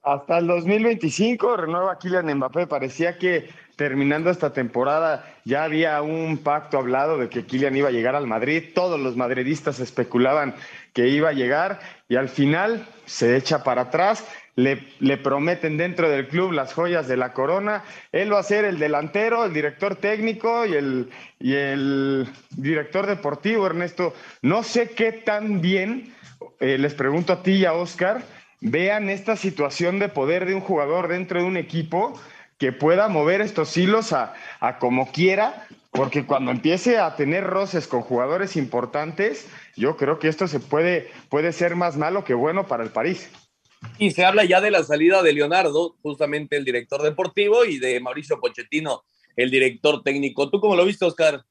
Hasta 0.05 0.37
el 0.37 0.47
2025 0.47 1.57
renueva 1.57 1.99
Kylian 1.99 2.35
Mbappé. 2.35 2.67
Parecía 2.67 3.17
que 3.17 3.49
terminando 3.75 4.29
esta 4.29 4.53
temporada 4.53 5.25
ya 5.47 5.65
había 5.65 6.03
un 6.03 6.37
pacto 6.39 6.77
hablado 6.77 7.17
de 7.17 7.31
que 7.31 7.47
Kylian 7.47 7.75
iba 7.75 7.89
a 7.89 7.93
llegar 7.93 8.15
al 8.15 8.27
Madrid. 8.27 8.65
Todos 8.75 9.01
los 9.01 9.17
madridistas 9.17 9.81
especulaban 9.81 10.55
que 10.93 11.09
iba 11.09 11.31
a 11.31 11.33
llegar 11.33 11.81
y 12.07 12.17
al 12.17 12.29
final 12.29 12.87
se 13.07 13.35
echa 13.37 13.65
para 13.65 13.83
atrás. 13.83 14.27
Le, 14.57 14.87
le, 15.01 15.17
prometen 15.17 15.79
dentro 15.79 16.09
del 16.11 16.29
club 16.29 16.53
las 16.53 16.75
joyas 16.75 17.09
de 17.09 17.17
la 17.17 17.33
corona. 17.33 17.83
Él 18.13 18.31
va 18.31 18.41
a 18.41 18.45
ser 18.45 18.67
el 18.67 18.79
delantero, 18.79 19.47
el 19.47 19.55
director 19.55 19.97
técnico 19.97 20.67
y 20.67 20.75
el, 20.75 21.11
y 21.41 21.55
el 21.55 22.29
director 22.51 23.07
deportivo, 23.07 23.67
Ernesto. 23.67 24.15
No 24.43 24.63
sé 24.63 24.91
qué 24.91 25.13
tan 25.13 25.63
bien, 25.63 26.15
eh, 26.61 26.77
les 26.79 26.95
pregunto 26.95 27.33
a 27.33 27.43
ti 27.43 27.53
y 27.53 27.65
a 27.65 27.73
Oscar, 27.73 28.23
vean 28.65 29.11
esta 29.11 29.37
situación 29.37 29.99
de 29.99 30.09
poder 30.09 30.47
de 30.47 30.55
un 30.55 30.63
jugador 30.63 31.09
dentro 31.09 31.39
de 31.39 31.47
un 31.47 31.59
equipo 31.59 32.19
que 32.59 32.73
pueda 32.73 33.09
mover 33.09 33.43
estos 33.43 33.77
hilos 33.77 34.13
a, 34.13 34.35
a 34.59 34.79
como 34.79 35.13
quiera, 35.13 35.67
porque 35.91 36.25
cuando 36.25 36.51
empiece 36.51 36.99
a 36.99 37.15
tener 37.15 37.45
roces 37.45 37.87
con 37.87 38.01
jugadores 38.01 38.57
importantes, 38.57 39.47
yo 39.77 39.97
creo 39.97 40.19
que 40.19 40.29
esto 40.29 40.49
se 40.49 40.61
puede, 40.61 41.11
puede 41.29 41.53
ser 41.53 41.77
más 41.77 41.97
malo 41.97 42.25
que 42.25 42.33
bueno 42.33 42.67
para 42.67 42.83
el 42.83 42.91
París. 42.91 43.31
Y 43.99 44.13
se 44.13 44.25
habla 44.25 44.45
ya 44.45 44.63
de 44.63 44.71
la 44.71 44.83
salida 44.83 45.23
de 45.23 45.35
Leonardo, 45.35 45.97
justamente 46.01 46.57
el 46.57 46.65
director 46.65 47.03
deportivo, 47.03 47.67
y 47.67 47.79
de 47.79 48.01
Mauricio 48.01 48.41
Pochettino, 48.41 49.05
el 49.37 49.51
director 49.51 50.03
técnico. 50.03 50.49
¿Tú 50.49 50.59
cómo 50.59 50.75
lo 50.75 50.87
viste, 50.87 51.05
Oscar? 51.05 51.45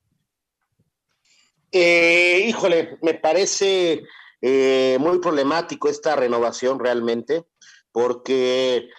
Eh, 1.71 2.45
híjole, 2.47 2.97
me 3.03 3.13
parece 3.13 4.03
eh, 4.45 4.97
muy 4.99 5.19
problemático 5.19 5.87
esta 5.87 6.17
renovación 6.17 6.77
realmente, 6.77 7.45
porque 7.93 8.89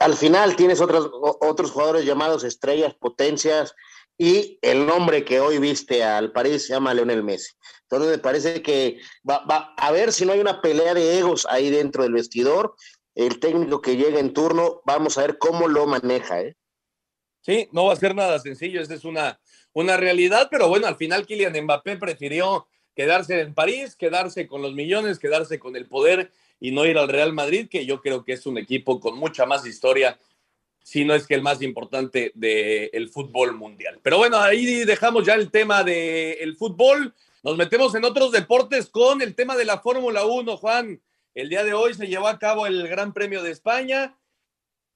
al 0.00 0.14
final 0.14 0.56
tienes 0.56 0.80
otros, 0.80 1.08
otros 1.12 1.70
jugadores 1.70 2.04
llamados 2.04 2.42
estrellas, 2.42 2.92
potencias, 2.94 3.76
y 4.18 4.58
el 4.60 4.84
nombre 4.84 5.24
que 5.24 5.38
hoy 5.38 5.58
viste 5.58 6.02
al 6.02 6.32
París 6.32 6.66
se 6.66 6.72
llama 6.72 6.94
Leonel 6.94 7.22
Messi. 7.22 7.52
Entonces 7.82 8.10
me 8.10 8.18
parece 8.18 8.60
que 8.60 8.98
va, 9.28 9.44
a 9.76 9.92
ver 9.92 10.12
si 10.12 10.26
no 10.26 10.32
hay 10.32 10.40
una 10.40 10.60
pelea 10.60 10.94
de 10.94 11.16
egos 11.16 11.46
ahí 11.48 11.70
dentro 11.70 12.02
del 12.02 12.14
vestidor. 12.14 12.74
El 13.14 13.38
técnico 13.38 13.80
que 13.80 13.96
llega 13.96 14.18
en 14.18 14.32
turno, 14.32 14.80
vamos 14.84 15.16
a 15.16 15.20
ver 15.22 15.38
cómo 15.38 15.68
lo 15.68 15.86
maneja. 15.86 16.40
¿eh? 16.40 16.56
Sí, 17.40 17.68
no 17.70 17.84
va 17.84 17.92
a 17.92 17.96
ser 17.96 18.16
nada 18.16 18.40
sencillo, 18.40 18.80
esa 18.80 18.94
es 18.94 19.04
una, 19.04 19.40
una 19.74 19.96
realidad, 19.96 20.48
pero 20.50 20.66
bueno, 20.68 20.88
al 20.88 20.96
final 20.96 21.24
Kylian 21.24 21.62
Mbappé 21.62 21.98
prefirió 21.98 22.66
quedarse 22.94 23.40
en 23.40 23.54
París, 23.54 23.96
quedarse 23.96 24.46
con 24.46 24.62
los 24.62 24.74
millones, 24.74 25.18
quedarse 25.18 25.58
con 25.58 25.76
el 25.76 25.86
poder 25.86 26.30
y 26.60 26.70
no 26.70 26.86
ir 26.86 26.98
al 26.98 27.08
Real 27.08 27.32
Madrid, 27.32 27.68
que 27.68 27.86
yo 27.86 28.00
creo 28.00 28.24
que 28.24 28.32
es 28.32 28.46
un 28.46 28.58
equipo 28.58 29.00
con 29.00 29.18
mucha 29.18 29.46
más 29.46 29.66
historia, 29.66 30.18
si 30.82 31.04
no 31.04 31.14
es 31.14 31.26
que 31.26 31.34
el 31.34 31.42
más 31.42 31.62
importante 31.62 32.32
del 32.34 33.08
fútbol 33.08 33.54
mundial. 33.54 34.00
Pero 34.02 34.18
bueno, 34.18 34.38
ahí 34.38 34.84
dejamos 34.84 35.24
ya 35.24 35.34
el 35.34 35.50
tema 35.50 35.84
del 35.84 36.56
fútbol. 36.56 37.14
Nos 37.42 37.56
metemos 37.56 37.94
en 37.94 38.04
otros 38.04 38.32
deportes 38.32 38.88
con 38.88 39.22
el 39.22 39.34
tema 39.34 39.56
de 39.56 39.64
la 39.64 39.80
Fórmula 39.80 40.24
1, 40.24 40.56
Juan. 40.56 41.00
El 41.34 41.48
día 41.48 41.64
de 41.64 41.74
hoy 41.74 41.94
se 41.94 42.06
llevó 42.06 42.28
a 42.28 42.38
cabo 42.38 42.66
el 42.66 42.86
Gran 42.88 43.12
Premio 43.12 43.42
de 43.42 43.50
España. 43.50 44.16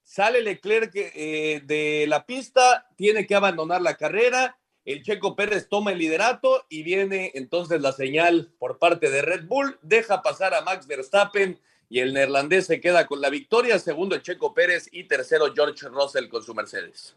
Sale 0.04 0.42
Leclerc 0.42 0.92
eh, 0.94 1.62
de 1.64 2.06
la 2.08 2.26
pista, 2.26 2.88
tiene 2.96 3.26
que 3.26 3.34
abandonar 3.34 3.82
la 3.82 3.96
carrera 3.96 4.56
el 4.86 5.02
Checo 5.02 5.36
Pérez 5.36 5.68
toma 5.68 5.92
el 5.92 5.98
liderato 5.98 6.64
y 6.68 6.82
viene 6.82 7.32
entonces 7.34 7.80
la 7.80 7.92
señal 7.92 8.50
por 8.58 8.78
parte 8.78 9.10
de 9.10 9.20
Red 9.20 9.46
Bull, 9.46 9.78
deja 9.82 10.22
pasar 10.22 10.54
a 10.54 10.62
Max 10.62 10.86
Verstappen 10.86 11.58
y 11.88 12.00
el 12.00 12.14
neerlandés 12.14 12.66
se 12.66 12.80
queda 12.80 13.06
con 13.06 13.20
la 13.20 13.28
victoria, 13.28 13.78
segundo 13.78 14.14
el 14.14 14.22
Checo 14.22 14.54
Pérez 14.54 14.88
y 14.90 15.04
tercero 15.04 15.52
George 15.54 15.88
Russell 15.88 16.28
con 16.28 16.42
su 16.42 16.54
Mercedes. 16.54 17.14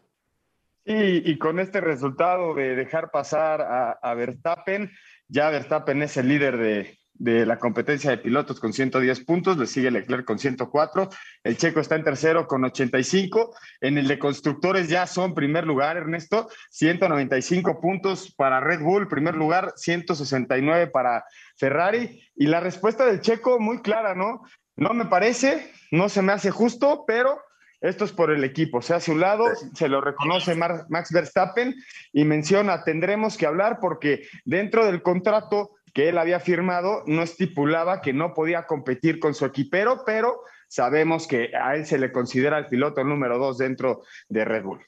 Y 0.84 1.38
con 1.38 1.60
este 1.60 1.80
resultado 1.80 2.54
de 2.54 2.74
dejar 2.74 3.10
pasar 3.10 3.98
a 4.02 4.14
Verstappen, 4.14 4.90
ya 5.28 5.50
Verstappen 5.50 6.02
es 6.02 6.16
el 6.16 6.28
líder 6.28 6.56
de, 6.56 6.99
de 7.20 7.44
la 7.44 7.58
competencia 7.58 8.10
de 8.10 8.16
pilotos 8.16 8.58
con 8.58 8.72
110 8.72 9.26
puntos, 9.26 9.58
le 9.58 9.66
sigue 9.66 9.90
Leclerc 9.90 10.24
con 10.24 10.38
104, 10.38 11.10
el 11.44 11.58
checo 11.58 11.80
está 11.80 11.94
en 11.96 12.02
tercero 12.02 12.46
con 12.46 12.64
85, 12.64 13.54
en 13.82 13.98
el 13.98 14.08
de 14.08 14.18
constructores 14.18 14.88
ya 14.88 15.06
son 15.06 15.34
primer 15.34 15.66
lugar, 15.66 15.98
Ernesto, 15.98 16.48
195 16.70 17.78
puntos 17.78 18.34
para 18.34 18.60
Red 18.60 18.80
Bull, 18.80 19.06
primer 19.06 19.34
lugar, 19.34 19.74
169 19.76 20.86
para 20.86 21.26
Ferrari, 21.56 22.22
y 22.34 22.46
la 22.46 22.60
respuesta 22.60 23.04
del 23.04 23.20
checo 23.20 23.60
muy 23.60 23.82
clara, 23.82 24.14
¿no? 24.14 24.40
No 24.76 24.94
me 24.94 25.04
parece, 25.04 25.70
no 25.90 26.08
se 26.08 26.22
me 26.22 26.32
hace 26.32 26.50
justo, 26.50 27.04
pero 27.06 27.38
esto 27.82 28.04
es 28.04 28.12
por 28.12 28.30
el 28.30 28.44
equipo. 28.44 28.80
Se 28.80 28.94
hace 28.94 29.10
un 29.10 29.20
lado, 29.20 29.46
se 29.74 29.88
lo 29.88 30.00
reconoce 30.00 30.54
Max 30.54 31.12
Verstappen 31.12 31.74
y 32.12 32.24
menciona, 32.24 32.82
tendremos 32.82 33.36
que 33.36 33.46
hablar 33.46 33.78
porque 33.78 34.26
dentro 34.44 34.86
del 34.86 35.02
contrato 35.02 35.72
que 35.92 36.08
él 36.08 36.18
había 36.18 36.40
firmado 36.40 37.02
no 37.06 37.22
estipulaba 37.22 38.00
que 38.00 38.12
no 38.12 38.34
podía 38.34 38.66
competir 38.66 39.18
con 39.18 39.34
su 39.34 39.44
equipero, 39.44 40.02
pero 40.06 40.42
sabemos 40.68 41.26
que 41.26 41.50
a 41.54 41.74
él 41.74 41.86
se 41.86 41.98
le 41.98 42.12
considera 42.12 42.58
el 42.58 42.66
piloto 42.66 43.02
número 43.04 43.38
dos 43.38 43.58
dentro 43.58 44.02
de 44.28 44.44
Red 44.44 44.64
Bull. 44.64 44.80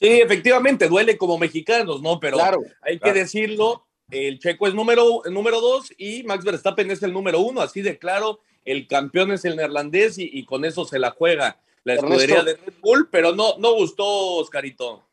Sí, 0.00 0.20
efectivamente, 0.20 0.88
duele 0.88 1.18
como 1.18 1.38
mexicanos, 1.38 2.00
¿no? 2.02 2.20
Pero 2.20 2.38
hay 2.82 3.00
que 3.00 3.12
decirlo, 3.12 3.86
el 4.10 4.38
checo 4.38 4.68
es 4.68 4.74
número, 4.74 5.22
número 5.30 5.60
dos 5.60 5.92
y 5.98 6.22
Max 6.22 6.44
Verstappen 6.44 6.90
es 6.90 7.02
el 7.02 7.12
número 7.12 7.40
uno, 7.40 7.60
así 7.60 7.82
de 7.82 7.98
claro, 7.98 8.40
el 8.64 8.86
campeón 8.86 9.32
es 9.32 9.44
el 9.44 9.56
neerlandés 9.56 10.18
y, 10.18 10.44
con 10.44 10.64
eso 10.64 10.84
se 10.84 10.98
la 10.98 11.10
juega 11.10 11.60
la 11.82 11.94
escudería 11.94 12.44
de 12.44 12.54
Red 12.54 12.74
Bull, 12.80 13.08
pero 13.10 13.34
no, 13.34 13.58
no 13.58 13.74
gustó, 13.74 14.06
Oscarito. 14.36 15.07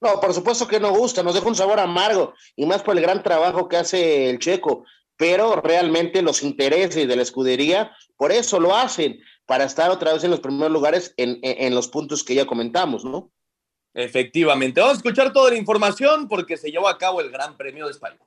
No, 0.00 0.20
por 0.20 0.34
supuesto 0.34 0.66
que 0.66 0.80
no 0.80 0.94
gusta, 0.94 1.22
nos 1.22 1.34
deja 1.34 1.48
un 1.48 1.54
sabor 1.54 1.80
amargo 1.80 2.34
y 2.56 2.66
más 2.66 2.82
por 2.82 2.96
el 2.96 3.02
gran 3.02 3.22
trabajo 3.22 3.68
que 3.68 3.76
hace 3.76 4.28
el 4.28 4.38
checo, 4.38 4.84
pero 5.16 5.56
realmente 5.56 6.22
los 6.22 6.42
intereses 6.42 7.08
de 7.08 7.16
la 7.16 7.22
escudería, 7.22 7.92
por 8.16 8.32
eso 8.32 8.60
lo 8.60 8.76
hacen, 8.76 9.20
para 9.46 9.64
estar 9.64 9.90
otra 9.90 10.12
vez 10.12 10.24
en 10.24 10.30
los 10.30 10.40
primeros 10.40 10.72
lugares 10.72 11.14
en, 11.16 11.38
en 11.42 11.74
los 11.74 11.88
puntos 11.88 12.24
que 12.24 12.34
ya 12.34 12.46
comentamos, 12.46 13.04
¿no? 13.04 13.30
Efectivamente. 13.94 14.80
Vamos 14.80 14.96
a 14.96 14.98
escuchar 14.98 15.32
toda 15.32 15.50
la 15.50 15.56
información 15.56 16.28
porque 16.28 16.56
se 16.56 16.70
llevó 16.70 16.88
a 16.88 16.98
cabo 16.98 17.20
el 17.20 17.30
Gran 17.30 17.56
Premio 17.56 17.84
de 17.86 17.92
España. 17.92 18.18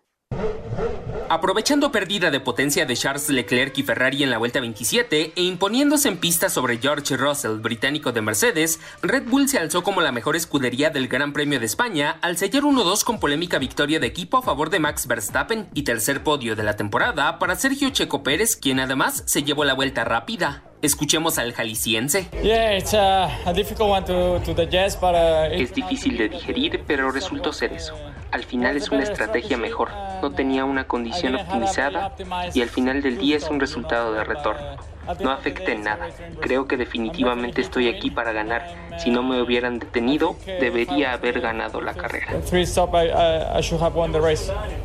Aprovechando 1.30 1.92
pérdida 1.92 2.32
de 2.32 2.40
potencia 2.40 2.86
de 2.86 2.96
Charles 2.96 3.28
Leclerc 3.28 3.78
y 3.78 3.84
Ferrari 3.84 4.24
en 4.24 4.30
la 4.30 4.38
vuelta 4.38 4.62
27 4.62 5.34
e 5.36 5.42
imponiéndose 5.44 6.08
en 6.08 6.20
pista 6.20 6.48
sobre 6.48 6.78
George 6.78 7.18
Russell, 7.18 7.60
británico 7.60 8.14
de 8.14 8.22
Mercedes, 8.22 8.80
Red 9.02 9.24
Bull 9.24 9.50
se 9.50 9.60
alzó 9.60 9.84
como 9.84 10.00
la 10.00 10.14
mejor 10.14 10.38
escudería 10.38 10.90
del 10.90 11.10
Gran 11.10 11.34
Premio 11.34 11.60
de 11.60 11.66
España 11.66 12.18
al 12.22 12.38
sellar 12.38 12.64
1-2 12.64 13.04
con 13.04 13.20
polémica 13.20 13.60
victoria 13.60 14.00
de 14.00 14.08
equipo 14.08 14.38
a 14.38 14.42
favor 14.42 14.70
de 14.70 14.80
Max 14.80 15.06
Verstappen 15.06 15.68
y 15.74 15.84
tercer 15.84 16.24
podio 16.24 16.56
de 16.56 16.64
la 16.64 16.78
temporada 16.78 17.40
para 17.40 17.58
Sergio 17.58 17.90
Checo 17.90 18.24
Pérez, 18.24 18.56
quien 18.56 18.80
además 18.80 19.24
se 19.26 19.44
llevó 19.44 19.66
la 19.66 19.74
vuelta 19.74 20.06
rápida. 20.06 20.64
Escuchemos 20.82 21.40
al 21.40 21.52
jalisciense. 21.54 22.30
Es 25.48 25.74
difícil 25.74 26.18
de 26.18 26.30
digerir, 26.30 26.84
pero 26.88 27.12
resultó 27.12 27.52
ser 27.52 27.74
eso. 27.74 27.96
Al 28.32 28.44
final 28.44 28.78
es 28.78 28.90
una 28.90 29.04
estrategia 29.04 29.58
mejor. 29.58 29.90
No 30.22 30.32
tenía 30.32 30.66
una 30.66 30.86
condición 30.86 31.36
optimizada 31.36 32.14
y 32.54 32.62
al 32.62 32.70
final 32.70 33.02
del 33.02 33.18
día 33.18 33.38
es 33.38 33.50
un 33.50 33.60
resultado 33.60 34.14
de 34.14 34.24
retorno. 34.24 34.78
No 35.22 35.32
afecta 35.32 35.72
en 35.72 35.84
nada. 35.84 36.10
Creo 36.42 36.68
que 36.68 36.76
definitivamente 36.76 37.62
estoy 37.62 37.88
aquí 37.88 38.12
para 38.12 38.34
ganar. 38.34 38.68
Si 39.00 39.10
no 39.10 39.24
me 39.24 39.42
hubieran 39.42 39.80
detenido, 39.80 40.36
debería 40.46 41.14
haber 41.14 41.40
ganado 41.40 41.82
la 41.82 41.94
carrera. 41.94 42.28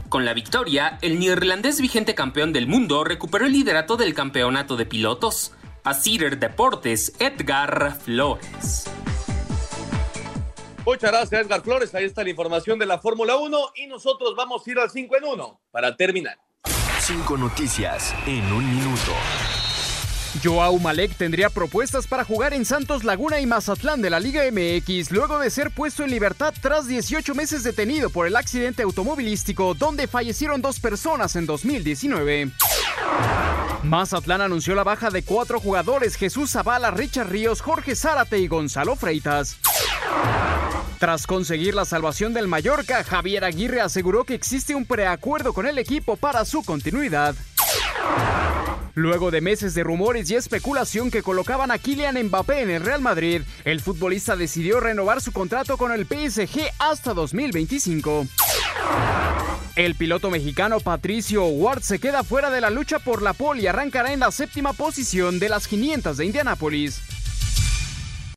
Con 0.09 0.24
la 0.24 0.34
victoria, 0.34 0.99
el 1.03 1.18
neerlandés 1.18 1.80
vigente 1.80 2.14
campeón 2.14 2.53
del 2.53 2.68
mundo 2.68 3.03
recuperó 3.03 3.47
el 3.47 3.53
liderato 3.53 3.97
del 3.97 4.14
campeonato 4.14 4.76
de 4.76 4.86
pilotos 4.86 5.53
a 5.84 5.95
Cider 5.95 6.38
Deportes, 6.38 7.14
Edgar 7.18 7.97
Flores. 8.01 8.88
Muchas 10.84 11.12
gracias, 11.12 11.46
Edgar 11.46 11.62
Flores. 11.62 11.94
Ahí 11.94 12.04
está 12.04 12.24
la 12.24 12.30
información 12.30 12.78
de 12.78 12.86
la 12.86 12.98
Fórmula 12.98 13.36
1 13.36 13.72
y 13.76 13.86
nosotros 13.86 14.34
vamos 14.36 14.66
a 14.66 14.70
ir 14.70 14.78
al 14.78 14.90
5 14.90 15.16
en 15.16 15.24
1 15.24 15.60
para 15.70 15.96
terminar. 15.96 16.38
Cinco 17.00 17.36
noticias 17.36 18.14
en 18.26 18.44
un 18.52 18.68
minuto. 18.68 19.12
Joao 20.40 20.78
Malek 20.78 21.14
tendría 21.16 21.50
propuestas 21.50 22.06
para 22.06 22.24
jugar 22.24 22.54
en 22.54 22.64
Santos 22.64 23.04
Laguna 23.04 23.40
y 23.40 23.46
Mazatlán 23.46 24.00
de 24.00 24.10
la 24.10 24.20
Liga 24.20 24.42
MX 24.50 25.10
luego 25.10 25.38
de 25.38 25.50
ser 25.50 25.70
puesto 25.70 26.04
en 26.04 26.10
libertad 26.10 26.54
tras 26.60 26.86
18 26.86 27.34
meses 27.34 27.64
detenido 27.64 28.08
por 28.10 28.26
el 28.26 28.36
accidente 28.36 28.82
automovilístico 28.82 29.74
donde 29.74 30.06
fallecieron 30.06 30.62
dos 30.62 30.80
personas 30.80 31.36
en 31.36 31.46
2019. 31.46 32.50
Mazatlán 33.82 34.40
anunció 34.40 34.74
la 34.74 34.84
baja 34.84 35.10
de 35.10 35.22
cuatro 35.22 35.60
jugadores, 35.60 36.16
Jesús 36.16 36.52
Zavala, 36.52 36.90
Richard 36.90 37.28
Ríos, 37.28 37.60
Jorge 37.60 37.94
Zárate 37.96 38.38
y 38.38 38.48
Gonzalo 38.48 38.96
Freitas. 38.96 39.56
Tras 40.98 41.26
conseguir 41.26 41.74
la 41.74 41.84
salvación 41.84 42.32
del 42.32 42.46
Mallorca, 42.46 43.02
Javier 43.02 43.44
Aguirre 43.44 43.80
aseguró 43.80 44.24
que 44.24 44.34
existe 44.34 44.74
un 44.74 44.86
preacuerdo 44.86 45.52
con 45.52 45.66
el 45.66 45.78
equipo 45.78 46.16
para 46.16 46.44
su 46.44 46.62
continuidad. 46.62 47.34
Luego 48.95 49.30
de 49.30 49.40
meses 49.40 49.74
de 49.74 49.84
rumores 49.84 50.30
y 50.30 50.34
especulación 50.34 51.11
que 51.11 51.22
colocaban 51.22 51.70
a 51.70 51.78
Kylian 51.78 52.22
Mbappé 52.24 52.61
en 52.61 52.70
el 52.70 52.84
Real 52.84 53.01
Madrid, 53.01 53.40
el 53.64 53.80
futbolista 53.80 54.36
decidió 54.36 54.80
renovar 54.80 55.22
su 55.22 55.32
contrato 55.32 55.78
con 55.78 55.93
el 55.93 56.05
PSG 56.05 56.70
hasta 56.78 57.14
2025. 57.14 58.26
El 59.76 59.95
piloto 59.95 60.30
mexicano 60.30 60.80
Patricio 60.80 61.47
Ward 61.47 61.80
se 61.80 61.99
queda 61.99 62.22
fuera 62.22 62.51
de 62.51 62.61
la 62.61 62.68
lucha 62.68 62.99
por 62.99 63.22
la 63.22 63.32
pole 63.32 63.62
y 63.62 63.66
arrancará 63.66 64.12
en 64.12 64.20
la 64.20 64.30
séptima 64.30 64.74
posición 64.74 65.38
de 65.38 65.49
las 65.49 65.66
500 65.66 66.18
de 66.18 66.26
Indianápolis. 66.26 67.01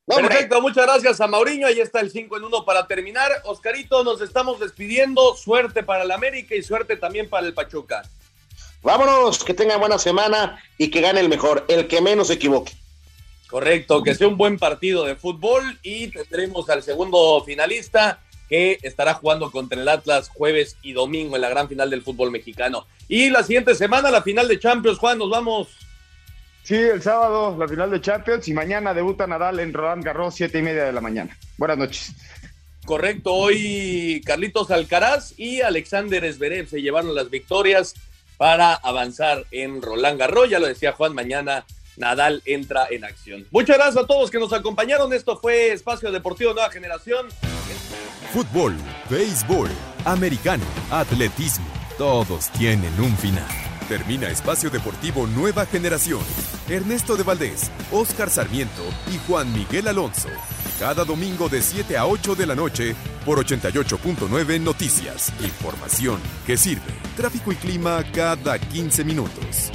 Perfecto, 0.06 0.62
muchas 0.62 0.86
gracias 0.86 1.20
a 1.20 1.28
Mauriño. 1.28 1.68
Ahí 1.68 1.82
está 1.82 2.00
el 2.00 2.12
5 2.12 2.38
en 2.38 2.44
1 2.46 2.64
para 2.64 2.88
terminar. 2.88 3.30
Oscarito, 3.44 4.06
nos 4.06 4.22
estamos 4.22 4.62
despidiendo. 4.62 5.36
Suerte 5.36 5.84
para 5.84 6.04
el 6.04 6.12
América 6.12 6.56
y 6.56 6.64
suerte 6.64 6.96
también 6.96 7.28
para 7.28 7.46
el 7.46 7.54
Pachuca. 7.54 8.04
Vámonos, 8.86 9.44
que 9.44 9.56
tengan 9.56 9.80
buena 9.80 9.98
semana 9.98 10.62
y 10.78 10.92
que 10.92 11.02
gane 11.02 11.20
el 11.20 11.28
mejor, 11.28 11.66
el 11.70 11.88
que 11.88 12.02
menos 12.02 12.28
se 12.28 12.34
equivoque. 12.34 12.72
Correcto, 13.50 14.04
que 14.04 14.14
sea 14.14 14.28
un 14.28 14.38
buen 14.38 14.60
partido 14.60 15.06
de 15.06 15.16
fútbol 15.16 15.80
y 15.82 16.10
tendremos 16.10 16.70
al 16.70 16.84
segundo 16.84 17.44
finalista 17.44 18.22
que 18.48 18.78
estará 18.84 19.16
jugando 19.16 19.50
contra 19.50 19.82
el 19.82 19.90
Atlas 19.90 20.30
jueves 20.30 20.78
y 20.84 20.94
domingo 20.94 21.36
en 21.36 21.42
la 21.42 21.50
gran 21.50 21.68
final 21.68 21.90
del 21.90 22.04
fútbol 22.04 22.30
mexicano. 22.30 22.86
Y 23.08 23.32
la 23.32 23.42
siguiente 23.42 23.74
semana, 23.74 24.12
la 24.12 24.22
final 24.22 24.48
de 24.48 24.60
Champions, 24.60 25.00
Juan, 25.00 25.18
nos 25.18 25.32
vamos. 25.32 25.70
Sí, 26.62 26.76
el 26.76 27.02
sábado, 27.02 27.58
la 27.58 27.68
final 27.68 27.90
de 27.90 28.02
Champions 28.02 28.48
y 28.48 28.54
mañana 28.54 28.94
debuta 28.94 29.26
Nadal 29.26 29.62
en 29.62 29.74
Roland 29.74 30.04
Garros, 30.04 30.36
siete 30.36 30.60
y 30.60 30.62
media 30.62 30.84
de 30.84 30.94
la 30.94 31.02
mañana. 31.02 31.36
Buenas 31.58 31.80
noches. 31.80 32.14
Correcto, 32.86 33.34
hoy 33.34 34.22
Carlitos 34.24 34.70
Alcaraz 34.70 35.34
y 35.38 35.62
Alexander 35.62 36.32
Zverev 36.32 36.70
se 36.70 36.84
llevaron 36.84 37.16
las 37.16 37.32
victorias 37.32 37.96
para 38.38 38.74
avanzar 38.74 39.46
en 39.52 39.82
Roland 39.82 40.20
Garros. 40.20 40.50
Ya 40.50 40.60
lo 40.60 40.68
decía 40.68 40.94
Juan, 40.94 41.14
mañana 41.14 41.66
Nadal 41.98 42.42
entra 42.46 42.88
en 42.90 43.06
acción. 43.06 43.48
Muchas 43.52 43.78
gracias 43.78 44.04
a 44.04 44.08
todos 44.08 44.30
que 44.30 44.40
nos 44.40 44.54
acompañaron. 44.54 45.14
Esto 45.14 45.38
fue 45.38 45.72
Espacio 45.72 46.12
Deportivo 46.12 46.54
Nueva 46.54 46.70
Generación. 46.72 47.28
Fútbol, 48.34 48.76
béisbol, 49.10 49.70
americano, 50.04 50.66
atletismo, 50.92 51.66
todos 51.98 52.50
tienen 52.50 53.00
un 53.00 53.16
final. 53.18 53.48
Termina 53.88 54.28
Espacio 54.30 54.70
Deportivo 54.70 55.28
Nueva 55.28 55.66
Generación. 55.66 56.22
Ernesto 56.68 57.16
de 57.16 57.24
Valdés, 57.24 57.72
Oscar 57.92 58.30
Sarmiento 58.30 58.84
y 59.14 59.18
Juan 59.28 59.54
Miguel 59.54 59.88
Alonso. 59.88 60.30
Cada 60.80 61.06
domingo 61.06 61.48
de 61.48 61.62
7 61.62 61.96
a 61.96 62.08
8 62.08 62.36
de 62.36 62.48
la 62.48 62.56
noche 62.56 62.96
por 63.26 63.38
88.9 63.46 64.60
Noticias. 64.60 65.32
Información 65.42 66.20
que 66.46 66.58
sirve. 66.58 67.05
Tráfico 67.16 67.52
y 67.52 67.56
clima 67.56 68.04
cada 68.14 68.60
15 68.60 69.06
minutos. 69.06 69.72